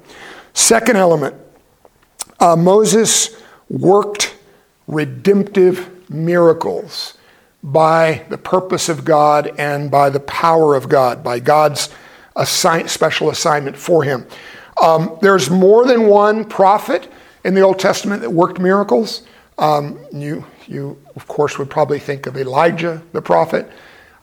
Second 0.53 0.97
element, 0.97 1.35
uh, 2.39 2.55
Moses 2.55 3.35
worked 3.73 4.35
redemptive 4.87 6.09
miracles 6.09 7.17
by 7.63 8.23
the 8.29 8.37
purpose 8.37 8.87
of 8.87 9.03
God 9.03 9.51
and 9.57 9.89
by 9.89 10.09
the 10.09 10.19
power 10.19 10.75
of 10.75 10.87
God, 10.87 11.23
by 11.23 11.39
God's 11.39 11.89
assign, 12.35 12.87
special 12.87 13.29
assignment 13.29 13.75
for 13.75 14.03
him. 14.03 14.27
Um, 14.81 15.17
there's 15.21 15.49
more 15.49 15.85
than 15.85 16.07
one 16.07 16.45
prophet 16.45 17.11
in 17.43 17.55
the 17.55 17.61
Old 17.61 17.79
Testament 17.79 18.21
that 18.21 18.29
worked 18.29 18.59
miracles. 18.59 19.23
Um, 19.57 19.99
you, 20.11 20.45
you, 20.67 21.01
of 21.15 21.27
course, 21.27 21.57
would 21.57 21.69
probably 21.69 21.99
think 21.99 22.27
of 22.27 22.37
Elijah 22.37 23.01
the 23.11 23.21
prophet. 23.21 23.69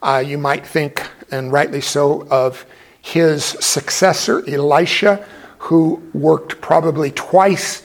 Uh, 0.02 0.22
you 0.24 0.38
might 0.38 0.66
think, 0.66 1.08
and 1.30 1.52
rightly 1.52 1.80
so, 1.80 2.26
of 2.28 2.64
his 3.00 3.44
successor, 3.44 4.48
Elisha, 4.48 5.26
who 5.58 6.02
worked 6.12 6.60
probably 6.60 7.10
twice 7.10 7.82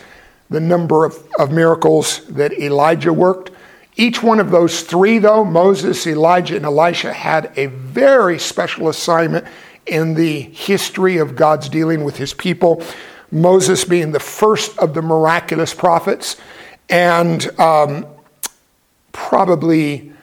the 0.56 0.62
number 0.62 1.04
of, 1.04 1.22
of 1.38 1.52
miracles 1.52 2.26
that 2.28 2.54
Elijah 2.54 3.12
worked. 3.12 3.52
Each 3.98 4.24
one 4.24 4.40
of 4.40 4.52
those 4.52 4.82
three, 4.82 5.20
though, 5.20 5.44
Moses, 5.44 6.08
Elijah, 6.08 6.56
and 6.56 6.64
Elisha, 6.64 7.12
had 7.12 7.52
a 7.58 7.66
very 7.66 8.40
special 8.40 8.88
assignment 8.88 9.46
in 9.86 10.14
the 10.14 10.40
history 10.40 11.18
of 11.18 11.36
God's 11.36 11.68
dealing 11.68 12.06
with 12.06 12.16
his 12.16 12.34
people. 12.34 12.82
Moses 13.32 13.84
being 13.84 14.14
the 14.14 14.20
first 14.20 14.78
of 14.80 14.94
the 14.94 15.02
miraculous 15.02 15.74
prophets, 15.74 16.38
and 16.88 17.48
um, 17.60 18.06
probably, 19.12 20.14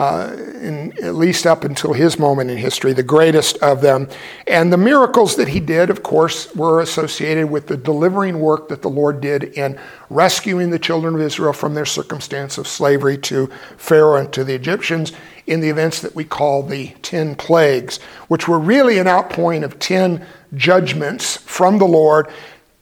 uh, 0.00 0.34
in, 0.62 0.94
at 1.04 1.14
least 1.14 1.46
up 1.46 1.62
until 1.62 1.92
his 1.92 2.18
moment 2.18 2.50
in 2.50 2.56
history, 2.56 2.94
the 2.94 3.02
greatest 3.02 3.58
of 3.58 3.82
them. 3.82 4.08
And 4.46 4.72
the 4.72 4.78
miracles 4.78 5.36
that 5.36 5.48
he 5.48 5.60
did, 5.60 5.90
of 5.90 6.02
course, 6.02 6.54
were 6.54 6.80
associated 6.80 7.50
with 7.50 7.66
the 7.66 7.76
delivering 7.76 8.40
work 8.40 8.70
that 8.70 8.80
the 8.80 8.88
Lord 8.88 9.20
did 9.20 9.44
in 9.44 9.78
rescuing 10.08 10.70
the 10.70 10.78
children 10.78 11.14
of 11.14 11.20
Israel 11.20 11.52
from 11.52 11.74
their 11.74 11.84
circumstance 11.84 12.56
of 12.56 12.66
slavery 12.66 13.18
to 13.18 13.48
Pharaoh 13.76 14.16
and 14.16 14.32
to 14.32 14.42
the 14.42 14.54
Egyptians 14.54 15.12
in 15.46 15.60
the 15.60 15.68
events 15.68 16.00
that 16.00 16.14
we 16.14 16.24
call 16.24 16.62
the 16.62 16.94
10 17.02 17.34
plagues, 17.34 17.98
which 18.28 18.48
were 18.48 18.58
really 18.58 18.96
an 18.96 19.06
outpouring 19.06 19.62
of 19.62 19.78
10 19.80 20.26
judgments 20.54 21.36
from 21.36 21.76
the 21.76 21.84
Lord. 21.84 22.30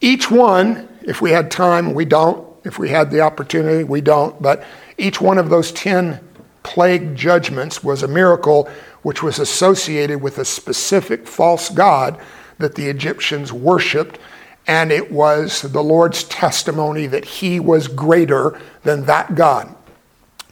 Each 0.00 0.30
one, 0.30 0.88
if 1.02 1.20
we 1.20 1.32
had 1.32 1.50
time, 1.50 1.94
we 1.94 2.04
don't. 2.04 2.46
If 2.64 2.78
we 2.78 2.90
had 2.90 3.10
the 3.10 3.22
opportunity, 3.22 3.82
we 3.82 4.02
don't. 4.02 4.40
But 4.40 4.62
each 4.98 5.20
one 5.20 5.38
of 5.38 5.50
those 5.50 5.72
10 5.72 6.27
plague 6.62 7.14
judgments 7.14 7.82
was 7.82 8.02
a 8.02 8.08
miracle 8.08 8.68
which 9.02 9.22
was 9.22 9.38
associated 9.38 10.20
with 10.20 10.38
a 10.38 10.44
specific 10.44 11.26
false 11.26 11.68
god 11.70 12.20
that 12.58 12.74
the 12.74 12.88
Egyptians 12.88 13.52
worshiped. 13.52 14.18
And 14.66 14.92
it 14.92 15.10
was 15.10 15.62
the 15.62 15.82
Lord's 15.82 16.24
testimony 16.24 17.06
that 17.06 17.24
he 17.24 17.58
was 17.58 17.88
greater 17.88 18.60
than 18.82 19.06
that 19.06 19.34
God. 19.34 19.74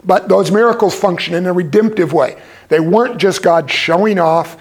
But 0.04 0.28
those 0.28 0.50
miracles 0.50 0.94
function 0.94 1.34
in 1.34 1.46
a 1.46 1.52
redemptive 1.52 2.12
way. 2.12 2.40
They 2.68 2.80
weren't 2.80 3.18
just 3.18 3.42
God 3.42 3.70
showing 3.70 4.18
off, 4.18 4.56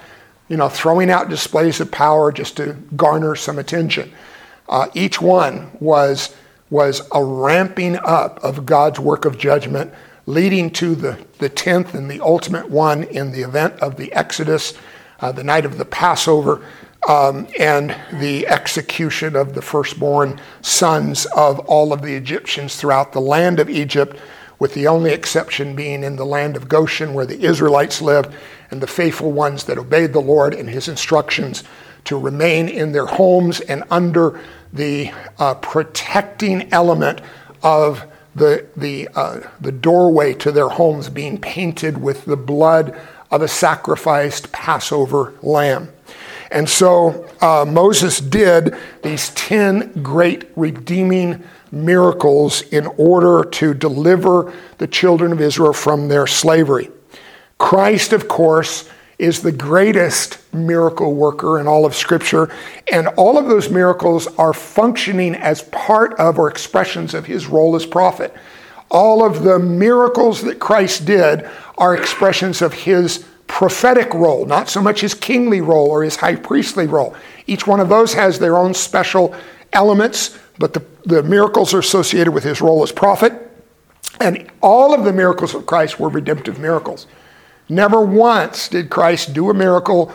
you 0.49 0.57
know, 0.57 0.69
throwing 0.69 1.09
out 1.09 1.29
displays 1.29 1.79
of 1.79 1.91
power 1.91 2.31
just 2.31 2.57
to 2.57 2.73
garner 2.95 3.35
some 3.35 3.59
attention. 3.59 4.11
Uh, 4.67 4.87
each 4.93 5.21
one 5.21 5.71
was, 5.79 6.35
was 6.69 7.07
a 7.13 7.23
ramping 7.23 7.97
up 7.97 8.43
of 8.43 8.65
God's 8.65 8.99
work 8.99 9.25
of 9.25 9.37
judgment, 9.37 9.93
leading 10.27 10.71
to 10.71 10.95
the, 10.95 11.17
the 11.39 11.49
10th 11.49 11.93
and 11.93 12.09
the 12.09 12.19
ultimate 12.21 12.69
one 12.69 13.03
in 13.03 13.31
the 13.31 13.41
event 13.41 13.73
of 13.79 13.97
the 13.97 14.11
Exodus, 14.13 14.73
uh, 15.19 15.31
the 15.31 15.43
night 15.43 15.65
of 15.65 15.77
the 15.77 15.85
Passover, 15.85 16.65
um, 17.07 17.47
and 17.59 17.95
the 18.13 18.47
execution 18.47 19.35
of 19.35 19.53
the 19.53 19.61
firstborn 19.61 20.41
sons 20.61 21.25
of 21.35 21.59
all 21.59 21.93
of 21.93 22.01
the 22.01 22.15
Egyptians 22.15 22.75
throughout 22.75 23.13
the 23.13 23.21
land 23.21 23.59
of 23.59 23.69
Egypt, 23.69 24.17
with 24.57 24.73
the 24.73 24.87
only 24.87 25.11
exception 25.11 25.75
being 25.75 26.03
in 26.03 26.15
the 26.15 26.25
land 26.25 26.55
of 26.55 26.67
Goshen, 26.67 27.13
where 27.13 27.25
the 27.25 27.43
Israelites 27.43 28.01
lived, 28.01 28.33
and 28.71 28.81
the 28.81 28.87
faithful 28.87 29.31
ones 29.31 29.65
that 29.65 29.77
obeyed 29.77 30.13
the 30.13 30.21
Lord 30.21 30.53
and 30.53 30.69
his 30.69 30.87
instructions 30.87 31.63
to 32.05 32.17
remain 32.17 32.67
in 32.67 32.91
their 32.91 33.05
homes 33.05 33.61
and 33.61 33.83
under 33.91 34.39
the 34.73 35.11
uh, 35.37 35.55
protecting 35.55 36.71
element 36.73 37.21
of 37.61 38.05
the, 38.35 38.65
the, 38.75 39.07
uh, 39.15 39.39
the 39.61 39.71
doorway 39.71 40.33
to 40.35 40.51
their 40.51 40.69
homes 40.69 41.09
being 41.09 41.39
painted 41.39 41.97
with 42.01 42.25
the 42.25 42.37
blood 42.37 42.99
of 43.31 43.41
a 43.41 43.47
sacrificed 43.47 44.51
Passover 44.51 45.33
lamb. 45.41 45.89
And 46.51 46.69
so 46.69 47.27
uh, 47.41 47.65
Moses 47.67 48.19
did 48.19 48.75
these 49.01 49.29
10 49.31 50.03
great 50.03 50.45
redeeming 50.55 51.43
miracles 51.71 52.61
in 52.61 52.87
order 52.97 53.49
to 53.49 53.73
deliver 53.73 54.53
the 54.77 54.87
children 54.87 55.31
of 55.31 55.41
Israel 55.41 55.73
from 55.73 56.07
their 56.07 56.27
slavery. 56.27 56.91
Christ, 57.57 58.13
of 58.13 58.27
course, 58.27 58.89
is 59.17 59.41
the 59.41 59.51
greatest 59.51 60.39
miracle 60.53 61.13
worker 61.13 61.59
in 61.59 61.67
all 61.67 61.85
of 61.85 61.95
Scripture, 61.95 62.53
and 62.91 63.07
all 63.09 63.37
of 63.37 63.47
those 63.47 63.69
miracles 63.69 64.27
are 64.37 64.53
functioning 64.53 65.35
as 65.35 65.61
part 65.63 66.13
of 66.19 66.37
or 66.37 66.49
expressions 66.49 67.13
of 67.13 67.25
his 67.25 67.47
role 67.47 67.75
as 67.75 67.85
prophet. 67.85 68.33
All 68.91 69.25
of 69.25 69.43
the 69.43 69.59
miracles 69.59 70.41
that 70.43 70.59
Christ 70.59 71.05
did 71.05 71.49
are 71.77 71.95
expressions 71.95 72.61
of 72.61 72.73
his 72.73 73.25
prophetic 73.47 74.13
role, 74.13 74.45
not 74.45 74.69
so 74.69 74.81
much 74.81 75.01
his 75.01 75.13
kingly 75.13 75.61
role 75.61 75.89
or 75.89 76.03
his 76.03 76.17
high 76.17 76.35
priestly 76.35 76.87
role. 76.87 77.15
Each 77.47 77.65
one 77.65 77.79
of 77.79 77.89
those 77.89 78.13
has 78.13 78.39
their 78.39 78.57
own 78.57 78.73
special 78.73 79.35
elements, 79.71 80.37
but 80.57 80.73
the, 80.73 80.83
the 81.05 81.23
miracles 81.23 81.73
are 81.73 81.79
associated 81.79 82.31
with 82.31 82.43
his 82.43 82.61
role 82.61 82.83
as 82.83 82.91
prophet. 82.91 83.33
And 84.19 84.49
all 84.61 84.93
of 84.93 85.03
the 85.03 85.13
miracles 85.13 85.53
of 85.53 85.65
Christ 85.65 85.99
were 85.99 86.09
redemptive 86.09 86.59
miracles. 86.59 87.07
Never 87.69 88.01
once 88.01 88.67
did 88.67 88.89
Christ 88.89 89.33
do 89.33 89.49
a 89.49 89.53
miracle, 89.53 90.11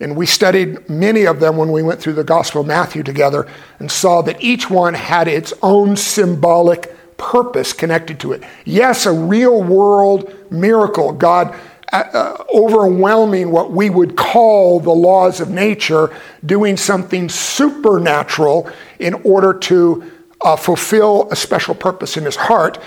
and 0.00 0.16
we 0.16 0.26
studied 0.26 0.88
many 0.88 1.24
of 1.24 1.40
them 1.40 1.56
when 1.56 1.70
we 1.70 1.82
went 1.82 2.00
through 2.00 2.14
the 2.14 2.24
Gospel 2.24 2.62
of 2.62 2.66
Matthew 2.66 3.02
together 3.02 3.46
and 3.78 3.90
saw 3.90 4.22
that 4.22 4.42
each 4.42 4.68
one 4.68 4.94
had 4.94 5.28
its 5.28 5.52
own 5.62 5.96
symbolic 5.96 6.94
purpose 7.16 7.72
connected 7.72 8.20
to 8.20 8.32
it. 8.32 8.42
Yes, 8.64 9.06
a 9.06 9.12
real 9.12 9.62
world 9.62 10.32
miracle. 10.50 11.12
God 11.12 11.54
uh, 11.92 12.04
uh, 12.12 12.44
overwhelming 12.54 13.50
what 13.50 13.72
we 13.72 13.88
would 13.88 14.16
call 14.16 14.78
the 14.78 14.90
laws 14.90 15.40
of 15.40 15.48
nature, 15.48 16.14
doing 16.44 16.76
something 16.76 17.28
supernatural 17.28 18.70
in 18.98 19.14
order 19.24 19.54
to 19.54 20.10
uh, 20.42 20.54
fulfill 20.54 21.28
a 21.30 21.36
special 21.36 21.74
purpose 21.74 22.16
in 22.16 22.24
his 22.24 22.36
heart. 22.36 22.78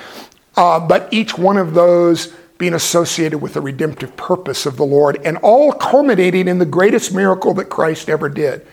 Uh, 0.55 0.79
but 0.79 1.11
each 1.11 1.37
one 1.37 1.57
of 1.57 1.73
those 1.73 2.33
being 2.61 2.75
associated 2.75 3.39
with 3.39 3.55
the 3.55 3.59
redemptive 3.59 4.15
purpose 4.15 4.67
of 4.67 4.77
the 4.77 4.85
Lord, 4.85 5.19
and 5.25 5.35
all 5.37 5.71
culminating 5.71 6.47
in 6.47 6.59
the 6.59 6.65
greatest 6.65 7.11
miracle 7.11 7.55
that 7.55 7.69
Christ 7.69 8.07
ever 8.07 8.29
did. 8.29 8.67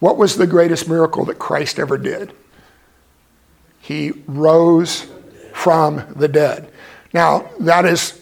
What 0.00 0.16
was 0.16 0.34
the 0.34 0.46
greatest 0.48 0.88
miracle 0.88 1.24
that 1.26 1.38
Christ 1.38 1.78
ever 1.78 1.96
did? 1.96 2.32
He 3.78 4.10
rose 4.26 5.06
from 5.54 6.04
the 6.16 6.26
dead. 6.26 6.68
Now, 7.14 7.48
that 7.60 7.84
is, 7.84 8.20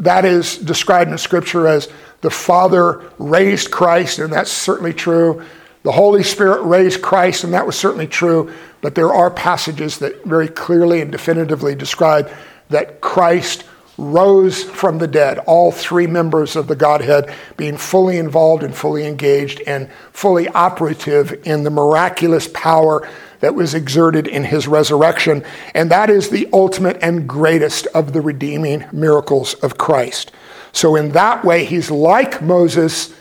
that 0.00 0.26
is 0.26 0.58
described 0.58 1.10
in 1.10 1.16
Scripture 1.16 1.66
as 1.66 1.88
the 2.20 2.28
Father 2.28 3.10
raised 3.16 3.70
Christ, 3.70 4.18
and 4.18 4.30
that's 4.30 4.52
certainly 4.52 4.92
true. 4.92 5.46
The 5.82 5.92
Holy 5.92 6.22
Spirit 6.22 6.60
raised 6.60 7.00
Christ, 7.00 7.42
and 7.42 7.54
that 7.54 7.64
was 7.64 7.78
certainly 7.78 8.06
true. 8.06 8.52
But 8.82 8.94
there 8.94 9.14
are 9.14 9.30
passages 9.30 9.96
that 10.00 10.26
very 10.26 10.48
clearly 10.48 11.00
and 11.00 11.10
definitively 11.10 11.74
describe 11.74 12.30
that 12.68 13.00
Christ 13.00 13.64
rose 13.98 14.62
from 14.62 14.98
the 14.98 15.08
dead, 15.08 15.38
all 15.40 15.72
three 15.72 16.06
members 16.06 16.54
of 16.54 16.68
the 16.68 16.76
Godhead 16.76 17.34
being 17.56 17.76
fully 17.76 18.16
involved 18.16 18.62
and 18.62 18.74
fully 18.74 19.04
engaged 19.04 19.60
and 19.66 19.90
fully 20.12 20.48
operative 20.48 21.32
in 21.44 21.64
the 21.64 21.70
miraculous 21.70 22.48
power 22.54 23.06
that 23.40 23.56
was 23.56 23.74
exerted 23.74 24.28
in 24.28 24.44
his 24.44 24.68
resurrection. 24.68 25.44
And 25.74 25.90
that 25.90 26.10
is 26.10 26.30
the 26.30 26.48
ultimate 26.52 26.98
and 27.02 27.28
greatest 27.28 27.86
of 27.88 28.12
the 28.12 28.20
redeeming 28.20 28.84
miracles 28.92 29.54
of 29.54 29.78
Christ. 29.78 30.30
So, 30.72 30.94
in 30.94 31.10
that 31.10 31.44
way, 31.44 31.64
he's 31.64 31.90
like 31.90 32.40
Moses 32.40 33.14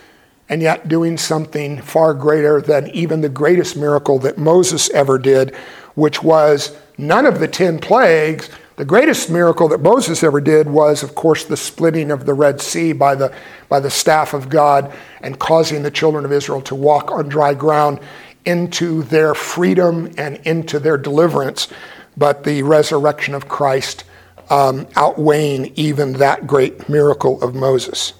and 0.49 0.61
yet 0.61 0.88
doing 0.88 1.17
something 1.17 1.82
far 1.82 2.13
greater 2.13 2.61
than 2.61 2.88
even 2.89 3.21
the 3.21 3.30
greatest 3.30 3.75
miracle 3.75 4.19
that 4.19 4.38
Moses 4.38 4.89
ever 4.91 5.17
did, 5.17 5.55
which 5.95 6.23
was 6.23 6.78
none 6.97 7.25
of 7.25 7.39
the 7.39 7.47
10 7.47 7.80
plagues 7.80 8.49
the 8.78 8.86
greatest 8.86 9.32
miracle 9.32 9.67
that 9.69 9.82
Moses 9.82 10.23
ever 10.23 10.39
did 10.39 10.69
was, 10.69 11.01
of 11.01 11.15
course, 11.15 11.43
the 11.43 11.57
splitting 11.57 12.11
of 12.11 12.28
the 12.28 12.36
Red 12.36 12.61
Sea 12.61 12.93
by 12.93 13.15
the, 13.15 13.34
by 13.69 13.80
the 13.80 13.89
staff 13.89 14.36
of 14.36 14.49
God 14.49 14.93
and 15.21 15.39
causing 15.39 15.82
the 15.82 15.89
children 15.89 16.25
of 16.25 16.32
Israel 16.32 16.61
to 16.61 16.75
walk 16.75 17.11
on 17.11 17.28
dry 17.28 17.55
ground 17.55 17.99
into 18.45 19.01
their 19.01 19.34
freedom 19.34 20.13
and 20.19 20.38
into 20.45 20.78
their 20.78 20.95
deliverance. 20.95 21.69
But 22.15 22.43
the 22.43 22.61
resurrection 22.61 23.34
of 23.34 23.49
Christ 23.49 24.03
um, 24.51 24.88
outweighing 24.95 25.73
even 25.75 26.13
that 26.13 26.45
great 26.45 26.88
miracle 26.88 27.41
of 27.43 27.55
Moses. 27.55 28.13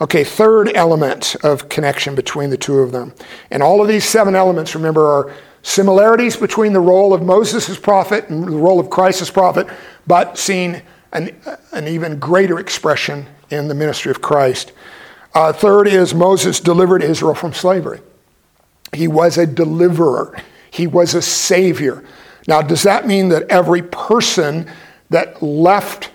Okay, 0.00 0.22
third 0.22 0.70
element 0.76 1.34
of 1.42 1.68
connection 1.68 2.14
between 2.14 2.50
the 2.50 2.56
two 2.56 2.78
of 2.78 2.92
them. 2.92 3.12
And 3.50 3.64
all 3.64 3.82
of 3.82 3.88
these 3.88 4.04
seven 4.04 4.36
elements, 4.36 4.76
remember, 4.76 5.04
are 5.04 5.34
similarities 5.62 6.36
between 6.36 6.72
the 6.72 6.80
role 6.80 7.12
of 7.12 7.22
Moses 7.22 7.68
as 7.68 7.78
prophet 7.78 8.28
and 8.28 8.44
the 8.44 8.56
role 8.56 8.80
of 8.80 8.90
Christ 8.90 9.22
as 9.22 9.30
prophet, 9.30 9.66
but 10.06 10.38
seeing 10.38 10.82
an, 11.12 11.36
an 11.72 11.88
even 11.88 12.18
greater 12.18 12.58
expression 12.58 13.26
in 13.50 13.68
the 13.68 13.74
ministry 13.74 14.10
of 14.10 14.22
Christ. 14.22 14.72
Uh, 15.34 15.52
third 15.52 15.88
is 15.88 16.14
Moses 16.14 16.60
delivered 16.60 17.02
Israel 17.02 17.34
from 17.34 17.52
slavery. 17.52 18.00
He 18.92 19.08
was 19.08 19.36
a 19.36 19.46
deliverer, 19.46 20.36
he 20.70 20.86
was 20.86 21.14
a 21.14 21.22
savior. 21.22 22.04
Now, 22.46 22.62
does 22.62 22.82
that 22.84 23.06
mean 23.06 23.28
that 23.28 23.42
every 23.50 23.82
person 23.82 24.70
that 25.10 25.42
left 25.42 26.10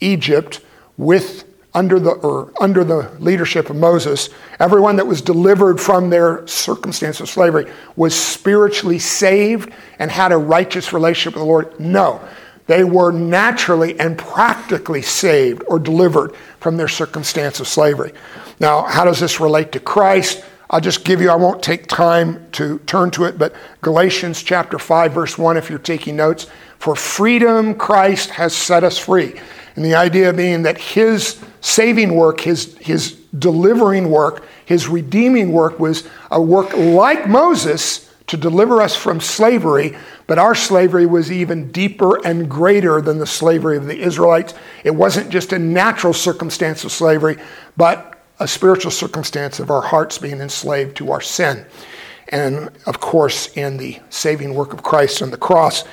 Egypt 0.00 0.60
with 0.98 1.44
under 1.78 2.00
the, 2.00 2.10
or 2.10 2.52
under 2.60 2.82
the 2.82 3.08
leadership 3.20 3.70
of 3.70 3.76
Moses, 3.76 4.30
everyone 4.58 4.96
that 4.96 5.06
was 5.06 5.22
delivered 5.22 5.80
from 5.80 6.10
their 6.10 6.44
circumstance 6.48 7.20
of 7.20 7.28
slavery 7.28 7.70
was 7.94 8.18
spiritually 8.18 8.98
saved 8.98 9.72
and 10.00 10.10
had 10.10 10.32
a 10.32 10.36
righteous 10.36 10.92
relationship 10.92 11.34
with 11.34 11.42
the 11.42 11.48
Lord? 11.48 11.78
No. 11.78 12.20
They 12.66 12.82
were 12.82 13.12
naturally 13.12 13.98
and 14.00 14.18
practically 14.18 15.02
saved 15.02 15.62
or 15.68 15.78
delivered 15.78 16.34
from 16.58 16.76
their 16.76 16.88
circumstance 16.88 17.60
of 17.60 17.68
slavery. 17.68 18.12
Now, 18.58 18.82
how 18.82 19.04
does 19.04 19.20
this 19.20 19.38
relate 19.38 19.70
to 19.72 19.80
Christ? 19.80 20.44
I'll 20.68 20.80
just 20.80 21.04
give 21.04 21.22
you, 21.22 21.30
I 21.30 21.36
won't 21.36 21.62
take 21.62 21.86
time 21.86 22.50
to 22.52 22.80
turn 22.80 23.12
to 23.12 23.24
it, 23.24 23.38
but 23.38 23.54
Galatians 23.82 24.42
chapter 24.42 24.80
5, 24.80 25.12
verse 25.12 25.38
1, 25.38 25.56
if 25.56 25.70
you're 25.70 25.78
taking 25.78 26.16
notes. 26.16 26.48
For 26.78 26.96
freedom, 26.96 27.74
Christ 27.74 28.30
has 28.30 28.52
set 28.52 28.84
us 28.84 28.98
free. 28.98 29.40
And 29.78 29.84
the 29.84 29.94
idea 29.94 30.32
being 30.32 30.62
that 30.62 30.76
his 30.76 31.40
saving 31.60 32.16
work, 32.16 32.40
his, 32.40 32.76
his 32.78 33.12
delivering 33.38 34.10
work, 34.10 34.44
his 34.64 34.88
redeeming 34.88 35.52
work 35.52 35.78
was 35.78 36.02
a 36.32 36.42
work 36.42 36.76
like 36.76 37.28
Moses 37.28 38.12
to 38.26 38.36
deliver 38.36 38.82
us 38.82 38.96
from 38.96 39.20
slavery, 39.20 39.96
but 40.26 40.36
our 40.36 40.56
slavery 40.56 41.06
was 41.06 41.30
even 41.30 41.70
deeper 41.70 42.16
and 42.26 42.50
greater 42.50 43.00
than 43.00 43.18
the 43.18 43.26
slavery 43.26 43.76
of 43.76 43.86
the 43.86 44.00
Israelites. 44.00 44.52
It 44.82 44.96
wasn't 44.96 45.30
just 45.30 45.52
a 45.52 45.60
natural 45.60 46.12
circumstance 46.12 46.82
of 46.82 46.90
slavery, 46.90 47.36
but 47.76 48.20
a 48.40 48.48
spiritual 48.48 48.90
circumstance 48.90 49.60
of 49.60 49.70
our 49.70 49.82
hearts 49.82 50.18
being 50.18 50.40
enslaved 50.40 50.96
to 50.96 51.12
our 51.12 51.20
sin. 51.20 51.64
And 52.30 52.72
of 52.86 52.98
course, 52.98 53.56
in 53.56 53.76
the 53.76 54.00
saving 54.10 54.56
work 54.56 54.72
of 54.72 54.82
Christ 54.82 55.22
on 55.22 55.30
the 55.30 55.36
cross, 55.36 55.84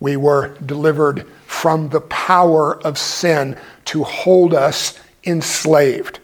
we 0.00 0.16
were 0.16 0.56
delivered 0.58 1.26
from 1.46 1.88
the 1.88 2.00
power 2.00 2.80
of 2.84 2.98
sin 2.98 3.56
to 3.86 4.04
hold 4.04 4.54
us 4.54 4.98
enslaved 5.24 6.20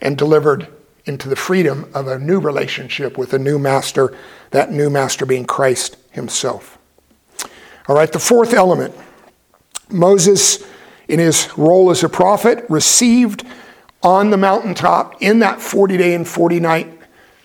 and 0.00 0.18
delivered 0.18 0.68
into 1.04 1.28
the 1.28 1.36
freedom 1.36 1.90
of 1.94 2.06
a 2.06 2.18
new 2.18 2.38
relationship 2.38 3.18
with 3.18 3.32
a 3.32 3.38
new 3.38 3.58
master, 3.58 4.16
that 4.50 4.70
new 4.70 4.90
master 4.90 5.26
being 5.26 5.44
Christ 5.44 5.96
himself. 6.10 6.78
All 7.88 7.96
right, 7.96 8.12
the 8.12 8.18
fourth 8.18 8.52
element 8.52 8.94
Moses, 9.92 10.64
in 11.08 11.18
his 11.18 11.48
role 11.56 11.90
as 11.90 12.02
a 12.02 12.08
prophet, 12.08 12.64
received 12.68 13.44
on 14.02 14.30
the 14.30 14.36
mountaintop 14.36 15.22
in 15.22 15.40
that 15.40 15.60
40 15.60 15.96
day 15.96 16.14
and 16.14 16.26
40 16.26 16.60
night 16.60 16.98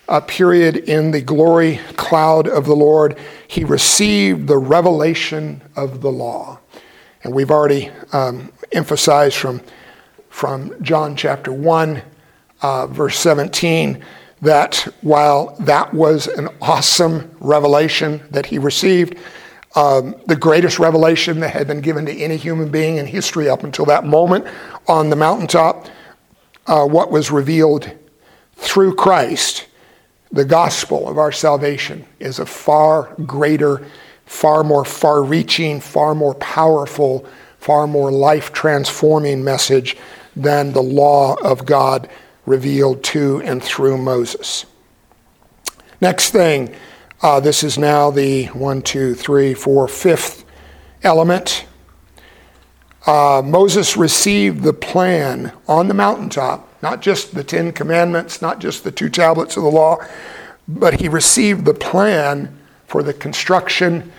uh, 0.08 0.20
period 0.20 0.76
in 0.76 1.10
the 1.10 1.20
glory 1.20 1.80
cloud 1.96 2.48
of 2.48 2.64
the 2.64 2.74
Lord, 2.74 3.18
he 3.46 3.64
received 3.64 4.48
the 4.48 4.58
revelation 4.58 5.62
of 5.76 6.00
the 6.00 6.10
law. 6.10 6.58
And 7.22 7.34
we've 7.34 7.50
already 7.50 7.90
um, 8.12 8.52
emphasized 8.72 9.36
from, 9.36 9.60
from 10.30 10.82
John 10.82 11.14
chapter 11.14 11.52
1, 11.52 12.02
uh, 12.62 12.86
verse 12.86 13.18
17, 13.18 14.02
that 14.40 14.76
while 15.02 15.56
that 15.60 15.92
was 15.92 16.26
an 16.26 16.48
awesome 16.60 17.30
revelation 17.40 18.22
that 18.30 18.46
he 18.46 18.58
received, 18.58 19.18
um, 19.74 20.14
the 20.26 20.36
greatest 20.36 20.78
revelation 20.78 21.40
that 21.40 21.50
had 21.50 21.66
been 21.66 21.80
given 21.80 22.06
to 22.06 22.12
any 22.12 22.36
human 22.36 22.70
being 22.70 22.96
in 22.96 23.06
history 23.06 23.48
up 23.48 23.64
until 23.64 23.84
that 23.84 24.04
moment 24.04 24.46
on 24.86 25.10
the 25.10 25.16
mountaintop, 25.16 25.86
uh, 26.66 26.84
what 26.86 27.10
was 27.10 27.30
revealed 27.30 27.90
through 28.56 28.94
Christ, 28.94 29.67
the 30.30 30.44
gospel 30.44 31.08
of 31.08 31.18
our 31.18 31.32
salvation, 31.32 32.04
is 32.20 32.38
a 32.38 32.46
far 32.46 33.14
greater 33.24 33.86
far 34.28 34.62
more 34.62 34.84
far 34.84 35.22
reaching, 35.22 35.80
far 35.80 36.14
more 36.14 36.34
powerful, 36.34 37.26
far 37.58 37.86
more 37.86 38.12
life 38.12 38.52
transforming 38.52 39.42
message 39.42 39.96
than 40.36 40.72
the 40.72 40.82
law 40.82 41.34
of 41.42 41.64
God 41.64 42.08
revealed 42.44 43.02
to 43.02 43.40
and 43.42 43.62
through 43.62 43.96
Moses. 43.96 44.66
Next 46.00 46.30
thing, 46.30 46.74
uh, 47.22 47.40
this 47.40 47.64
is 47.64 47.78
now 47.78 48.10
the 48.10 48.46
one, 48.46 48.82
two, 48.82 49.14
three, 49.14 49.54
four, 49.54 49.88
fifth 49.88 50.44
element. 51.02 51.64
uh, 53.06 53.42
Moses 53.42 53.96
received 53.96 54.62
the 54.62 54.74
plan 54.74 55.52
on 55.66 55.88
the 55.88 55.94
mountaintop, 55.94 56.67
not 56.82 57.00
just 57.02 57.34
the 57.34 57.44
Ten 57.44 57.72
Commandments, 57.72 58.40
not 58.40 58.58
just 58.58 58.84
the 58.84 58.92
two 58.92 59.08
tablets 59.08 59.56
of 59.56 59.62
the 59.62 59.70
law, 59.70 59.98
but 60.66 61.00
he 61.00 61.08
received 61.08 61.64
the 61.64 61.74
plan 61.74 62.56
for 62.86 63.02
the 63.02 63.14
construction 63.14 64.12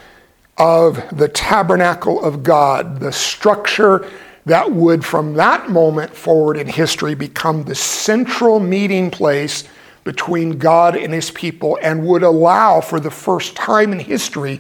of 0.57 1.01
the 1.18 1.28
tabernacle 1.28 2.24
of 2.24 2.43
God, 2.43 2.99
the 2.99 3.12
structure 3.12 4.10
that 4.45 4.72
would, 4.72 5.05
from 5.05 5.36
that 5.36 5.70
moment 5.70 6.14
forward 6.14 6.57
in 6.57 6.68
history, 6.68 7.16
become 7.16 7.64
the 7.64 7.76
central 7.76 8.60
meeting 8.60 9.12
place 9.12 9.64
between 10.03 10.57
God 10.57 10.95
and 10.95 11.14
his 11.14 11.30
people 11.32 11.78
and 11.82 12.05
would 12.05 12.24
allow, 12.24 12.82
for 12.82 12.99
the 12.99 13.12
first 13.12 13.55
time 13.55 13.93
in 13.93 13.99
history, 13.99 14.60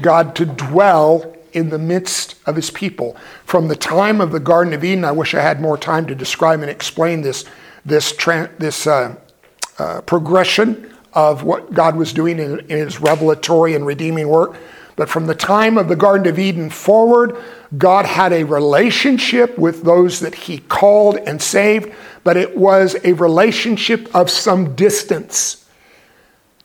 God 0.00 0.34
to 0.36 0.46
dwell 0.46 1.34
in 1.58 1.70
the 1.70 1.78
midst 1.78 2.36
of 2.46 2.56
his 2.56 2.70
people. 2.70 3.16
From 3.44 3.68
the 3.68 3.76
time 3.76 4.20
of 4.20 4.32
the 4.32 4.40
Garden 4.40 4.72
of 4.72 4.84
Eden, 4.84 5.04
I 5.04 5.12
wish 5.12 5.34
I 5.34 5.42
had 5.42 5.60
more 5.60 5.76
time 5.76 6.06
to 6.06 6.14
describe 6.14 6.60
and 6.60 6.70
explain 6.70 7.20
this, 7.22 7.44
this, 7.84 8.12
this 8.58 8.86
uh, 8.86 9.16
uh, 9.78 10.00
progression 10.02 10.94
of 11.12 11.42
what 11.42 11.74
God 11.74 11.96
was 11.96 12.12
doing 12.12 12.38
in, 12.38 12.60
in 12.60 12.78
his 12.78 13.00
revelatory 13.00 13.74
and 13.74 13.84
redeeming 13.84 14.28
work. 14.28 14.56
But 14.94 15.08
from 15.08 15.26
the 15.26 15.34
time 15.34 15.78
of 15.78 15.88
the 15.88 15.96
Garden 15.96 16.26
of 16.26 16.38
Eden 16.38 16.70
forward, 16.70 17.36
God 17.76 18.04
had 18.04 18.32
a 18.32 18.44
relationship 18.44 19.56
with 19.58 19.82
those 19.82 20.20
that 20.20 20.34
he 20.34 20.58
called 20.58 21.16
and 21.16 21.40
saved, 21.40 21.92
but 22.24 22.36
it 22.36 22.56
was 22.56 22.96
a 23.04 23.12
relationship 23.12 24.14
of 24.14 24.30
some 24.30 24.74
distance 24.74 25.57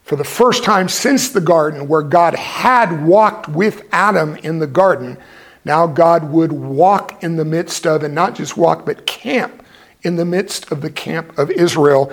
for 0.04 0.18
the 0.18 0.24
first 0.24 0.64
time 0.64 0.90
since 0.90 1.30
the 1.30 1.42
garden, 1.42 1.88
where 1.88 2.02
God 2.02 2.36
had 2.36 3.06
walked 3.06 3.48
with 3.48 3.88
Adam 3.92 4.36
in 4.38 4.60
the 4.60 4.68
garden, 4.68 5.18
now 5.66 5.88
God 5.88 6.30
would 6.32 6.52
walk 6.52 7.24
in 7.24 7.38
the 7.38 7.46
midst 7.46 7.88
of, 7.88 8.04
and 8.04 8.14
not 8.14 8.36
just 8.36 8.58
walk, 8.58 8.86
but 8.86 9.06
camp 9.06 9.66
in 10.04 10.18
the 10.18 10.26
midst 10.26 10.72
of 10.72 10.82
the 10.82 10.90
camp 10.90 11.38
of 11.38 11.50
Israel, 11.50 12.12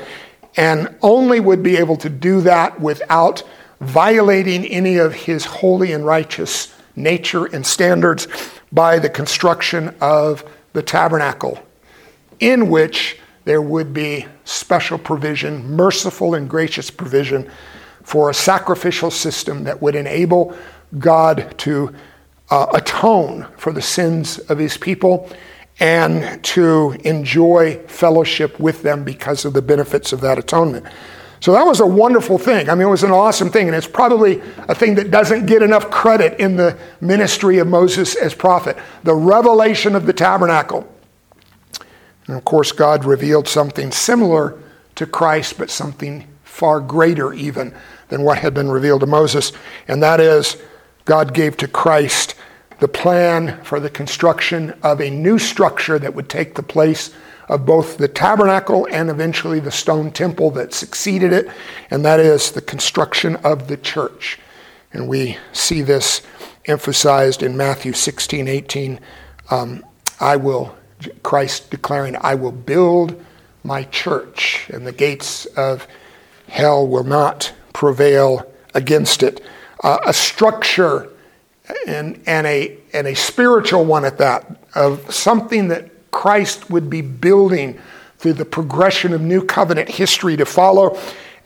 and 0.57 0.95
only 1.03 1.41
would 1.41 1.63
be 1.63 1.77
able 1.77 1.97
to 1.97 2.09
do 2.09 2.41
that 2.43 2.81
without 2.81 3.43
violating 3.81 4.65
any 4.67 4.97
of 4.97 5.13
his 5.13 5.45
holy 5.45 5.93
and 5.93 6.07
righteous 6.07 6.75
nature 6.95 7.47
and 7.47 7.67
standards 7.67 8.29
by 8.71 8.99
the 8.99 9.09
construction 9.09 9.95
of 10.01 10.45
the 10.75 10.83
tabernacle, 10.83 11.59
in 12.39 12.69
which 12.69 13.19
there 13.45 13.63
would 13.63 13.93
be 13.93 14.27
special 14.45 14.99
provision, 14.99 15.75
merciful 15.75 16.35
and 16.35 16.49
gracious 16.49 16.91
provision 16.91 17.51
for 18.03 18.31
a 18.31 18.35
sacrificial 18.35 19.11
system 19.11 19.65
that 19.65 19.81
would 19.83 19.95
enable 19.95 20.57
God 20.99 21.55
to 21.59 21.95
uh, 22.51 22.67
atone 22.75 23.47
for 23.57 23.73
the 23.73 23.83
sins 23.83 24.39
of 24.39 24.59
his 24.59 24.77
people 24.77 25.31
and 25.79 26.43
to 26.45 26.97
enjoy 27.05 27.77
fellowship 27.87 28.59
with 28.61 28.83
them 28.83 29.03
because 29.05 29.45
of 29.45 29.53
the 29.53 29.63
benefits 29.63 30.13
of 30.13 30.21
that 30.21 30.39
atonement. 30.39 30.87
So 31.41 31.53
that 31.53 31.65
was 31.65 31.81
a 31.81 31.87
wonderful 31.87 32.37
thing. 32.37 32.69
I 32.69 32.75
mean, 32.75 32.87
it 32.87 32.91
was 32.91 33.03
an 33.03 33.13
awesome 33.13 33.51
thing, 33.51 33.67
and 33.67 33.75
it's 33.75 33.87
probably 33.87 34.43
a 34.69 34.75
thing 34.75 34.97
that 34.97 35.11
doesn't 35.11 35.47
get 35.47 35.63
enough 35.63 35.91
credit 35.91 36.39
in 36.39 36.57
the 36.57 36.79
ministry 37.01 37.59
of 37.59 37.67
Moses 37.67 38.15
as 38.15 38.35
prophet. 38.35 38.77
The 39.05 39.15
revelation 39.15 39.97
of 39.97 40.05
the 40.05 40.13
tabernacle. 40.13 40.87
And 42.27 42.37
of 42.37 42.45
course, 42.45 42.73
God 42.73 43.07
revealed 43.07 43.49
something 43.49 43.91
similar 43.91 44.59
to 44.97 45.07
Christ, 45.07 45.57
but 45.57 45.71
something 45.71 46.27
far 46.61 46.79
greater 46.79 47.33
even 47.33 47.75
than 48.09 48.23
what 48.23 48.37
had 48.37 48.53
been 48.53 48.71
revealed 48.71 49.01
to 49.01 49.07
Moses, 49.07 49.51
and 49.89 50.03
that 50.03 50.21
is 50.21 50.59
God 51.07 51.33
gave 51.33 51.57
to 51.57 51.67
Christ 51.67 52.35
the 52.81 52.87
plan 52.87 53.65
for 53.65 53.81
the 53.81 53.89
construction 53.89 54.79
of 54.83 55.01
a 55.01 55.09
new 55.09 55.39
structure 55.39 55.99
that 55.99 56.15
would 56.15 56.29
take 56.29 56.55
the 56.55 56.63
place 56.63 57.15
of 57.49 57.65
both 57.65 57.97
the 57.97 58.09
tabernacle 58.09 58.87
and 58.91 59.09
eventually 59.09 59.59
the 59.59 59.71
stone 59.71 60.11
temple 60.11 60.51
that 60.51 60.75
succeeded 60.75 61.33
it, 61.33 61.49
and 61.91 62.05
that 62.05 62.21
is 62.21 62.53
the 62.53 62.61
construction 62.61 63.37
of 63.37 63.67
the 63.67 63.79
church. 63.79 64.39
And 64.93 65.09
we 65.09 65.39
see 65.55 65.81
this 65.81 66.21
emphasized 66.67 67.43
in 67.43 67.57
Matthew 67.57 67.95
16, 67.95 68.47
18. 68.47 69.01
Um, 69.51 69.83
I 70.21 70.37
will, 70.37 70.77
Christ 71.23 71.71
declaring, 71.71 72.17
I 72.21 72.35
will 72.35 72.53
build 72.53 73.25
my 73.65 73.85
church, 73.85 74.69
and 74.69 74.87
the 74.87 74.93
gates 74.93 75.47
of 75.47 75.89
hell 76.51 76.87
will 76.87 77.05
not 77.05 77.53
prevail 77.73 78.45
against 78.75 79.23
it. 79.23 79.41
Uh, 79.83 79.99
a 80.05 80.13
structure 80.13 81.09
and, 81.87 82.21
and, 82.27 82.47
a, 82.47 82.77
and 82.93 83.07
a 83.07 83.15
spiritual 83.15 83.85
one 83.85 84.05
at 84.05 84.19
that, 84.19 84.59
of 84.75 85.13
something 85.13 85.69
that 85.69 86.11
Christ 86.11 86.69
would 86.71 86.91
be 86.91 87.01
building 87.01 87.79
through 88.19 88.35
the 88.35 88.45
progression 88.45 89.15
of 89.15 89.21
new 89.21 89.43
covenant 89.43 89.89
history 89.89 90.37
to 90.37 90.45
follow. 90.45 90.99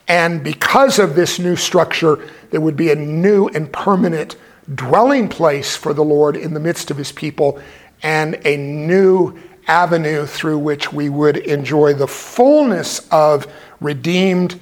And 0.09 0.43
because 0.43 0.99
of 0.99 1.15
this 1.15 1.39
new 1.39 1.57
structure, 1.57 2.29
there 2.51 2.61
would 2.61 2.77
be 2.77 2.91
a 2.91 2.97
new 2.97 3.49
and 3.49 3.73
permanent 3.73 4.37
dwelling 4.75 5.29
place 5.29 5.77
for 5.77 5.93
the 5.93 6.05
Lord 6.05 6.37
in 6.37 6.55
the 6.55 6.61
midst 6.61 6.91
of 6.91 6.97
his 6.97 7.13
people 7.13 7.61
and 8.03 8.41
a 8.45 8.57
new 8.57 9.39
avenue 9.67 10.27
through 10.27 10.59
which 10.59 10.93
we 10.93 11.09
would 11.09 11.37
enjoy 11.37 11.95
the 11.95 12.09
fullness 12.09 13.07
of 13.11 13.47
redeemed 13.81 14.61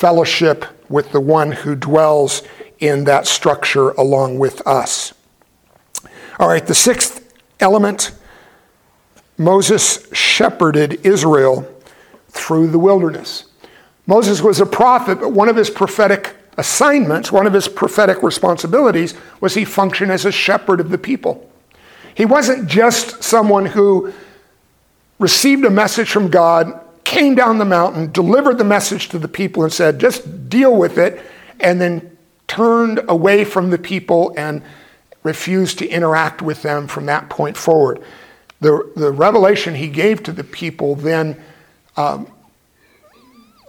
fellowship 0.00 0.64
with 0.88 1.12
the 1.12 1.20
one 1.20 1.52
who 1.52 1.74
dwells 1.76 2.42
in 2.78 3.04
that 3.04 3.26
structure 3.26 3.90
along 3.90 4.38
with 4.38 4.66
us. 4.66 5.12
All 6.38 6.48
right, 6.48 6.66
the 6.66 6.74
sixth 6.74 7.30
element 7.60 8.12
Moses 9.36 10.08
shepherded 10.14 11.04
Israel 11.04 11.70
through 12.30 12.68
the 12.68 12.78
wilderness. 12.78 13.44
Moses 14.06 14.40
was 14.40 14.58
a 14.58 14.64
prophet, 14.64 15.20
but 15.20 15.32
one 15.32 15.50
of 15.50 15.56
his 15.56 15.68
prophetic 15.68 16.34
assignments, 16.56 17.30
one 17.30 17.46
of 17.46 17.52
his 17.52 17.68
prophetic 17.68 18.22
responsibilities, 18.22 19.12
was 19.42 19.52
he 19.52 19.66
functioned 19.66 20.10
as 20.10 20.24
a 20.24 20.32
shepherd 20.32 20.80
of 20.80 20.88
the 20.88 20.96
people. 20.96 21.46
He 22.14 22.24
wasn't 22.24 22.70
just 22.70 23.22
someone 23.22 23.66
who 23.66 24.14
received 25.18 25.66
a 25.66 25.70
message 25.70 26.10
from 26.10 26.30
God 26.30 26.80
came 27.10 27.34
down 27.34 27.58
the 27.58 27.64
mountain, 27.64 28.12
delivered 28.12 28.56
the 28.56 28.64
message 28.64 29.08
to 29.08 29.18
the 29.18 29.26
people, 29.26 29.64
and 29.64 29.72
said, 29.72 29.98
just 29.98 30.48
deal 30.48 30.76
with 30.76 30.96
it, 30.96 31.20
and 31.58 31.80
then 31.80 32.16
turned 32.46 33.00
away 33.08 33.44
from 33.44 33.70
the 33.70 33.78
people 33.78 34.32
and 34.36 34.62
refused 35.24 35.80
to 35.80 35.88
interact 35.88 36.40
with 36.40 36.62
them 36.62 36.86
from 36.86 37.06
that 37.06 37.28
point 37.28 37.56
forward. 37.56 38.00
The, 38.60 38.88
the 38.94 39.10
revelation 39.10 39.74
he 39.74 39.88
gave 39.88 40.22
to 40.22 40.32
the 40.32 40.44
people 40.44 40.94
then 40.94 41.36
um, 41.96 42.30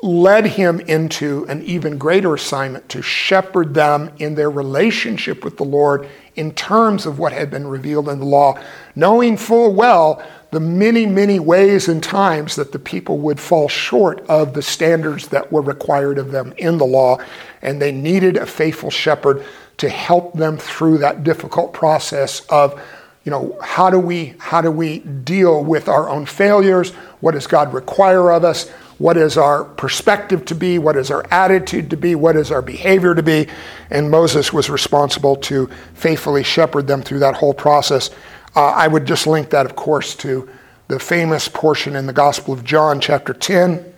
led 0.03 0.45
him 0.45 0.79
into 0.81 1.45
an 1.49 1.63
even 1.63 1.97
greater 1.97 2.35
assignment 2.35 2.89
to 2.89 3.01
shepherd 3.01 3.73
them 3.73 4.11
in 4.19 4.35
their 4.35 4.51
relationship 4.51 5.43
with 5.43 5.57
the 5.57 5.65
Lord 5.65 6.07
in 6.35 6.51
terms 6.51 7.07
of 7.07 7.17
what 7.17 7.33
had 7.33 7.49
been 7.49 7.65
revealed 7.65 8.07
in 8.07 8.19
the 8.19 8.25
law, 8.25 8.59
knowing 8.95 9.35
full 9.35 9.73
well 9.73 10.23
the 10.52 10.60
many, 10.60 11.06
many 11.06 11.39
ways 11.39 11.88
and 11.88 12.04
times 12.04 12.58
that 12.58 12.74
the 12.74 12.80
people 12.80 13.18
would 13.20 13.39
fall 13.39 13.70
short 13.70 14.20
of 14.28 14.54
the 14.54 14.62
standards 14.62 15.30
that 15.30 15.52
were 15.52 15.62
required 15.62 16.18
of 16.18 16.32
them 16.32 16.54
in 16.58 16.78
the 16.78 16.86
law, 16.86 17.18
and 17.62 17.82
they 17.82 17.91
needed 17.91 18.36
a 18.36 18.45
faithful 18.45 18.91
shepherd 18.91 19.43
to 19.78 19.89
help 19.89 20.34
them 20.34 20.58
through 20.58 20.97
that 20.99 21.24
difficult 21.24 21.74
process 21.74 22.41
of 22.49 22.80
you 23.24 23.30
know 23.30 23.58
how 23.62 23.89
do 23.89 23.99
we 23.99 24.34
how 24.39 24.62
do 24.62 24.72
we 24.72 24.99
deal 24.99 25.64
with 25.64 25.88
our 25.88 26.10
own 26.10 26.26
failures? 26.26 26.91
What 27.20 27.34
does 27.34 27.47
god 27.47 27.74
require 27.74 28.32
of 28.32 28.43
us? 28.43 28.70
What 28.97 29.16
is 29.16 29.38
our 29.38 29.64
perspective 29.64 30.43
to 30.45 30.56
be? 30.56 30.80
What 30.80 30.97
is 30.97 31.12
our 31.12 31.26
attitude 31.32 31.91
to 31.91 31.97
be? 31.97 32.16
What 32.16 32.36
is 32.36 32.52
our 32.52 32.64
behavior 32.64 33.14
to 33.14 33.24
be? 33.24 33.47
And 33.91 34.10
moses 34.10 34.52
was 34.52 34.72
responsible 34.72 35.36
to 35.38 35.70
faithfully 35.93 36.43
shepherd 36.43 36.88
them 36.88 37.04
through 37.04 37.20
that 37.20 37.36
whole 37.36 37.54
process 37.54 38.10
uh, 38.56 38.66
I 38.66 38.88
would 38.88 39.06
just 39.06 39.28
link 39.28 39.49
that, 39.52 39.66
of 39.66 39.76
course, 39.76 40.16
to 40.18 40.49
the 40.88 40.99
famous 40.99 41.47
portion 41.47 41.95
in 41.95 42.06
the 42.06 42.14
Gospel 42.14 42.54
of 42.54 42.64
John, 42.66 42.99
chapter 42.99 43.34
10, 43.34 43.93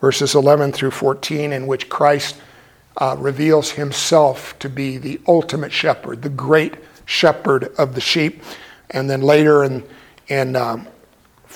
verses 0.00 0.34
11 0.34 0.72
through 0.72 0.90
14, 0.90 1.52
in 1.52 1.66
which 1.66 1.88
Christ 1.88 2.36
uh, 2.98 3.16
reveals 3.18 3.70
himself 3.72 4.58
to 4.58 4.68
be 4.68 4.98
the 4.98 5.20
ultimate 5.26 5.72
shepherd, 5.72 6.22
the 6.22 6.28
great 6.28 6.74
shepherd 7.06 7.72
of 7.78 7.94
the 7.94 8.00
sheep. 8.00 8.42
And 8.90 9.08
then 9.08 9.22
later 9.22 9.64
in, 9.64 9.84
in 10.28 10.54
um, 10.54 10.86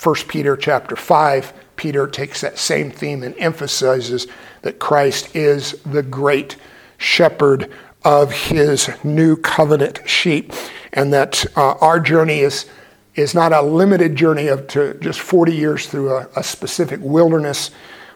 1 0.02 0.14
Peter 0.28 0.56
chapter 0.56 0.96
5, 0.96 1.52
Peter 1.76 2.06
takes 2.06 2.40
that 2.40 2.58
same 2.58 2.90
theme 2.90 3.22
and 3.22 3.34
emphasizes 3.38 4.26
that 4.62 4.78
Christ 4.78 5.36
is 5.36 5.80
the 5.82 6.02
great 6.02 6.56
shepherd 6.96 7.70
of 8.08 8.32
his 8.32 8.88
new 9.04 9.36
covenant 9.36 10.00
sheep 10.08 10.54
and 10.94 11.12
that 11.12 11.44
uh, 11.58 11.72
our 11.82 12.00
journey 12.00 12.38
is, 12.38 12.64
is 13.16 13.34
not 13.34 13.52
a 13.52 13.60
limited 13.60 14.16
journey 14.16 14.46
of 14.46 14.66
to 14.66 14.94
just 14.94 15.20
40 15.20 15.54
years 15.54 15.86
through 15.86 16.16
a, 16.16 16.26
a 16.34 16.42
specific 16.42 17.00
wilderness, 17.02 17.70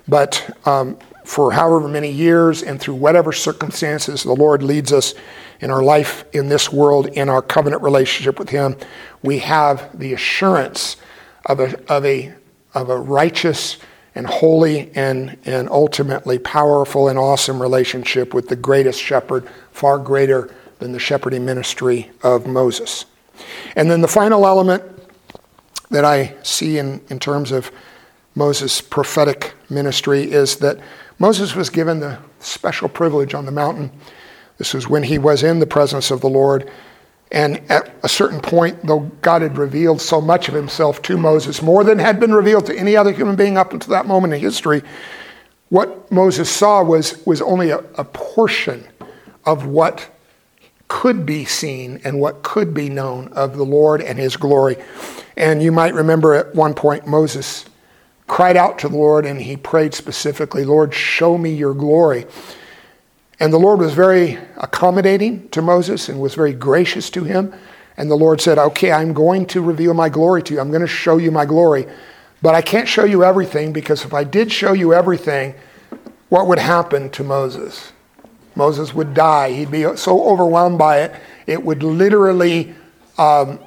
but 0.09 0.59
um, 0.64 0.97
for 1.26 1.53
however 1.53 1.88
many 1.88 2.11
years 2.11 2.62
and 2.62 2.80
through 2.80 2.95
whatever 2.95 3.32
circumstances 3.32 4.22
the 4.22 4.32
Lord 4.32 4.62
leads 4.62 4.95
us 4.95 5.12
in 5.61 5.70
our 5.70 5.82
life 5.82 6.24
in 6.32 6.49
this 6.49 6.72
world, 6.72 7.09
in 7.09 7.28
our 7.28 7.43
covenant 7.43 7.82
relationship 7.82 8.38
with 8.38 8.49
Him, 8.49 8.78
we 9.22 9.40
have 9.40 9.90
the 9.99 10.14
assurance 10.14 10.97
of 11.45 11.61
a, 11.61 11.93
of 11.93 12.07
a, 12.07 12.32
of 12.72 12.88
a 12.88 12.97
righteous 12.97 13.76
and 14.14 14.26
holy 14.26 14.90
and, 14.94 15.38
and 15.44 15.68
ultimately 15.70 16.38
powerful 16.38 17.08
and 17.08 17.18
awesome 17.18 17.60
relationship 17.60 18.34
with 18.34 18.48
the 18.48 18.56
greatest 18.56 19.00
shepherd, 19.00 19.48
far 19.72 19.98
greater 19.98 20.54
than 20.78 20.92
the 20.92 20.98
shepherding 20.98 21.44
ministry 21.44 22.10
of 22.22 22.46
Moses. 22.46 23.04
And 23.76 23.90
then 23.90 24.00
the 24.00 24.08
final 24.08 24.46
element 24.46 24.82
that 25.90 26.04
I 26.04 26.34
see 26.42 26.78
in, 26.78 27.00
in 27.08 27.18
terms 27.18 27.52
of 27.52 27.70
Moses' 28.34 28.80
prophetic 28.80 29.54
ministry 29.68 30.30
is 30.30 30.56
that 30.56 30.78
Moses 31.18 31.54
was 31.54 31.70
given 31.70 32.00
the 32.00 32.18
special 32.40 32.88
privilege 32.88 33.34
on 33.34 33.46
the 33.46 33.52
mountain. 33.52 33.90
This 34.58 34.74
was 34.74 34.88
when 34.88 35.04
he 35.04 35.18
was 35.18 35.42
in 35.42 35.60
the 35.60 35.66
presence 35.66 36.10
of 36.10 36.20
the 36.20 36.28
Lord. 36.28 36.70
And 37.33 37.62
at 37.70 37.91
a 38.03 38.09
certain 38.11 38.41
point, 38.41 38.87
though 38.87 39.11
God 39.22 39.41
had 39.41 39.57
revealed 39.57 40.03
so 40.03 40.20
much 40.20 40.49
of 40.49 40.55
himself 40.55 41.01
to 41.03 41.16
Moses, 41.16 41.62
more 41.62 41.83
than 41.83 41.99
had 41.99 42.20
been 42.20 42.35
revealed 42.35 42.66
to 42.66 42.76
any 42.76 42.95
other 42.95 43.11
human 43.11 43.37
being 43.37 43.57
up 43.57 43.72
until 43.72 43.91
that 43.93 44.07
moment 44.07 44.35
in 44.35 44.41
history, 44.41 44.83
what 45.70 46.12
Moses 46.12 46.51
saw 46.51 46.85
was, 46.85 47.24
was 47.26 47.41
only 47.41 47.70
a, 47.70 47.78
a 47.97 48.05
portion 48.05 48.87
of 49.47 49.64
what 49.64 50.11
could 50.89 51.24
be 51.24 51.47
seen 51.47 52.03
and 52.05 52.20
what 52.20 52.43
could 52.43 52.74
be 52.74 52.91
known 52.91 53.28
of 53.28 53.57
the 53.57 53.64
Lord 53.64 54.03
and 54.03 54.18
his 54.18 54.37
glory. 54.37 54.76
And 55.35 55.62
you 55.62 55.72
might 55.72 55.95
remember 55.95 56.35
at 56.35 56.55
one 56.55 56.74
point 56.74 57.07
Moses 57.07 57.64
cried 58.26 58.59
out 58.59 58.78
to 58.80 58.91
the 58.91 58.97
Lord 58.97 59.24
and 59.24 59.41
he 59.41 59.57
prayed 59.57 59.95
specifically, 59.95 60.66
Lord, 60.66 60.93
show 60.93 61.39
me 61.39 61.55
your 61.55 61.72
glory. 61.72 62.26
And 63.43 63.53
the 63.53 63.59
Lord 63.59 63.80
was 63.80 63.93
very 63.93 64.38
accommodating 64.57 65.49
to 65.49 65.61
Moses 65.61 66.09
and 66.09 66.20
was 66.20 66.36
very 66.36 66.53
gracious 66.53 67.11
to 67.11 67.24
him. 67.24 67.53
And 67.97 68.09
the 68.09 68.14
Lord 68.14 68.40
said, 68.40 68.57
Okay, 68.57 68.93
I'm 68.93 69.12
going 69.12 69.47
to 69.47 69.61
reveal 69.61 69.95
my 69.95 70.09
glory 70.09 70.45
to 70.45 70.55
you. 70.55 70.61
I'm 70.61 70.68
going 70.68 70.82
to 70.82 70.86
show 70.86 71.16
you 71.16 71.32
my 71.32 71.45
glory. 71.45 71.88
But 72.40 72.55
I 72.55 72.62
can't 72.62 72.86
show 72.86 73.03
you 73.03 73.24
everything 73.24 73.72
because 73.72 74.05
if 74.05 74.14
I 74.14 74.22
did 74.22 74.53
show 74.53 74.74
you 74.74 74.95
everything, 74.95 75.57
what 76.28 76.47
would 76.47 76.61
happen 76.61 77.11
to 77.11 77.24
Moses? 77.24 77.90
Moses 78.55 78.95
would 78.95 79.12
die. 79.12 79.51
He'd 79.51 79.72
be 79.72 79.97
so 79.97 80.24
overwhelmed 80.24 80.78
by 80.78 81.01
it, 81.01 81.20
it 81.49 81.64
would 81.64 81.82
literally, 81.82 82.72
um, 83.18 83.59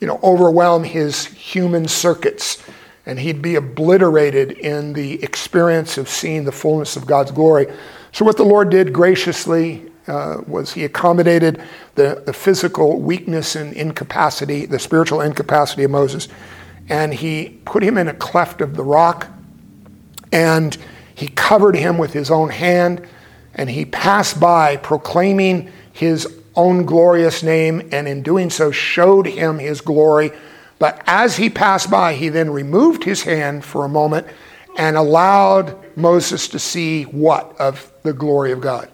you 0.00 0.06
know, 0.06 0.18
overwhelm 0.22 0.82
his 0.82 1.26
human 1.26 1.88
circuits, 1.88 2.64
and 3.04 3.20
he'd 3.20 3.42
be 3.42 3.56
obliterated 3.56 4.52
in 4.52 4.94
the 4.94 5.22
experience 5.22 5.98
of 5.98 6.08
seeing 6.08 6.44
the 6.44 6.52
fullness 6.52 6.96
of 6.96 7.06
God's 7.06 7.32
glory. 7.32 7.66
So, 8.12 8.24
what 8.24 8.36
the 8.36 8.44
Lord 8.44 8.70
did 8.70 8.92
graciously 8.92 9.90
uh, 10.06 10.38
was 10.46 10.72
He 10.72 10.84
accommodated 10.84 11.62
the, 11.94 12.22
the 12.26 12.32
physical 12.32 13.00
weakness 13.00 13.56
and 13.56 13.72
incapacity, 13.72 14.66
the 14.66 14.78
spiritual 14.78 15.20
incapacity 15.20 15.84
of 15.84 15.90
Moses, 15.90 16.28
and 16.88 17.14
He 17.14 17.60
put 17.64 17.82
him 17.82 17.98
in 17.98 18.08
a 18.08 18.14
cleft 18.14 18.60
of 18.60 18.76
the 18.76 18.84
rock, 18.84 19.28
and 20.32 20.76
He 21.14 21.28
covered 21.28 21.76
him 21.76 21.98
with 21.98 22.12
His 22.12 22.30
own 22.30 22.50
hand 22.50 23.06
and 23.54 23.68
he 23.70 23.84
passed 23.84 24.40
by 24.40 24.76
proclaiming 24.76 25.70
his 25.92 26.26
own 26.54 26.84
glorious 26.84 27.42
name, 27.42 27.88
and 27.92 28.08
in 28.08 28.22
doing 28.22 28.50
so 28.50 28.70
showed 28.70 29.26
him 29.26 29.58
his 29.58 29.80
glory. 29.80 30.32
But 30.78 31.02
as 31.06 31.36
he 31.36 31.50
passed 31.50 31.90
by, 31.90 32.14
he 32.14 32.28
then 32.28 32.50
removed 32.50 33.04
his 33.04 33.22
hand 33.22 33.64
for 33.64 33.84
a 33.84 33.88
moment 33.88 34.26
and 34.76 34.96
allowed 34.96 35.76
Moses 35.96 36.48
to 36.48 36.58
see 36.58 37.04
what 37.04 37.56
of 37.60 37.89
the 38.02 38.12
glory 38.12 38.52
of 38.52 38.60
God? 38.60 38.90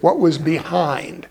What 0.00 0.18
was 0.18 0.38
behind? 0.38 1.26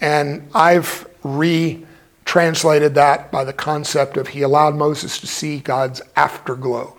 And 0.00 0.48
I've 0.54 1.06
retranslated 1.22 2.94
that 2.94 3.30
by 3.30 3.44
the 3.44 3.52
concept 3.52 4.16
of 4.16 4.28
he 4.28 4.42
allowed 4.42 4.74
Moses 4.74 5.18
to 5.18 5.26
see 5.26 5.58
God's 5.60 6.02
afterglow. 6.16 6.96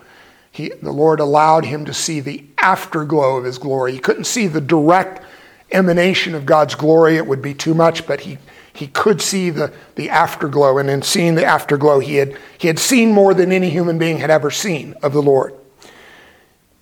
He, 0.50 0.70
the 0.82 0.92
Lord 0.92 1.20
allowed 1.20 1.64
him 1.64 1.84
to 1.86 1.94
see 1.94 2.20
the 2.20 2.44
afterglow 2.58 3.38
of 3.38 3.44
his 3.44 3.58
glory. 3.58 3.92
He 3.92 3.98
couldn't 3.98 4.24
see 4.24 4.46
the 4.46 4.60
direct 4.60 5.22
emanation 5.70 6.34
of 6.34 6.44
God's 6.44 6.74
glory, 6.74 7.16
it 7.16 7.26
would 7.26 7.40
be 7.40 7.54
too 7.54 7.72
much, 7.72 8.06
but 8.06 8.20
he, 8.20 8.36
he 8.74 8.86
could 8.86 9.22
see 9.22 9.48
the, 9.48 9.72
the 9.94 10.10
afterglow. 10.10 10.76
And 10.76 10.90
in 10.90 11.00
seeing 11.00 11.34
the 11.34 11.46
afterglow, 11.46 12.00
he 12.00 12.16
had, 12.16 12.36
he 12.58 12.68
had 12.68 12.78
seen 12.78 13.12
more 13.12 13.32
than 13.32 13.50
any 13.50 13.70
human 13.70 13.98
being 13.98 14.18
had 14.18 14.30
ever 14.30 14.50
seen 14.50 14.94
of 15.02 15.14
the 15.14 15.22
Lord 15.22 15.54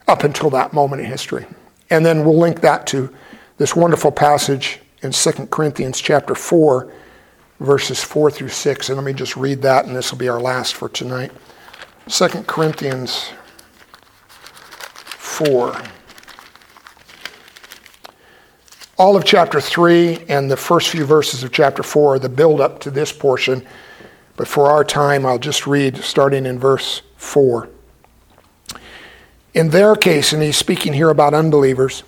up 0.09 0.25
until 0.25 0.51
that 0.51 0.73
moment 0.73 1.03
in 1.03 1.09
history. 1.09 1.47
And 1.91 2.07
then 2.07 2.25
we'll 2.25 2.39
link 2.39 2.61
that 2.61 2.87
to 2.89 3.15
this 3.57 3.75
wonderful 3.75 4.13
passage 4.13 4.81
in 5.03 5.11
2 5.11 5.47
Corinthians 5.47 6.01
chapter 6.01 6.35
4, 6.35 6.93
verses 7.59 8.03
4 8.03 8.31
through 8.31 8.49
6. 8.49 8.89
And 8.89 8.97
let 8.97 9.05
me 9.05 9.13
just 9.13 9.37
read 9.37 9.63
that, 9.63 9.87
and 9.87 9.95
this 9.97 10.11
will 10.11 10.19
be 10.19 10.29
our 10.29 10.41
last 10.41 10.75
for 10.75 10.89
tonight. 10.89 11.33
2 12.09 12.29
Corinthians 12.45 13.31
4. 15.05 15.83
All 18.99 19.17
of 19.17 19.25
chapter 19.25 19.61
3 19.61 20.27
and 20.29 20.51
the 20.51 20.57
first 20.57 20.91
few 20.91 21.05
verses 21.05 21.43
of 21.43 21.51
chapter 21.53 21.83
4 21.83 22.15
are 22.15 22.19
the 22.19 22.29
build 22.29 22.61
up 22.61 22.81
to 22.81 22.91
this 22.91 23.13
portion, 23.13 23.67
but 24.37 24.47
for 24.47 24.67
our 24.67 24.85
time, 24.85 25.25
I'll 25.25 25.39
just 25.39 25.67
read 25.67 25.97
starting 25.97 26.47
in 26.47 26.59
verse 26.59 27.03
4. 27.17 27.69
In 29.53 29.71
their 29.71 29.97
case, 29.97 30.33
and 30.33 30.43
he's 30.43 30.57
speaking 30.57 30.93
here 30.93 31.11
about 31.11 31.35
unbelievers, 31.35 32.03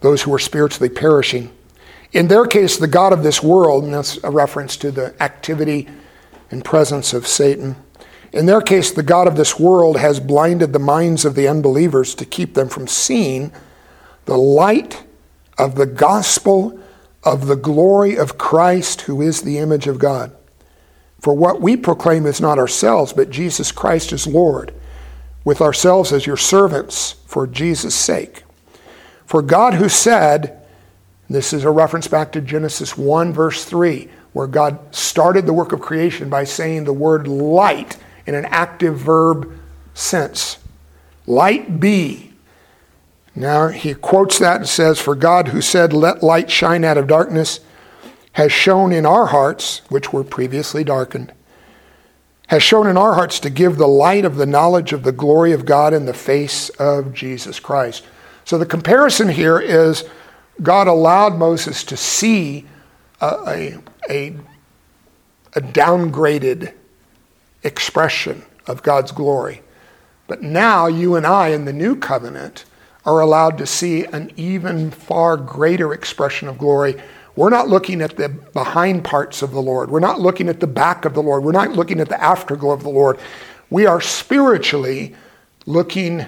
those 0.00 0.22
who 0.22 0.32
are 0.32 0.38
spiritually 0.38 0.88
perishing, 0.88 1.52
in 2.12 2.28
their 2.28 2.46
case, 2.46 2.76
the 2.76 2.88
God 2.88 3.12
of 3.12 3.22
this 3.22 3.42
world, 3.42 3.84
and 3.84 3.94
that's 3.94 4.22
a 4.24 4.30
reference 4.30 4.76
to 4.78 4.90
the 4.90 5.20
activity 5.22 5.88
and 6.50 6.64
presence 6.64 7.12
of 7.12 7.26
Satan 7.26 7.76
in 8.32 8.46
their 8.46 8.60
case, 8.60 8.92
the 8.92 9.02
God 9.02 9.26
of 9.26 9.36
this 9.36 9.58
world 9.58 9.96
has 9.96 10.20
blinded 10.20 10.72
the 10.72 10.78
minds 10.78 11.24
of 11.24 11.34
the 11.34 11.48
unbelievers 11.48 12.14
to 12.16 12.24
keep 12.24 12.54
them 12.54 12.68
from 12.68 12.86
seeing 12.86 13.52
the 14.26 14.36
light 14.36 15.04
of 15.58 15.74
the 15.74 15.86
gospel 15.86 16.78
of 17.24 17.46
the 17.46 17.56
glory 17.56 18.16
of 18.16 18.38
Christ, 18.38 19.02
who 19.02 19.20
is 19.20 19.42
the 19.42 19.58
image 19.58 19.88
of 19.88 19.98
God. 19.98 20.34
For 21.20 21.34
what 21.34 21.60
we 21.60 21.76
proclaim 21.76 22.24
is 22.24 22.40
not 22.40 22.58
ourselves, 22.58 23.12
but 23.12 23.30
Jesus 23.30 23.72
Christ 23.72 24.12
is 24.12 24.26
Lord, 24.26 24.72
with 25.44 25.60
ourselves 25.60 26.12
as 26.12 26.26
your 26.26 26.36
servants 26.36 27.16
for 27.26 27.46
Jesus' 27.46 27.94
sake. 27.94 28.44
For 29.26 29.42
God, 29.42 29.74
who 29.74 29.88
said, 29.88 30.60
this 31.30 31.52
is 31.52 31.62
a 31.62 31.70
reference 31.70 32.08
back 32.08 32.32
to 32.32 32.40
Genesis 32.40 32.98
1, 32.98 33.32
verse 33.32 33.64
3, 33.64 34.08
where 34.32 34.48
God 34.48 34.78
started 34.92 35.46
the 35.46 35.52
work 35.52 35.72
of 35.72 35.80
creation 35.80 36.28
by 36.28 36.42
saying 36.42 36.84
the 36.84 36.92
word 36.92 37.28
light 37.28 37.96
in 38.26 38.34
an 38.34 38.46
active 38.46 38.98
verb 38.98 39.56
sense. 39.94 40.58
Light 41.28 41.78
be. 41.78 42.32
Now 43.36 43.68
he 43.68 43.94
quotes 43.94 44.40
that 44.40 44.56
and 44.56 44.68
says, 44.68 44.98
For 44.98 45.14
God 45.14 45.48
who 45.48 45.62
said, 45.62 45.92
Let 45.92 46.24
light 46.24 46.50
shine 46.50 46.84
out 46.84 46.98
of 46.98 47.06
darkness, 47.06 47.60
has 48.32 48.50
shone 48.50 48.92
in 48.92 49.06
our 49.06 49.26
hearts, 49.26 49.82
which 49.88 50.12
were 50.12 50.24
previously 50.24 50.82
darkened, 50.82 51.32
has 52.50 52.64
shone 52.64 52.88
in 52.88 52.96
our 52.96 53.14
hearts 53.14 53.38
to 53.38 53.48
give 53.48 53.76
the 53.76 53.86
light 53.86 54.24
of 54.24 54.34
the 54.34 54.44
knowledge 54.44 54.92
of 54.92 55.04
the 55.04 55.12
glory 55.12 55.52
of 55.52 55.64
God 55.64 55.94
in 55.94 56.04
the 56.04 56.12
face 56.12 56.68
of 56.70 57.14
Jesus 57.14 57.60
Christ. 57.60 58.04
So 58.44 58.58
the 58.58 58.66
comparison 58.66 59.28
here 59.28 59.60
is 59.60 60.04
God 60.60 60.88
allowed 60.88 61.36
Moses 61.36 61.84
to 61.84 61.96
see 61.96 62.66
a, 63.20 63.78
a, 64.10 64.34
a, 65.54 65.60
downgraded 65.60 66.74
expression 67.62 68.42
of 68.66 68.82
God's 68.82 69.12
glory. 69.12 69.62
But 70.26 70.42
now 70.42 70.88
you 70.88 71.14
and 71.14 71.24
I 71.24 71.50
in 71.50 71.66
the 71.66 71.72
new 71.72 71.94
covenant 71.94 72.64
are 73.06 73.20
allowed 73.20 73.58
to 73.58 73.66
see 73.66 74.06
an 74.06 74.32
even 74.34 74.90
far 74.90 75.36
greater 75.36 75.94
expression 75.94 76.48
of 76.48 76.58
glory. 76.58 77.00
We're 77.36 77.50
not 77.50 77.68
looking 77.68 78.02
at 78.02 78.16
the 78.16 78.28
behind 78.28 79.04
parts 79.04 79.42
of 79.42 79.52
the 79.52 79.62
Lord. 79.62 79.90
We're 79.90 80.00
not 80.00 80.20
looking 80.20 80.48
at 80.48 80.60
the 80.60 80.66
back 80.66 81.04
of 81.04 81.14
the 81.14 81.22
Lord. 81.22 81.44
We're 81.44 81.52
not 81.52 81.72
looking 81.72 82.00
at 82.00 82.08
the 82.08 82.22
afterglow 82.22 82.72
of 82.72 82.82
the 82.82 82.90
Lord. 82.90 83.18
We 83.70 83.86
are 83.86 84.00
spiritually 84.00 85.14
looking 85.66 86.26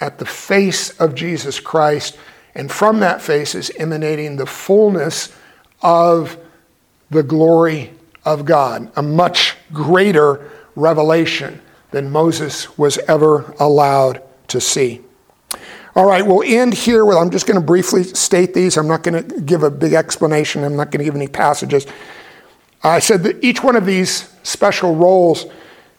at 0.00 0.18
the 0.18 0.26
face 0.26 0.90
of 1.00 1.14
Jesus 1.14 1.58
Christ, 1.58 2.16
and 2.54 2.70
from 2.70 3.00
that 3.00 3.20
face 3.20 3.54
is 3.54 3.72
emanating 3.76 4.36
the 4.36 4.46
fullness 4.46 5.34
of 5.82 6.36
the 7.10 7.22
glory 7.22 7.92
of 8.24 8.44
God, 8.44 8.92
a 8.96 9.02
much 9.02 9.56
greater 9.72 10.50
revelation 10.76 11.60
than 11.90 12.10
Moses 12.10 12.78
was 12.78 12.98
ever 13.08 13.54
allowed 13.58 14.22
to 14.48 14.60
see. 14.60 15.00
All 15.94 16.06
right, 16.06 16.24
we'll 16.24 16.42
end 16.44 16.74
here 16.74 17.04
with 17.04 17.16
I'm 17.16 17.30
just 17.30 17.46
going 17.46 17.58
to 17.58 17.64
briefly 17.66 18.04
state 18.04 18.54
these. 18.54 18.76
I'm 18.76 18.86
not 18.86 19.02
going 19.02 19.26
to 19.26 19.40
give 19.40 19.62
a 19.62 19.70
big 19.70 19.94
explanation, 19.94 20.64
I'm 20.64 20.76
not 20.76 20.90
going 20.90 20.98
to 20.98 21.04
give 21.04 21.16
any 21.16 21.28
passages. 21.28 21.86
I 22.82 23.00
said 23.00 23.24
that 23.24 23.42
each 23.42 23.62
one 23.62 23.74
of 23.74 23.86
these 23.86 24.32
special 24.44 24.94
roles 24.94 25.46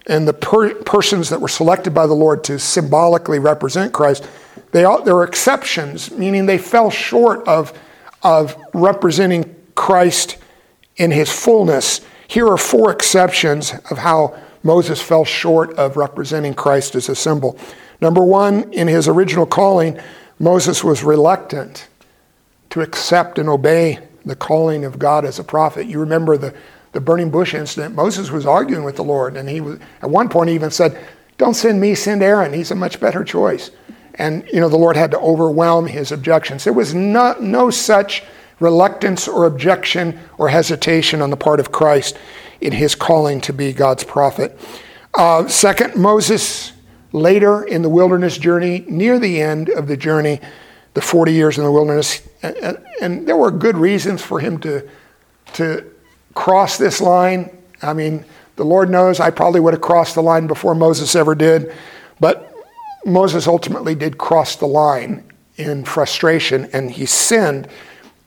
and 0.08 0.28
the 0.28 0.34
per- 0.34 0.74
persons 0.76 1.30
that 1.30 1.42
were 1.42 1.48
selected 1.48 1.94
by 1.94 2.08
the 2.08 2.14
Lord 2.14 2.44
to 2.46 2.58
symbolically 2.58 3.40
represent 3.40 3.94
Christ, 3.94 4.28
They 4.72 4.86
all, 4.86 5.04
there 5.04 5.16
are 5.16 5.24
exceptions, 5.24 6.12
meaning 6.12 6.46
they 6.46 6.58
fell 6.58 6.90
short 6.90 7.48
of, 7.48 7.74
of 8.24 8.56
representing 8.74 9.56
Christ 9.76 10.38
in 10.98 11.12
his 11.12 11.32
fullness. 11.32 12.02
Here 12.28 12.48
are 12.48 12.58
four 12.58 12.92
exceptions 12.92 13.74
of 13.90 13.98
how 13.98 14.38
Moses 14.64 15.02
fell 15.02 15.26
short 15.26 15.74
of 15.74 15.98
representing 15.98 16.54
Christ 16.54 16.96
as 16.96 17.10
a 17.10 17.16
symbol. 17.16 17.58
Number 18.02 18.24
one, 18.24 18.72
in 18.74 18.88
his 18.88 19.08
original 19.08 19.46
calling, 19.46 20.00
Moses 20.40 20.84
was 20.84 21.04
reluctant 21.04 21.88
to 22.70 22.82
accept 22.82 23.38
and 23.40 23.50
obey 23.50 24.00
the 24.26 24.36
calling 24.36 24.86
of 24.86 25.00
God 25.00 25.26
as 25.26 25.40
a 25.40 25.44
prophet. 25.44 25.88
You 25.88 26.00
remember 26.00 26.38
the, 26.38 26.54
the 26.94 27.02
burning 27.02 27.30
bush 27.30 27.54
incident. 27.54 27.96
Moses 27.96 28.32
was 28.32 28.46
arguing 28.46 28.84
with 28.84 28.96
the 28.96 29.04
Lord, 29.04 29.36
and 29.36 29.50
he 29.50 29.60
was, 29.60 29.80
at 30.02 30.10
one 30.10 30.30
point 30.30 30.50
he 30.50 30.56
even 30.56 30.72
said, 30.72 30.98
Don't 31.38 31.56
send 31.56 31.82
me, 31.82 31.96
send 31.96 32.24
Aaron. 32.24 32.54
He's 32.54 32.72
a 32.72 32.76
much 32.76 33.00
better 33.00 33.24
choice. 33.24 33.72
And 34.16 34.48
you 34.52 34.60
know, 34.60 34.70
the 34.70 34.78
Lord 34.78 34.96
had 34.96 35.12
to 35.12 35.20
overwhelm 35.20 35.88
his 35.88 36.12
objections. 36.12 36.64
There 36.64 36.74
was 36.74 36.94
no, 36.94 37.36
no 37.40 37.70
such 37.70 38.24
reluctance 38.60 39.28
or 39.28 39.46
objection 39.46 40.20
or 40.38 40.50
hesitation 40.50 41.22
on 41.22 41.30
the 41.30 41.38
part 41.38 41.60
of 41.60 41.72
Christ 41.72 42.18
in 42.62 42.74
his 42.74 42.96
calling 42.96 43.40
to 43.42 43.54
be 43.54 43.72
God's 43.72 44.04
prophet. 44.04 44.60
Uh, 45.14 45.48
second, 45.48 45.96
Moses 45.96 46.74
later 47.12 47.64
in 47.64 47.82
the 47.82 47.90
wilderness 47.90 48.38
journey, 48.38 48.86
near 48.88 49.20
the 49.20 49.42
end 49.42 49.70
of 49.70 49.88
the 49.88 49.98
journey, 49.98 50.40
the 50.94 51.02
40 51.02 51.34
years 51.34 51.58
in 51.58 51.64
the 51.64 51.72
wilderness, 51.72 52.28
and, 52.42 52.78
and, 53.02 53.28
there 53.28 53.38
were 53.38 53.52
good 53.52 53.78
reasons 53.78 54.22
for 54.22 54.40
him 54.40 54.60
to, 54.60 54.88
to 55.54 55.86
cross 56.34 56.78
this 56.78 57.00
line. 57.00 57.56
I 57.82 57.94
mean, 57.94 58.26
the 58.56 58.66
Lord 58.66 58.90
knows 58.90 59.20
I 59.20 59.30
probably 59.30 59.60
would 59.60 59.74
have 59.74 59.82
crossed 59.82 60.16
the 60.16 60.24
line 60.24 60.48
before 60.48 60.76
Moses 60.76 61.16
ever 61.16 61.36
did, 61.36 61.74
but 62.20 62.54
Moses 63.06 63.48
ultimately 63.48 63.96
did 63.96 64.18
cross 64.18 64.56
the 64.56 64.68
line 64.68 65.24
in 65.58 65.86
frustration, 65.86 66.70
and 66.74 66.92
he 66.92 67.06
sinned 67.06 67.68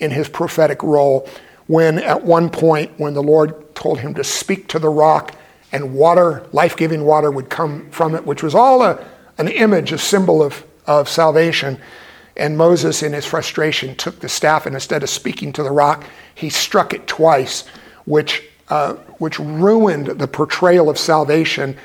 in 0.01 0.11
his 0.11 0.28
prophetic 0.28 0.83
role 0.83 1.28
when, 1.66 1.99
at 1.99 2.24
one 2.24 2.51
point, 2.51 2.91
when 2.99 3.14
the 3.14 3.22
Lord 3.22 3.74
told 3.74 4.01
him 4.01 4.14
to 4.14 4.24
speak 4.24 4.68
to 4.68 4.78
the 4.78 4.89
rock 4.89 5.35
and 5.72 5.94
water, 5.94 6.46
life 6.52 6.76
giving 6.76 7.04
water, 7.04 7.30
would 7.30 7.48
come 7.48 7.90
from 7.90 8.14
it, 8.14 8.26
which 8.26 8.42
was 8.42 8.54
all 8.54 8.82
a, 8.82 9.04
an 9.38 9.48
image, 9.48 9.90
a 9.90 9.98
symbol 9.98 10.42
of, 10.42 10.64
of 10.86 11.08
salvation. 11.08 11.80
And 12.36 12.56
Moses, 12.56 13.02
in 13.02 13.12
his 13.12 13.26
frustration, 13.26 13.96
took 13.96 14.20
the 14.20 14.28
staff 14.28 14.66
and 14.66 14.74
instead 14.74 15.02
of 15.02 15.10
speaking 15.10 15.52
to 15.54 15.62
the 15.62 15.70
rock, 15.70 16.04
he 16.34 16.50
struck 16.50 16.92
it 16.92 17.06
twice, 17.06 17.66
which, 18.04 18.42
uh, 18.68 18.94
which 19.18 19.38
ruined 19.38 20.06
the 20.06 20.28
portrayal 20.28 20.88
of 20.88 20.98
salvation 20.98 21.76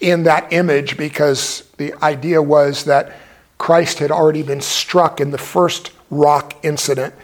in 0.00 0.24
that 0.24 0.52
image 0.52 0.96
because 0.96 1.70
the 1.76 1.94
idea 2.02 2.42
was 2.42 2.84
that 2.84 3.16
Christ 3.58 3.98
had 3.98 4.10
already 4.10 4.42
been 4.42 4.60
struck 4.60 5.20
in 5.20 5.30
the 5.30 5.38
first 5.38 5.92
rock 6.10 6.54
incident. 6.62 7.14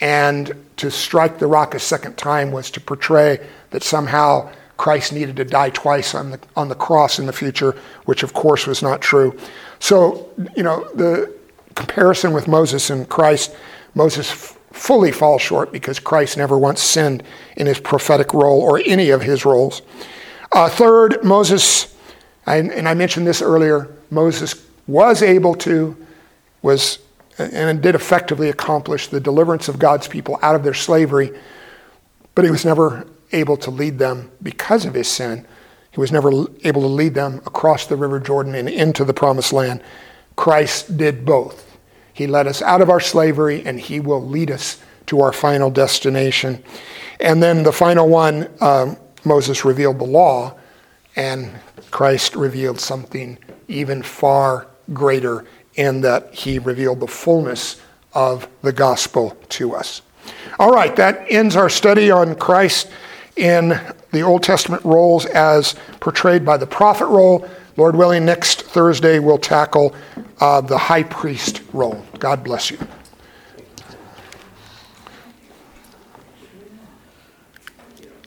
And 0.00 0.66
to 0.78 0.90
strike 0.90 1.38
the 1.38 1.46
rock 1.46 1.74
a 1.74 1.78
second 1.78 2.16
time 2.16 2.50
was 2.50 2.70
to 2.72 2.80
portray 2.80 3.46
that 3.70 3.82
somehow 3.82 4.50
Christ 4.76 5.12
needed 5.12 5.36
to 5.36 5.44
die 5.44 5.70
twice 5.70 6.14
on 6.14 6.30
the, 6.30 6.40
on 6.56 6.68
the 6.68 6.74
cross 6.74 7.18
in 7.18 7.26
the 7.26 7.32
future, 7.32 7.76
which 8.06 8.22
of 8.22 8.34
course 8.34 8.66
was 8.66 8.82
not 8.82 9.00
true. 9.00 9.38
So, 9.78 10.30
you 10.56 10.62
know, 10.62 10.88
the 10.94 11.32
comparison 11.74 12.32
with 12.32 12.48
Moses 12.48 12.90
and 12.90 13.08
Christ, 13.08 13.54
Moses 13.94 14.30
f- 14.30 14.58
fully 14.72 15.12
falls 15.12 15.42
short 15.42 15.72
because 15.72 16.00
Christ 16.00 16.36
never 16.36 16.58
once 16.58 16.82
sinned 16.82 17.22
in 17.56 17.66
his 17.66 17.78
prophetic 17.78 18.34
role 18.34 18.60
or 18.60 18.80
any 18.84 19.10
of 19.10 19.22
his 19.22 19.44
roles. 19.44 19.82
Uh, 20.52 20.68
third, 20.68 21.22
Moses, 21.22 21.94
I, 22.46 22.56
and 22.56 22.88
I 22.88 22.94
mentioned 22.94 23.26
this 23.26 23.42
earlier, 23.42 23.88
Moses 24.10 24.64
was 24.86 25.22
able 25.22 25.54
to, 25.56 25.96
was, 26.62 26.98
and 27.38 27.80
did 27.80 27.94
effectively 27.94 28.48
accomplish 28.48 29.08
the 29.08 29.20
deliverance 29.20 29.68
of 29.68 29.78
God's 29.78 30.08
people 30.08 30.38
out 30.42 30.54
of 30.54 30.64
their 30.64 30.74
slavery, 30.74 31.32
but 32.34 32.44
he 32.44 32.50
was 32.50 32.64
never 32.64 33.06
able 33.32 33.56
to 33.58 33.70
lead 33.70 33.98
them 33.98 34.30
because 34.42 34.84
of 34.84 34.94
his 34.94 35.08
sin. 35.08 35.46
He 35.90 36.00
was 36.00 36.10
never 36.10 36.30
able 36.64 36.82
to 36.82 36.88
lead 36.88 37.14
them 37.14 37.40
across 37.46 37.86
the 37.86 37.96
River 37.96 38.18
Jordan 38.18 38.54
and 38.54 38.68
into 38.68 39.04
the 39.04 39.14
promised 39.14 39.52
land. 39.52 39.80
Christ 40.36 40.96
did 40.96 41.24
both. 41.24 41.78
He 42.12 42.26
led 42.26 42.46
us 42.46 42.62
out 42.62 42.80
of 42.80 42.90
our 42.90 43.00
slavery, 43.00 43.62
and 43.64 43.78
He 43.78 44.00
will 44.00 44.24
lead 44.24 44.50
us 44.50 44.80
to 45.06 45.20
our 45.20 45.32
final 45.32 45.70
destination. 45.70 46.62
And 47.20 47.42
then 47.42 47.62
the 47.62 47.72
final 47.72 48.08
one, 48.08 48.48
um, 48.60 48.96
Moses 49.24 49.64
revealed 49.64 49.98
the 49.98 50.04
law, 50.04 50.56
and 51.16 51.50
Christ 51.90 52.34
revealed 52.34 52.80
something 52.80 53.38
even 53.68 54.02
far 54.02 54.66
greater 54.92 55.44
in 55.74 56.00
that 56.02 56.34
He 56.34 56.58
revealed 56.58 57.00
the 57.00 57.06
fullness 57.06 57.80
of 58.14 58.48
the 58.62 58.72
gospel 58.72 59.36
to 59.50 59.74
us. 59.74 60.02
All 60.58 60.70
right, 60.70 60.94
that 60.96 61.26
ends 61.28 61.56
our 61.56 61.68
study 61.68 62.10
on 62.10 62.36
Christ 62.36 62.88
in 63.36 63.80
the 64.12 64.22
Old 64.22 64.42
Testament 64.42 64.84
roles 64.84 65.26
as 65.26 65.74
portrayed 66.00 66.44
by 66.44 66.56
the 66.56 66.66
prophet 66.66 67.06
role. 67.06 67.48
Lord 67.76 67.96
willing, 67.96 68.24
next 68.24 68.62
Thursday 68.62 69.18
we'll 69.18 69.38
tackle 69.38 69.94
uh, 70.40 70.60
the 70.60 70.78
high 70.78 71.02
priest 71.02 71.62
role. 71.72 72.04
God 72.18 72.44
bless 72.44 72.70
you. 72.70 72.78